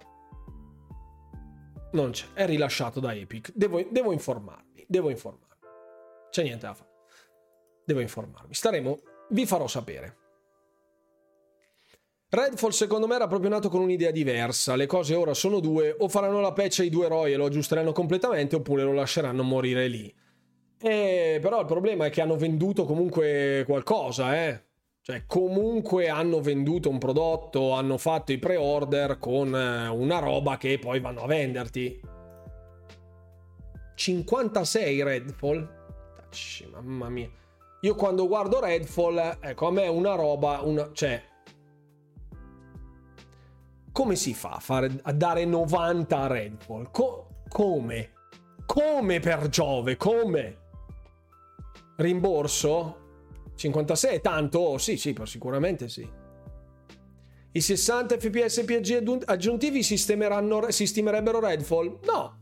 [1.91, 2.27] Non c'è.
[2.33, 3.51] È rilasciato da Epic.
[3.53, 4.85] Devo, devo informarmi.
[4.87, 5.67] Devo informarmi.
[6.29, 6.89] C'è niente da fare.
[7.85, 8.53] Devo informarmi.
[8.53, 8.99] Staremo.
[9.31, 10.17] Vi farò sapere.
[12.29, 16.07] Redfall secondo me era proprio nato con un'idea diversa, le cose ora sono due, o
[16.07, 20.13] faranno la patch ai due eroi e lo aggiusteranno completamente oppure lo lasceranno morire lì.
[20.79, 24.68] E, però il problema è che hanno venduto comunque qualcosa, eh.
[25.09, 30.77] Cioè, comunque hanno venduto un prodotto, hanno fatto i pre-order con eh, una roba che
[30.77, 31.99] poi vanno a venderti.
[33.95, 35.67] 56 Redfall?
[36.73, 37.27] Mamma mia.
[37.81, 41.19] Io quando guardo Redfall, ecco, a me è una roba, una, cioè...
[43.91, 46.91] Come si fa a, fare, a dare 90 a Redfall?
[46.91, 48.11] Co- come?
[48.63, 49.97] Come per Giove?
[49.97, 50.57] Come?
[51.95, 52.98] Rimborso?
[53.59, 54.59] 56 è tanto?
[54.59, 56.09] Oh, sì, sì, sicuramente sì.
[57.51, 61.99] I 60 fps PG aggiuntivi sistemerebbero Redfall?
[62.03, 62.41] No.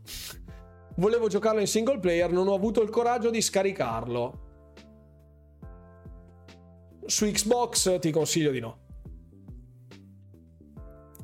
[0.96, 4.46] Volevo giocarlo in single player, non ho avuto il coraggio di scaricarlo.
[7.06, 8.78] Su Xbox ti consiglio di no.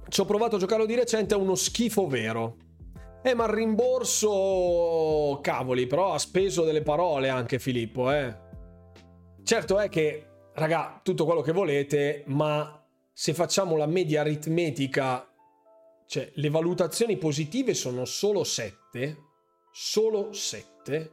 [0.09, 2.57] Ci ho provato a giocarlo di recente, è uno schifo vero.
[3.23, 5.39] Eh, ma il rimborso...
[5.43, 8.44] Cavoli, però ha speso delle parole anche Filippo, eh.
[9.45, 15.31] Certo è che, raga, tutto quello che volete, ma se facciamo la media aritmetica,
[16.07, 19.19] cioè le valutazioni positive sono solo 7,
[19.71, 21.13] solo 7,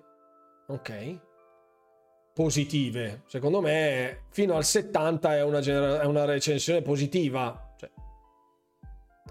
[0.67, 1.19] ok?
[2.33, 7.73] Positive, secondo me fino al 70 è una, genera- è una recensione positiva.
[7.77, 7.91] Cioè,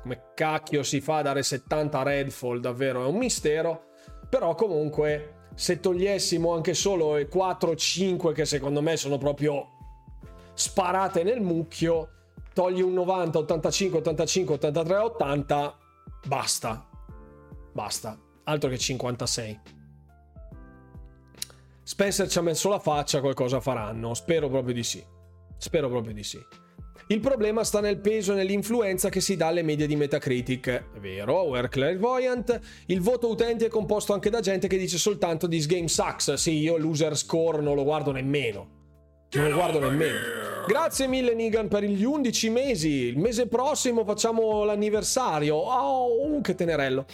[0.03, 3.93] come cacchio si fa a dare 70 a Redfall, davvero è un mistero,
[4.29, 9.69] però comunque se togliessimo anche solo le 4-5 che secondo me sono proprio
[10.55, 12.09] sparate nel mucchio,
[12.53, 15.79] togli un 90, 85, 85, 83, 80,
[16.27, 16.89] basta.
[17.73, 18.19] Basta.
[18.45, 19.61] Altro che 56.
[21.83, 24.15] Spencer ci ha messo la faccia, qualcosa faranno.
[24.15, 25.05] Spero proprio di sì.
[25.57, 26.39] Spero proprio di sì.
[27.11, 30.69] Il problema sta nel peso e nell'influenza che si dà alle medie di Metacritic.
[30.69, 32.61] È vero, we're clairvoyant.
[32.87, 36.33] Il voto utenti è composto anche da gente che dice soltanto this game sucks.
[36.35, 39.27] Sì, io l'user score non lo guardo nemmeno.
[39.33, 40.19] Non lo guardo nemmeno.
[40.69, 42.91] Grazie mille Nigan per gli 11 mesi.
[42.91, 45.57] Il mese prossimo facciamo l'anniversario.
[45.57, 47.07] Oh, che tenerello.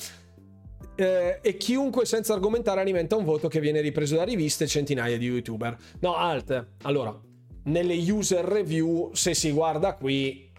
[0.95, 5.17] Eh, e chiunque senza argomentare alimenta un voto che viene ripreso da riviste e centinaia
[5.17, 5.75] di youtuber.
[6.01, 6.67] No, alt.
[6.83, 7.19] Allora,
[7.67, 10.51] nelle user review, se si guarda qui,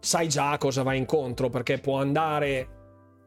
[0.00, 2.68] sai già cosa va incontro, perché può andare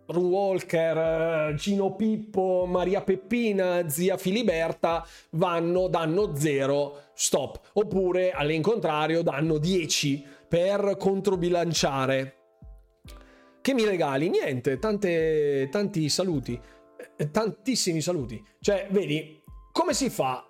[0.07, 7.59] Ru Walker, Gino Pippo, Maria Peppina, zia Filiberta, vanno, danno 0, stop.
[7.73, 12.35] Oppure, all'incontrario, danno 10 per controbilanciare.
[13.59, 14.29] Che mi regali?
[14.29, 16.57] Niente, tante, tanti saluti.
[17.17, 18.41] Eh, tantissimi saluti.
[18.61, 19.41] Cioè, vedi,
[19.73, 20.47] come si fa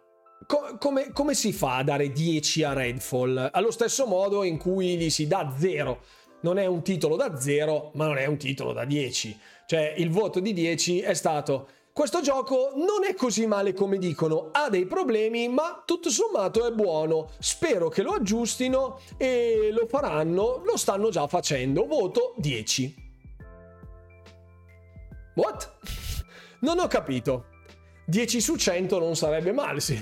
[0.47, 3.49] Co- come, come, si fa a dare 10 a Redfall?
[3.51, 5.99] Allo stesso modo in cui gli si dà 0.
[6.39, 9.37] Non è un titolo da 0, ma non è un titolo da 10.
[9.65, 11.67] Cioè, il voto di 10 è stato.
[11.91, 16.71] Questo gioco non è così male come dicono, ha dei problemi, ma tutto sommato è
[16.71, 17.31] buono.
[17.39, 21.85] Spero che lo aggiustino e lo faranno, lo stanno già facendo.
[21.85, 22.95] Voto 10.
[25.35, 25.75] What?
[26.61, 27.47] Non ho capito.
[28.05, 30.01] 10 su 100 non sarebbe male, sì.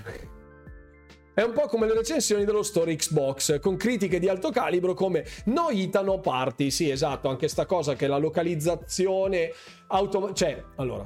[1.36, 5.26] È un po' come le recensioni dello store Xbox, con critiche di alto calibro come
[5.48, 6.72] no Itano party.
[6.72, 9.52] Sì, esatto, anche sta cosa che la localizzazione
[9.88, 10.34] automatica...
[10.34, 11.06] Cioè, allora,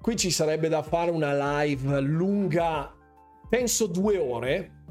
[0.00, 2.90] qui ci sarebbe da fare una live lunga,
[3.50, 4.84] penso due ore,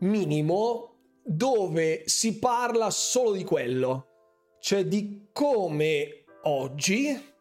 [0.00, 4.06] minimo, dove si parla solo di quello.
[4.58, 7.36] Cioè di come oggi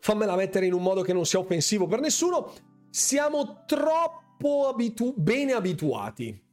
[0.00, 2.52] fammela mettere in un modo che non sia offensivo per nessuno,
[2.90, 6.48] siamo troppo abitu- bene abituati.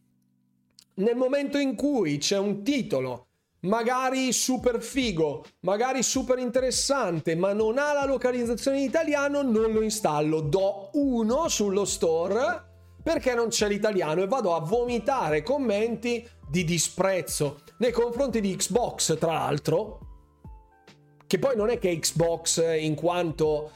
[0.96, 3.28] Nel momento in cui c'è un titolo
[3.62, 9.82] magari super figo, magari super interessante, ma non ha la localizzazione in italiano, non lo
[9.82, 10.42] installo.
[10.42, 12.66] Do uno sullo store
[13.02, 19.18] perché non c'è l'italiano e vado a vomitare commenti di disprezzo nei confronti di Xbox,
[19.18, 20.07] tra l'altro,
[21.28, 23.72] che poi non è che Xbox in quanto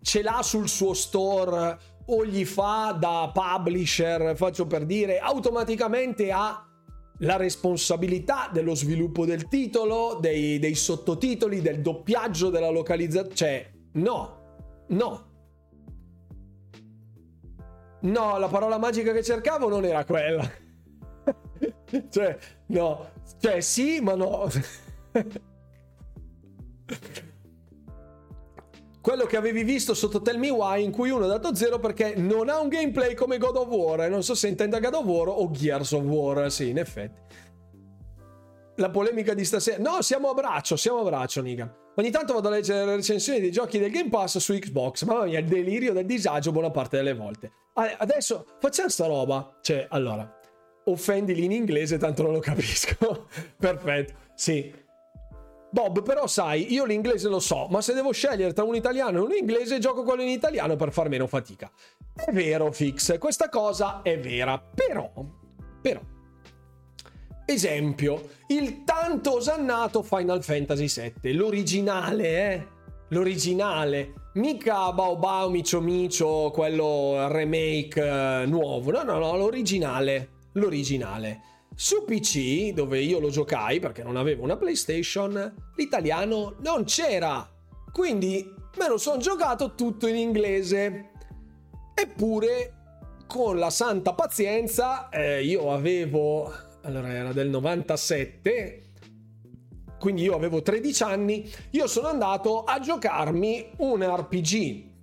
[0.00, 6.66] ce l'ha sul suo store o gli fa da publisher, faccio per dire, automaticamente ha
[7.20, 13.34] la responsabilità dello sviluppo del titolo, dei, dei sottotitoli, del doppiaggio, della localizzazione.
[13.34, 14.40] Cioè, no,
[14.88, 15.26] no.
[18.02, 20.48] no, la parola magica che cercavo non era quella.
[22.10, 23.10] cioè, no,
[23.40, 24.48] cioè sì, ma no.
[29.06, 32.16] quello che avevi visto sotto Tell Me Why in cui uno è dato zero perché
[32.16, 34.10] non ha un gameplay come God of War.
[34.10, 37.20] Non so se intenda God of War o Gears of War sì in effetti.
[38.78, 39.80] La polemica di stasera.
[39.80, 41.72] No siamo a braccio siamo a braccio Niga.
[41.94, 45.04] Ogni tanto vado a leggere le recensioni dei giochi del Game Pass su Xbox.
[45.04, 47.52] Mamma mia il delirio del disagio buona parte delle volte.
[47.74, 49.56] Adesso facciamo sta roba.
[49.62, 50.28] Cioè allora
[50.86, 53.28] offendili in inglese tanto non lo capisco.
[53.56, 54.14] Perfetto.
[54.34, 54.84] Sì
[55.76, 59.20] Bob, però sai, io l'inglese lo so, ma se devo scegliere tra un italiano e
[59.20, 61.70] un inglese, gioco quello in italiano per far meno fatica.
[62.14, 65.12] È vero, Fix, questa cosa è vera, però,
[65.82, 66.00] però,
[67.44, 72.66] esempio, il tanto osannato Final Fantasy VII, l'originale, eh?
[73.08, 81.55] L'originale, mica Bao Micio Micio, quello remake eh, nuovo, no, no, no, l'originale, l'originale.
[81.78, 87.46] Su PC, dove io lo giocai perché non avevo una PlayStation, l'italiano non c'era.
[87.92, 91.10] Quindi me lo sono giocato tutto in inglese.
[91.94, 92.72] Eppure,
[93.26, 96.50] con la santa pazienza, eh, io avevo...
[96.80, 98.82] Allora era del 97,
[99.98, 104.94] quindi io avevo 13 anni, io sono andato a giocarmi un RPG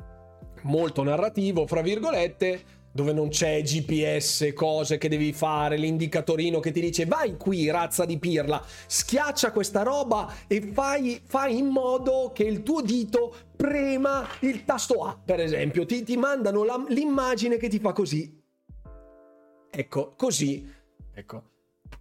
[0.64, 2.62] molto narrativo, fra virgolette,
[2.94, 8.06] dove non c'è GPS, cose che devi fare, l'indicatorino che ti dice vai qui, razza
[8.06, 14.28] di pirla, schiaccia questa roba e fai, fai in modo che il tuo dito prema
[14.41, 15.86] il tasto A, per esempio.
[15.86, 18.40] Ti, ti mandano la, l'immagine che ti fa così.
[19.72, 20.72] Ecco, così.
[21.15, 21.44] Ecco.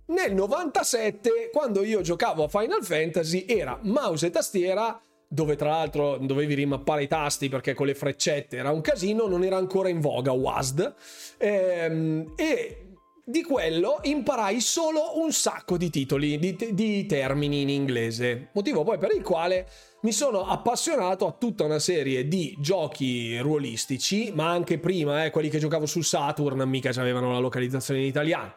[0.06, 5.01] Nel 97, quando io giocavo a Final Fantasy, era mouse e tastiera
[5.33, 9.45] dove tra l'altro dovevi rimappare i tasti perché con le freccette era un casino, non
[9.45, 10.95] era ancora in voga WASD
[11.39, 12.87] ehm, e
[13.25, 18.99] di quello imparai solo un sacco di titoli, di, di, termini in inglese, motivo poi
[18.99, 19.67] per il quale
[20.03, 25.49] mi sono appassionato a tutta una serie di giochi ruolistici, ma anche prima, eh, quelli
[25.49, 28.55] che giocavo su Saturn mica avevano la localizzazione in italiano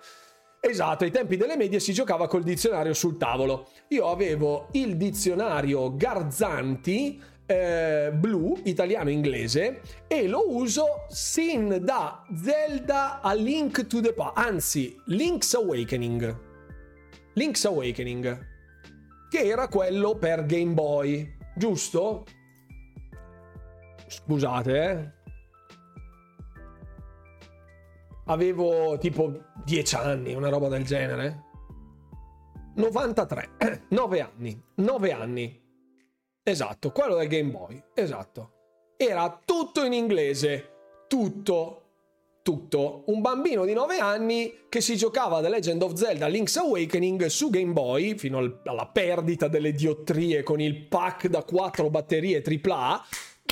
[0.68, 3.68] Esatto, ai tempi delle medie si giocava col dizionario sul tavolo.
[3.90, 13.34] Io avevo il dizionario Garzanti eh, blu, italiano-inglese, e lo uso sin da Zelda a
[13.34, 16.36] Link to the Past, anzi, Link's Awakening.
[17.36, 18.48] Link's Awakening,
[19.30, 22.26] che era quello per Game Boy, giusto?
[24.08, 25.14] Scusate, eh.
[28.26, 29.32] avevo tipo
[29.66, 31.44] 10 anni, una roba del genere.
[32.76, 35.64] 93, 9 anni, 9 anni.
[36.44, 38.52] Esatto, quello del Game Boy, esatto.
[38.96, 41.82] Era tutto in inglese, tutto,
[42.44, 43.06] tutto.
[43.08, 47.50] Un bambino di 9 anni che si giocava The Legend of Zelda Link's Awakening su
[47.50, 53.04] Game Boy, fino alla perdita delle diottrie con il pack da 4 batterie AAA,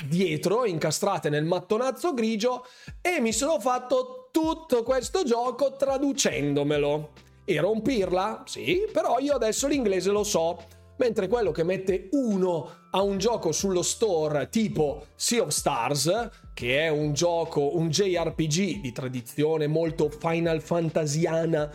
[0.07, 2.65] dietro, incastrate nel mattonazzo grigio,
[3.01, 7.11] e mi sono fatto tutto questo gioco traducendomelo.
[7.45, 8.41] Era un pirla?
[8.47, 10.59] Sì, però io adesso l'inglese lo so.
[10.97, 16.79] Mentre quello che mette uno a un gioco sullo store tipo Sea of Stars, che
[16.79, 21.69] è un gioco, un JRPG di tradizione molto Final Fantasiana,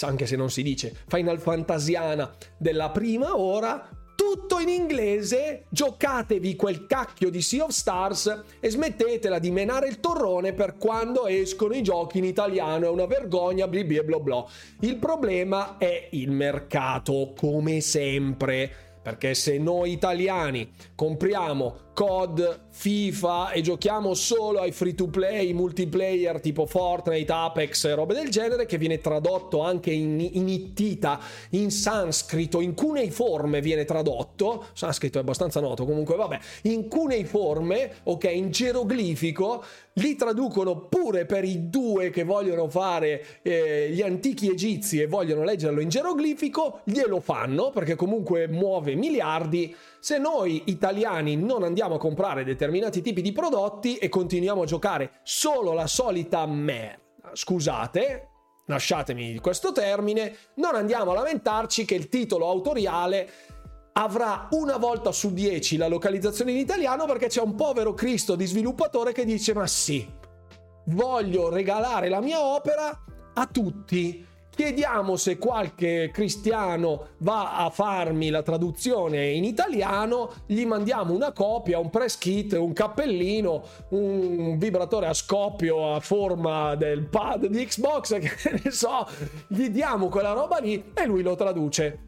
[0.00, 6.86] anche se non si dice Final Fantasiana della prima ora, tutto in inglese, giocatevi quel
[6.86, 11.82] cacchio di Sea of Stars e smettetela di menare il torrone per quando escono i
[11.82, 14.44] giochi in italiano, è una vergogna, bli bli bla bla.
[14.80, 18.68] Il problema è il mercato, come sempre,
[19.00, 26.42] perché se noi italiani compriamo COD, FIFA e giochiamo solo ai free to play, multiplayer
[26.42, 31.18] tipo Fortnite, Apex e robe del genere che viene tradotto anche in, in ittita,
[31.52, 38.24] in sanscrito, in cuneiforme viene tradotto, sanscrito è abbastanza noto comunque vabbè, in cuneiforme, ok,
[38.24, 39.64] in geroglifico,
[39.94, 45.44] li traducono pure per i due che vogliono fare eh, gli antichi egizi e vogliono
[45.44, 49.74] leggerlo in geroglifico, glielo fanno perché comunque muove miliardi.
[49.98, 55.20] Se noi italiani non andiamo a comprare determinati tipi di prodotti e continuiamo a giocare
[55.22, 58.28] solo la solita merda, scusate,
[58.66, 63.30] lasciatemi questo termine, non andiamo a lamentarci che il titolo autoriale
[63.92, 68.44] avrà una volta su dieci la localizzazione in italiano perché c'è un povero Cristo di
[68.44, 70.06] sviluppatore che dice ma sì,
[70.86, 73.04] voglio regalare la mia opera
[73.34, 74.25] a tutti
[74.56, 81.78] chiediamo se qualche cristiano va a farmi la traduzione in italiano, gli mandiamo una copia,
[81.78, 88.16] un press kit, un cappellino, un vibratore a scoppio a forma del pad di Xbox,
[88.18, 89.06] che ne so,
[89.46, 91.98] gli diamo quella roba lì e lui lo traduce.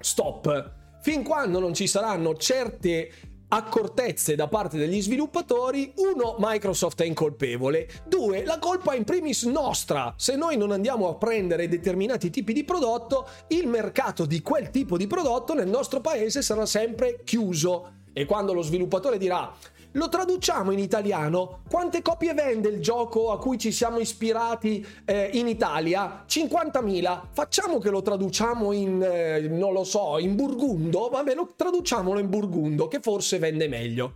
[0.00, 0.78] Stop.
[1.02, 3.10] Fin quando non ci saranno certe
[3.52, 9.44] accortezze da parte degli sviluppatori, uno, Microsoft è incolpevole, due, la colpa è in primis
[9.44, 10.14] nostra.
[10.16, 14.96] Se noi non andiamo a prendere determinati tipi di prodotto, il mercato di quel tipo
[14.96, 17.98] di prodotto nel nostro paese sarà sempre chiuso.
[18.12, 19.52] E quando lo sviluppatore dirà
[19.92, 21.62] lo traduciamo in italiano.
[21.68, 26.24] Quante copie vende il gioco a cui ci siamo ispirati eh, in Italia?
[26.28, 27.22] 50.000.
[27.32, 31.08] Facciamo che lo traduciamo in, eh, non lo so, in burgundo?
[31.08, 34.14] Vabbè, lo traduciamolo in burgundo, che forse vende meglio.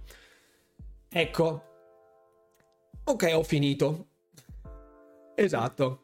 [1.09, 1.63] Ecco.
[3.05, 4.07] Ok, ho finito.
[5.35, 5.99] Esatto.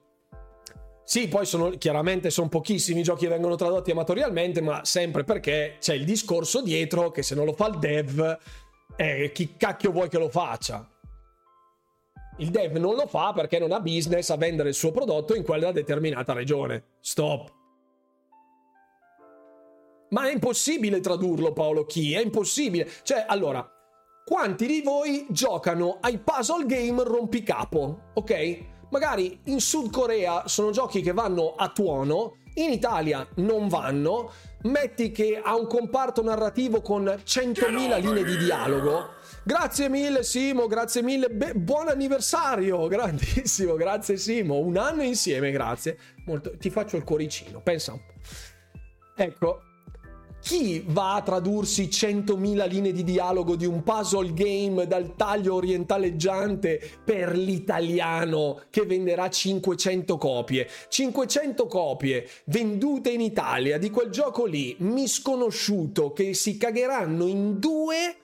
[1.10, 5.78] Sì, poi sono chiaramente sono pochissimi i giochi che vengono tradotti amatorialmente, ma sempre perché
[5.80, 8.38] c'è il discorso dietro che se non lo fa il dev
[9.00, 10.86] eh, chi cacchio vuoi che lo faccia?
[12.36, 15.42] Il dev non lo fa perché non ha business a vendere il suo prodotto in
[15.42, 16.96] quella determinata regione.
[17.00, 17.50] Stop.
[20.10, 22.90] Ma è impossibile tradurlo, Paolo Chi, è impossibile.
[23.02, 23.66] Cioè, allora,
[24.22, 28.64] quanti di voi giocano ai puzzle game rompicapo, ok?
[28.90, 32.34] Magari in Sud Corea sono giochi che vanno a tuono,
[32.64, 34.32] in Italia non vanno,
[34.62, 39.14] metti che ha un comparto narrativo con 100.000 linee di dialogo.
[39.42, 45.98] Grazie mille Simo, grazie mille, Be- buon anniversario, grandissimo, grazie Simo, un anno insieme, grazie.
[46.26, 49.22] Molto, ti faccio il cuoricino, pensa un po'.
[49.22, 49.62] Ecco,
[50.40, 56.80] chi va a tradursi 100.000 linee di dialogo di un puzzle game dal taglio orientaleggiante
[57.04, 60.68] per l'italiano che venderà 500 copie?
[60.88, 68.16] 500 copie vendute in Italia di quel gioco lì, misconosciuto, che si cagheranno in due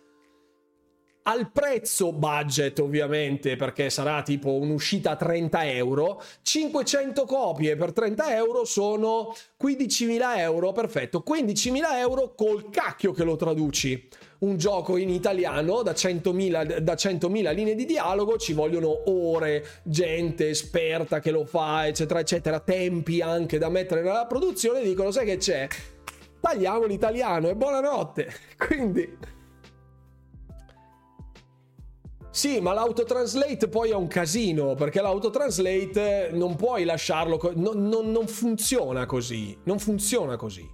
[1.29, 8.35] al prezzo budget ovviamente perché sarà tipo un'uscita a 30 euro 500 copie per 30
[8.37, 11.25] euro sono 15.000 euro perfetto.
[11.27, 14.09] 15.000 euro col cacchio che lo traduci.
[14.39, 20.51] Un gioco in italiano da 100.000, da 100.000 linee di dialogo ci vogliono ore gente
[20.51, 22.61] esperta che lo fa eccetera eccetera.
[22.61, 25.67] Tempi anche da mettere nella produzione dicono sai che c'è?
[26.39, 28.33] Tagliamo l'italiano e buonanotte.
[28.57, 29.36] Quindi
[32.37, 38.27] sì, ma l'autotranslate poi è un casino, perché l'autotranslate non puoi lasciarlo, no, no, non
[38.27, 40.71] funziona così, non funziona così.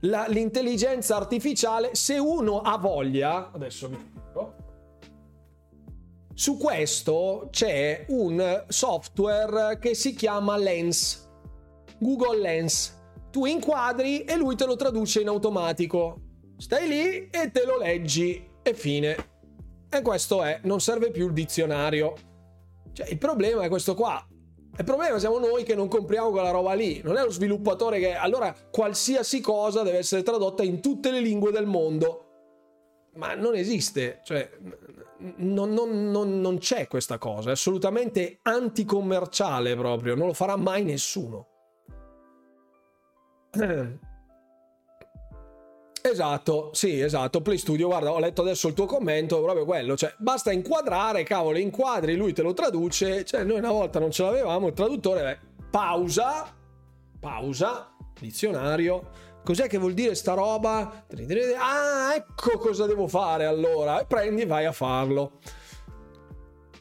[0.00, 4.54] La, l'intelligenza artificiale, se uno ha voglia, adesso vi dico,
[6.34, 11.26] su questo c'è un software che si chiama Lens,
[12.00, 12.98] Google Lens.
[13.30, 16.20] Tu inquadri e lui te lo traduce in automatico.
[16.58, 19.39] Stai lì e te lo leggi e fine.
[19.92, 22.14] E questo è, non serve più il dizionario.
[22.92, 24.24] Cioè, il problema è questo qua.
[24.76, 27.00] Il problema siamo noi che non compriamo quella roba lì.
[27.02, 28.14] Non è lo sviluppatore che.
[28.14, 32.26] Allora, qualsiasi cosa deve essere tradotta in tutte le lingue del mondo.
[33.16, 34.20] Ma non esiste.
[34.22, 34.48] Cioè,
[35.38, 37.48] non, non, non, non c'è questa cosa.
[37.50, 40.14] È assolutamente anticommerciale proprio.
[40.14, 41.48] Non lo farà mai nessuno.
[46.02, 47.42] Esatto, sì, esatto.
[47.42, 51.58] Play Studio, guarda, ho letto adesso il tuo commento, proprio quello, cioè basta inquadrare, cavolo,
[51.58, 55.64] inquadri, lui te lo traduce, cioè noi una volta non ce l'avevamo, il traduttore, beh,
[55.70, 56.54] pausa,
[57.18, 59.10] pausa, dizionario,
[59.44, 61.04] cos'è che vuol dire sta roba?
[61.58, 65.38] Ah, ecco cosa devo fare allora, prendi vai a farlo.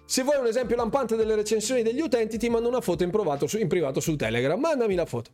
[0.06, 3.12] Se vuoi un esempio lampante delle recensioni degli utenti, ti mando una foto in,
[3.46, 5.30] su, in privato su Telegram, mandami la foto.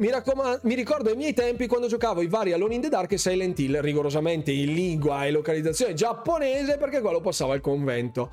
[0.00, 3.12] Mi, raccomando, mi ricordo ai miei tempi quando giocavo i vari Alone in the Dark
[3.12, 8.30] e Silent Hill, rigorosamente in lingua e localizzazione giapponese, perché quello passava al convento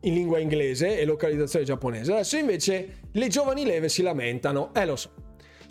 [0.00, 2.12] in lingua inglese e localizzazione giapponese.
[2.12, 5.10] Adesso invece le giovani leve si lamentano, eh lo so.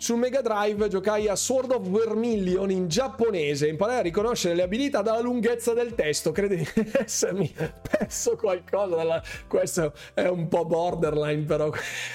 [0.00, 5.02] Sul Mega Drive giocai a Sword of Vermilion in giapponese, imparai a riconoscere le abilità
[5.02, 6.66] dalla lunghezza del testo, credi di
[6.98, 9.22] essermi perso qualcosa dalla...
[9.46, 11.70] Questo è un po' borderline però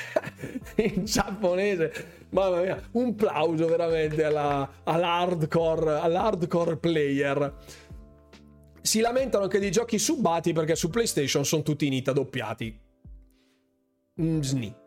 [0.78, 2.26] in giapponese.
[2.30, 7.54] Mamma mia, un plauso veramente alla, all'hardcore, all'hardcore player.
[8.82, 12.82] Si lamentano anche di giochi subbati perché su PlayStation sono tutti in ita doppiati.
[14.20, 14.85] Mm, sni.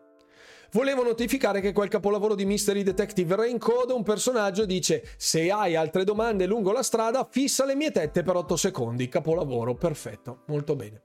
[0.72, 6.04] Volevo notificare che quel capolavoro di Mystery Detective Raincode un personaggio dice se hai altre
[6.04, 9.08] domande lungo la strada fissa le mie tette per 8 secondi.
[9.08, 11.04] Capolavoro, perfetto, molto bene.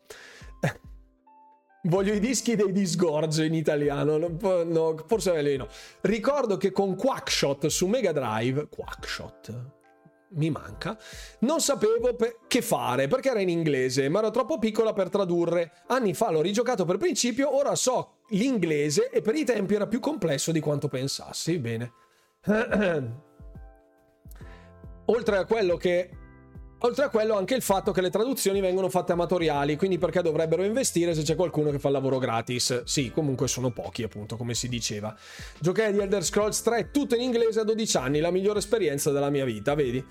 [1.83, 5.67] Voglio i dischi dei disgorge in italiano, no, no, forse è no.
[6.01, 9.82] Ricordo che con Quackshot su Mega Drive, Quackshot,
[10.35, 10.97] mi manca,
[11.39, 15.71] non sapevo pe- che fare perché era in inglese, ma ero troppo piccola per tradurre.
[15.87, 19.99] Anni fa l'ho rigiocato per principio, ora so l'inglese e per i tempi era più
[19.99, 21.59] complesso di quanto pensassi.
[21.59, 21.91] Bene.
[25.05, 26.09] Oltre a quello che
[26.85, 30.65] Oltre a quello anche il fatto che le traduzioni vengono fatte amatoriali, quindi perché dovrebbero
[30.65, 32.83] investire se c'è qualcuno che fa il lavoro gratis?
[32.83, 35.15] Sì, comunque sono pochi appunto, come si diceva.
[35.59, 39.29] Giocai di Elder Scrolls 3 tutto in inglese a 12 anni, la migliore esperienza della
[39.29, 40.05] mia vita, vedi?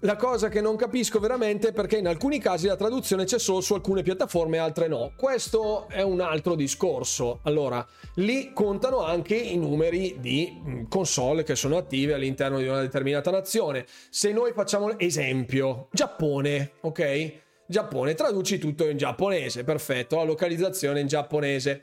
[0.00, 3.62] La cosa che non capisco veramente è perché in alcuni casi la traduzione c'è solo
[3.62, 5.14] su alcune piattaforme e altre no.
[5.16, 7.40] Questo è un altro discorso.
[7.44, 7.84] Allora,
[8.16, 13.30] lì contano anche i numeri di mm, console che sono attive all'interno di una determinata
[13.30, 13.86] nazione.
[14.10, 17.32] Se noi facciamo esempio, Giappone, ok?
[17.66, 21.82] Giappone, traduci tutto in giapponese, perfetto, la localizzazione in giapponese.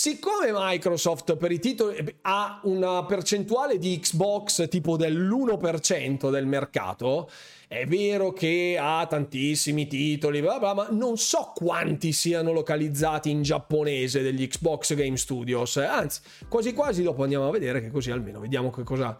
[0.00, 7.28] Siccome Microsoft per i titoli ha una percentuale di Xbox tipo dell'1% del mercato,
[7.66, 13.42] è vero che ha tantissimi titoli, bla bla, ma non so quanti siano localizzati in
[13.42, 15.78] giapponese degli Xbox Game Studios.
[15.78, 19.18] Anzi, quasi quasi dopo andiamo a vedere che così almeno vediamo che cosa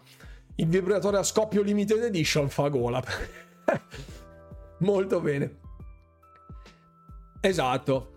[0.55, 3.03] il vibratore a scoppio limited edition fa gola.
[4.79, 5.57] Molto bene.
[7.41, 8.13] Esatto.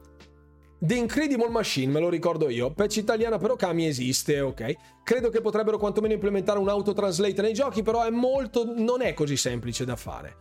[0.85, 2.73] The Incredible Machine, me lo ricordo io.
[2.73, 4.75] Patch italiana però Kami esiste, ok.
[5.05, 8.65] Credo che potrebbero quantomeno implementare un autotranslate nei giochi, però è molto...
[8.77, 10.39] non è così semplice da fare.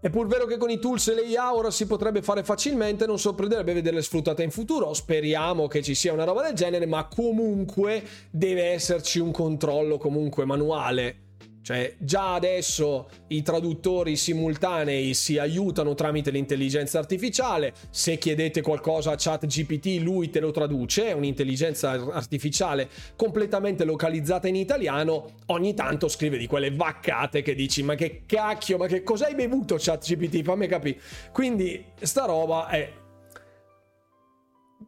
[0.00, 3.04] È pur vero che con i tools e le IA ora si potrebbe fare facilmente,
[3.04, 4.94] non sorprenderebbe vederle sfruttate in futuro.
[4.94, 10.44] Speriamo che ci sia una roba del genere, ma comunque deve esserci un controllo comunque
[10.44, 11.23] manuale
[11.64, 17.72] cioè, già adesso i traduttori simultanei si aiutano tramite l'intelligenza artificiale.
[17.88, 21.06] Se chiedete qualcosa a ChatGPT, lui te lo traduce.
[21.06, 22.86] È un'intelligenza artificiale
[23.16, 25.36] completamente localizzata in italiano.
[25.46, 29.34] Ogni tanto scrive di quelle vaccate che dici: Ma che cacchio, ma che cosa hai
[29.34, 30.42] bevuto, ChatGPT?
[30.42, 31.00] Fammi capire.
[31.32, 32.92] Quindi, sta roba è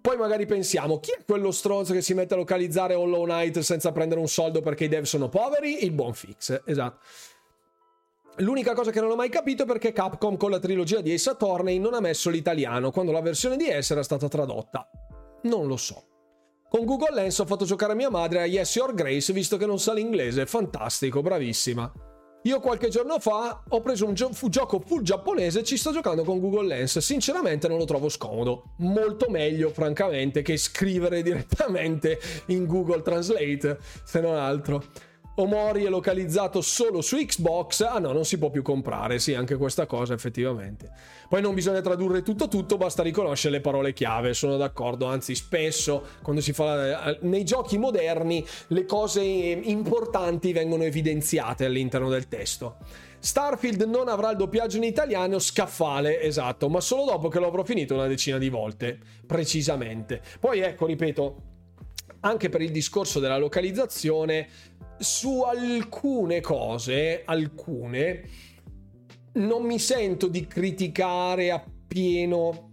[0.07, 3.91] poi magari pensiamo, chi è quello stronzo che si mette a localizzare Hollow Knight senza
[3.91, 5.83] prendere un soldo perché i dev sono poveri?
[5.83, 7.05] Il buon fix, esatto.
[8.37, 11.31] L'unica cosa che non ho mai capito è perché Capcom con la trilogia di Ace
[11.31, 14.89] Attorney non ha messo l'italiano quando la versione di S era stata tradotta.
[15.43, 16.05] Non lo so.
[16.69, 19.81] Con Google Lens ho fatto giocare mia madre a Yes Your Grace visto che non
[19.81, 20.47] sa l'inglese.
[20.47, 21.93] Fantastico, bravissima.
[22.47, 26.23] Io qualche giorno fa ho preso un gio- gioco full giapponese e ci sto giocando
[26.23, 26.97] con Google Lens.
[26.99, 28.75] Sinceramente non lo trovo scomodo.
[28.77, 34.85] Molto meglio, francamente, che scrivere direttamente in Google Translate, se non altro.
[35.39, 39.57] Omori è localizzato solo su Xbox, ah no, non si può più comprare, sì, anche
[39.57, 40.91] questa cosa effettivamente.
[41.29, 46.07] Poi non bisogna tradurre tutto tutto, basta riconoscere le parole chiave, sono d'accordo, anzi spesso
[46.23, 52.77] quando si fa eh, nei giochi moderni le cose importanti vengono evidenziate all'interno del testo.
[53.19, 57.63] Starfield non avrà il doppiaggio in italiano, scaffale, esatto, ma solo dopo che lo avrò
[57.63, 60.23] finito una decina di volte, precisamente.
[60.41, 61.37] Poi ecco, ripeto,
[62.21, 64.49] anche per il discorso della localizzazione,
[64.99, 68.29] su alcune cose, alcune,
[69.35, 72.67] non mi sento di criticare appieno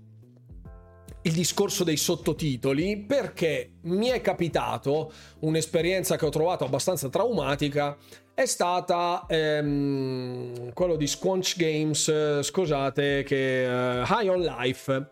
[1.26, 7.98] il discorso dei sottotitoli perché mi è capitato un'esperienza che ho trovato abbastanza traumatica
[8.34, 15.10] è stata ehm, quello di Squanch Games scusate che uh, High on Life.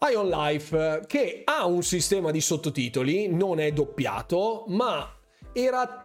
[0.00, 5.08] High on Life che ha un sistema di sottotitoli non è doppiato ma
[5.52, 6.01] era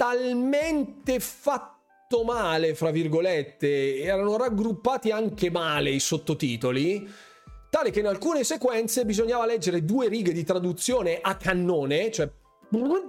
[0.00, 7.06] talmente fatto male, fra virgolette, erano raggruppati anche male i sottotitoli,
[7.68, 12.30] tale che in alcune sequenze bisognava leggere due righe di traduzione a cannone, cioè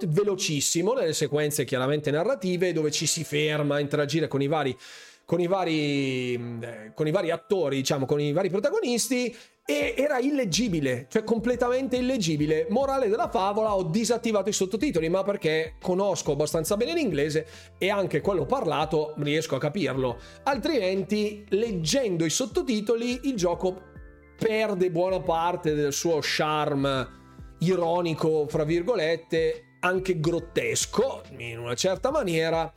[0.06, 4.76] velocissimo, nelle sequenze chiaramente narrative, dove ci si ferma a interagire con i vari
[5.24, 9.34] con i vari, eh, con i vari attori, diciamo, con i vari protagonisti
[9.64, 12.66] e era illeggibile, cioè completamente illeggibile.
[12.70, 17.46] Morale della favola, ho disattivato i sottotitoli, ma perché conosco abbastanza bene l'inglese
[17.78, 20.18] e anche quello parlato riesco a capirlo.
[20.44, 23.90] Altrimenti, leggendo i sottotitoli, il gioco
[24.36, 27.20] perde buona parte del suo charme
[27.60, 32.72] ironico, fra virgolette, anche grottesco in una certa maniera,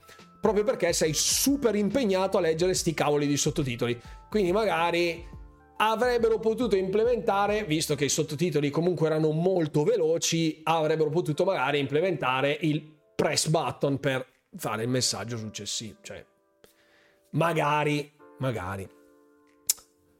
[0.45, 3.99] proprio perché sei super impegnato a leggere sti cavoli di sottotitoli.
[4.29, 5.27] Quindi magari
[5.77, 12.55] avrebbero potuto implementare, visto che i sottotitoli comunque erano molto veloci, avrebbero potuto magari implementare
[12.61, 12.79] il
[13.15, 14.23] press button per
[14.55, 15.95] fare il messaggio successivo.
[16.03, 16.23] Cioè,
[17.31, 18.87] magari, magari.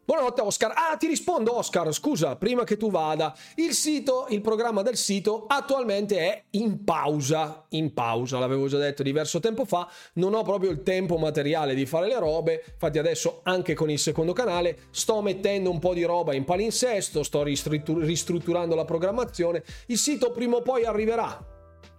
[0.07, 0.71] Buonanotte Oscar.
[0.75, 3.35] Ah, ti rispondo Oscar, scusa, prima che tu vada.
[3.55, 9.01] Il sito, il programma del sito attualmente è in pausa, in pausa, l'avevo già detto
[9.01, 13.39] diverso tempo fa, non ho proprio il tempo materiale di fare le robe, infatti adesso
[13.45, 18.75] anche con il secondo canale sto mettendo un po' di roba in palinsesto, sto ristrutturando
[18.75, 21.54] la programmazione, il sito prima o poi arriverà,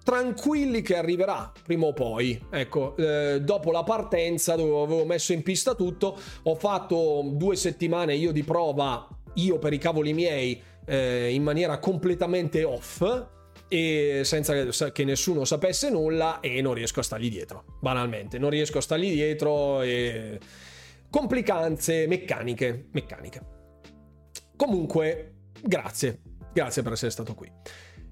[0.07, 2.41] tranquilli che arriverà prima o poi.
[2.49, 8.15] Ecco, eh, dopo la partenza dove avevo messo in pista tutto, ho fatto due settimane
[8.15, 13.05] io di prova, io per i cavoli miei, eh, in maniera completamente off
[13.66, 18.78] e senza che nessuno sapesse nulla e non riesco a stargli dietro, banalmente, non riesco
[18.78, 20.39] a stargli dietro e
[21.11, 23.41] complicanze meccaniche, meccaniche.
[24.55, 26.20] Comunque, grazie,
[26.53, 27.51] grazie per essere stato qui.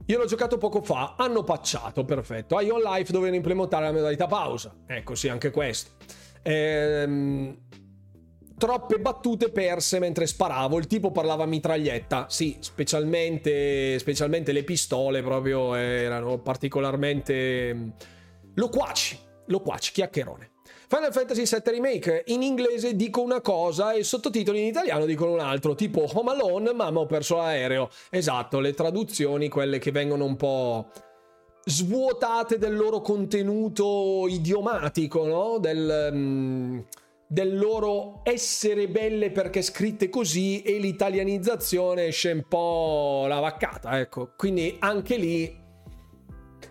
[0.07, 2.61] Io l'ho giocato poco fa, hanno patchato, perfetto.
[2.61, 4.75] Ion Life dovevano implementare la modalità pausa.
[4.87, 5.93] Ecco, sì, anche questo.
[6.43, 7.57] Ehm,
[8.59, 10.77] troppe battute perse mentre sparavo.
[10.77, 12.27] Il tipo parlava mitraglietta.
[12.29, 17.95] Sì, specialmente, specialmente le pistole proprio erano particolarmente
[18.55, 19.19] loquaci.
[19.47, 20.54] Loquaci, chiacchierone.
[20.95, 25.41] Final Fantasy VII Remake in inglese dico una cosa e sottotitoli in italiano dicono un
[25.41, 27.91] altro, tipo Home Alone, mamma ho perso l'aereo.
[28.11, 30.93] Esatto, le traduzioni, quelle che vengono un po'
[31.65, 35.59] svuotate del loro contenuto idiomatico, no?
[35.59, 36.11] Del...
[36.13, 36.87] Um,
[37.27, 44.35] del loro essere belle perché scritte così e l'italianizzazione esce un po' la vaccata, ecco.
[44.37, 45.64] Quindi anche lì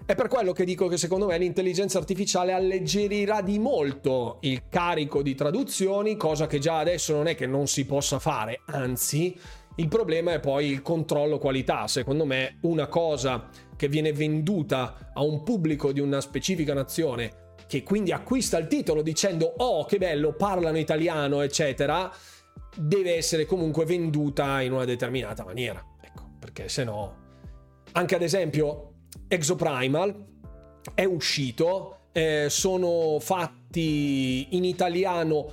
[0.05, 5.21] è per quello che dico che secondo me l'intelligenza artificiale alleggerirà di molto il carico
[5.21, 9.37] di traduzioni, cosa che già adesso non è che non si possa fare, anzi
[9.77, 11.87] il problema è poi il controllo qualità.
[11.87, 17.81] Secondo me una cosa che viene venduta a un pubblico di una specifica nazione che
[17.81, 22.11] quindi acquista il titolo dicendo oh che bello, parlano italiano, eccetera,
[22.77, 25.83] deve essere comunque venduta in una determinata maniera.
[26.01, 27.21] Ecco, perché se no...
[27.93, 28.92] Anche ad esempio
[29.33, 30.25] Exoprimal
[30.93, 35.51] è uscito, eh, sono fatti in italiano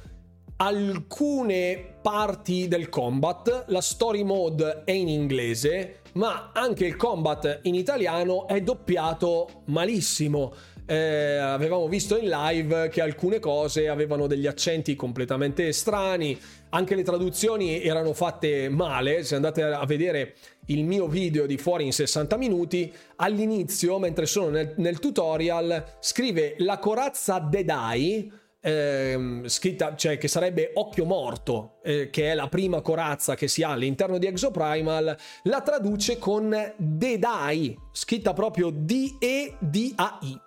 [0.57, 7.75] alcune parti del combat, la story mode è in inglese, ma anche il combat in
[7.75, 10.53] italiano è doppiato malissimo.
[10.85, 16.39] Eh, avevamo visto in live che alcune cose avevano degli accenti completamente strani,
[16.71, 20.35] anche le traduzioni erano fatte male, se andate a vedere
[20.67, 26.55] il mio video di fuori in 60 minuti, all'inizio, mentre sono nel, nel tutorial, scrive
[26.59, 32.81] la corazza Dedai, eh, scritta, cioè che sarebbe occhio morto, eh, che è la prima
[32.83, 40.41] corazza che si ha all'interno di Exoprimal, la traduce con Dedai, scritta proprio D-E-D-A-I.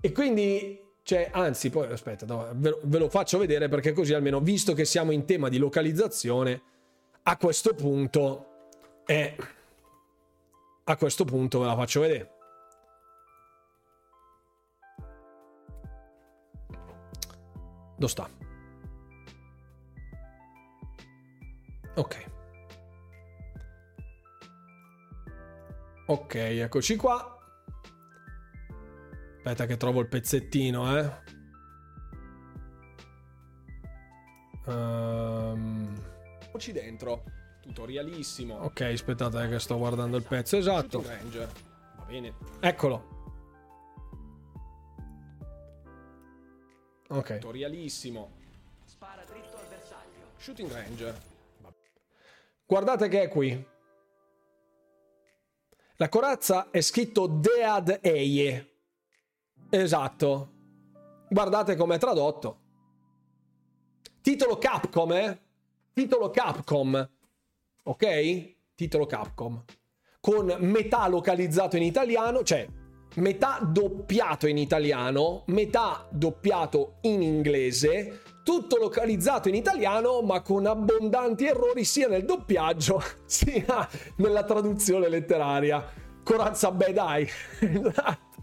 [0.00, 4.12] E quindi cioè, anzi, poi aspetta, no, ve, lo, ve, lo, faccio vedere perché così
[4.12, 6.60] almeno, visto che siamo in tema di localizzazione,
[7.22, 8.46] a questo punto
[9.06, 9.36] e
[10.82, 12.30] a questo punto ve la faccio vedere.
[17.96, 18.28] Dove sta?
[21.94, 22.24] Ok.
[26.06, 27.35] Ok, eccoci qua.
[29.46, 31.12] Aspetta che trovo il pezzettino, eh.
[34.64, 35.94] Um...
[36.72, 37.22] dentro
[37.60, 38.56] tutorialissimo.
[38.56, 41.00] Ok, aspettate che sto guardando il pezzo esatto.
[41.00, 42.34] Va bene.
[42.58, 43.44] Eccolo.
[47.10, 47.34] Ok.
[47.34, 48.32] Tutorialissimo.
[48.82, 50.32] Spara dritto al bersaglio.
[50.38, 51.22] Shooting Ranger.
[52.66, 53.66] Guardate che è qui.
[55.98, 58.74] La corazza è scritto Dead Eie.
[59.70, 60.52] Esatto.
[61.28, 62.58] Guardate com'è tradotto.
[64.20, 65.40] Titolo Capcom, eh?
[65.92, 67.08] Titolo Capcom
[67.86, 68.54] ok?
[68.74, 69.62] Titolo Capcom.
[70.20, 72.66] Con metà localizzato in italiano, cioè
[73.16, 81.46] metà doppiato in italiano, metà doppiato in inglese, tutto localizzato in italiano, ma con abbondanti
[81.46, 85.84] errori sia nel doppiaggio sia nella traduzione letteraria.
[86.22, 87.28] Corazza beh dai.
[87.86, 88.35] Esatto,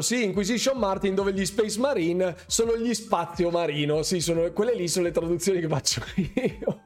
[0.00, 4.88] sì, Inquisition Martin dove gli Space Marine sono gli spazio marino, sì, sono, quelle lì
[4.88, 6.80] sono le traduzioni che faccio io.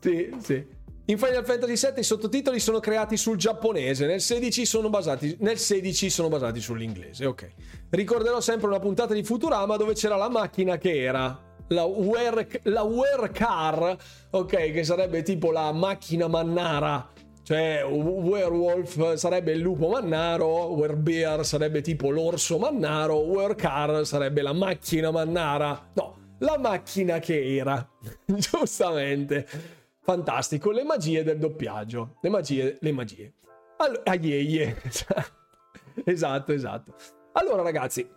[0.00, 0.82] sì, sì.
[1.06, 5.58] In Final Fantasy VII i sottotitoli sono creati sul giapponese, nel 16 sono basati, nel
[5.58, 7.48] 16 sono basati sull'inglese, ok.
[7.90, 11.38] Ricorderò sempre una puntata di Futurama dove c'era la macchina che era
[11.68, 13.96] la Were, la Were Car,
[14.30, 17.12] ok, che sarebbe tipo la macchina mannara
[17.44, 25.10] Cioè, werewolf sarebbe il lupo mannaro, werbear sarebbe tipo l'orso mannaro, wercar sarebbe la macchina
[25.10, 25.90] mannara.
[25.92, 27.86] No, la macchina che era.
[28.24, 29.46] Giustamente.
[30.00, 32.16] Fantastico, le magie del doppiaggio.
[32.22, 33.32] Le magie, le magie.
[33.76, 34.74] Allora, ah, yeah, yeah.
[36.04, 36.94] esatto, esatto.
[37.32, 38.08] Allora ragazzi,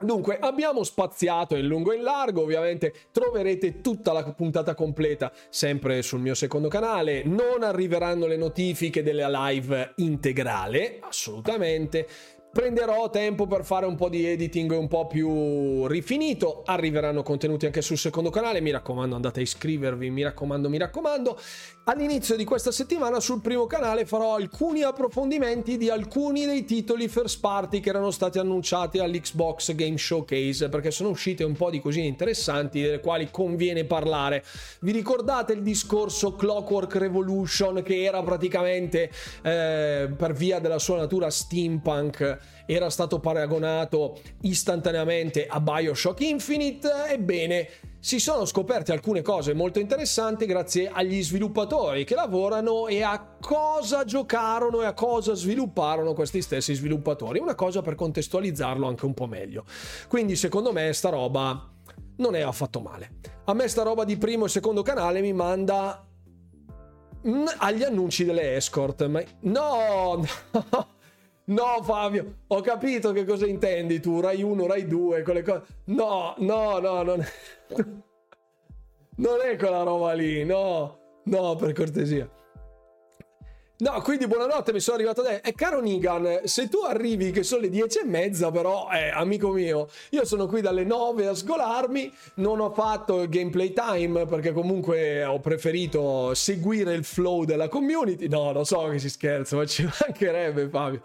[0.00, 6.02] Dunque, abbiamo spaziato in lungo e in largo, ovviamente troverete tutta la puntata completa sempre
[6.02, 12.06] sul mio secondo canale, non arriveranno le notifiche della live integrale, assolutamente,
[12.50, 16.62] Prenderò tempo per fare un po' di editing un po' più rifinito.
[16.64, 18.62] Arriveranno contenuti anche sul secondo canale.
[18.62, 20.08] Mi raccomando, andate a iscrivervi.
[20.08, 21.38] Mi raccomando, mi raccomando.
[21.84, 27.40] All'inizio di questa settimana sul primo canale farò alcuni approfondimenti di alcuni dei titoli first
[27.40, 32.06] party che erano stati annunciati all'Xbox Game Showcase perché sono uscite un po' di cosine
[32.06, 34.42] interessanti delle quali conviene parlare.
[34.80, 39.10] Vi ricordate il discorso Clockwork Revolution che era praticamente
[39.42, 47.68] eh, per via della sua natura steampunk era stato paragonato istantaneamente a Bioshock Infinite, ebbene
[48.00, 54.04] si sono scoperte alcune cose molto interessanti grazie agli sviluppatori che lavorano e a cosa
[54.04, 57.40] giocarono e a cosa svilupparono questi stessi sviluppatori.
[57.40, 59.64] Una cosa per contestualizzarlo anche un po' meglio.
[60.06, 61.70] Quindi secondo me sta roba
[62.18, 63.16] non è affatto male.
[63.44, 66.06] A me sta roba di primo e secondo canale mi manda
[67.58, 69.06] agli annunci delle escort.
[69.06, 70.88] Ma no, no.
[71.48, 75.62] No, Fabio, ho capito che cosa intendi tu, Rai 1, Rai 2, quelle cose.
[75.84, 77.26] No, no, no, non è...
[79.16, 82.28] non è quella roba lì, no, no, per cortesia.
[83.80, 85.44] No, quindi buonanotte, mi sono arrivato adesso.
[85.44, 89.50] E caro Nigan, se tu arrivi che sono le dieci e mezza, però, eh, amico
[89.50, 95.24] mio, io sono qui dalle nove a sgolarmi, non ho fatto gameplay time perché comunque
[95.24, 98.26] ho preferito seguire il flow della community.
[98.26, 101.00] No, lo so che si scherza, ma ci mancherebbe Fabio.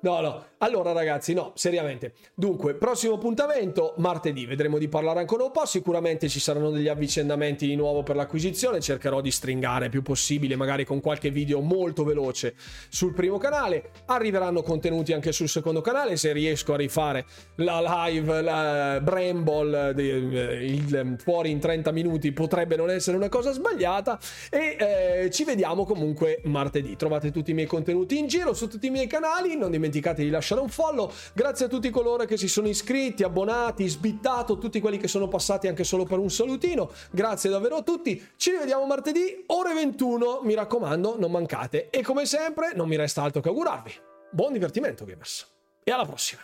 [0.00, 0.44] No, no.
[0.58, 2.14] Allora, ragazzi, no, seriamente.
[2.34, 4.44] Dunque, prossimo appuntamento, martedì.
[4.44, 5.66] Vedremo di parlare ancora un po'.
[5.66, 8.80] Sicuramente ci saranno degli avvicendamenti di nuovo per l'acquisizione.
[8.80, 12.54] Cercherò di stringare più possibile, magari con qualche video molto veloce
[12.88, 13.90] sul primo canale.
[14.06, 16.16] Arriveranno contenuti anche sul secondo canale.
[16.16, 17.24] Se riesco a rifare
[17.56, 23.52] la live, la Bramble, eh, il fuori in 30 minuti, potrebbe non essere una cosa
[23.52, 24.18] sbagliata.
[24.50, 24.76] E
[25.24, 26.96] eh, ci vediamo comunque martedì.
[26.96, 29.56] Trovate tutti i miei contenuti in giro su tutti i miei canali.
[29.56, 31.10] Non dimenticate dimenticate di lasciare un follow.
[31.32, 35.66] Grazie a tutti coloro che si sono iscritti, abbonati, sbittato, tutti quelli che sono passati
[35.66, 36.90] anche solo per un salutino.
[37.10, 38.30] Grazie davvero a tutti.
[38.36, 40.40] Ci rivediamo martedì, ore 21.
[40.44, 41.90] Mi raccomando, non mancate.
[41.90, 43.92] E come sempre, non mi resta altro che augurarvi.
[44.30, 45.46] Buon divertimento, gamers.
[45.82, 46.40] E alla prossima.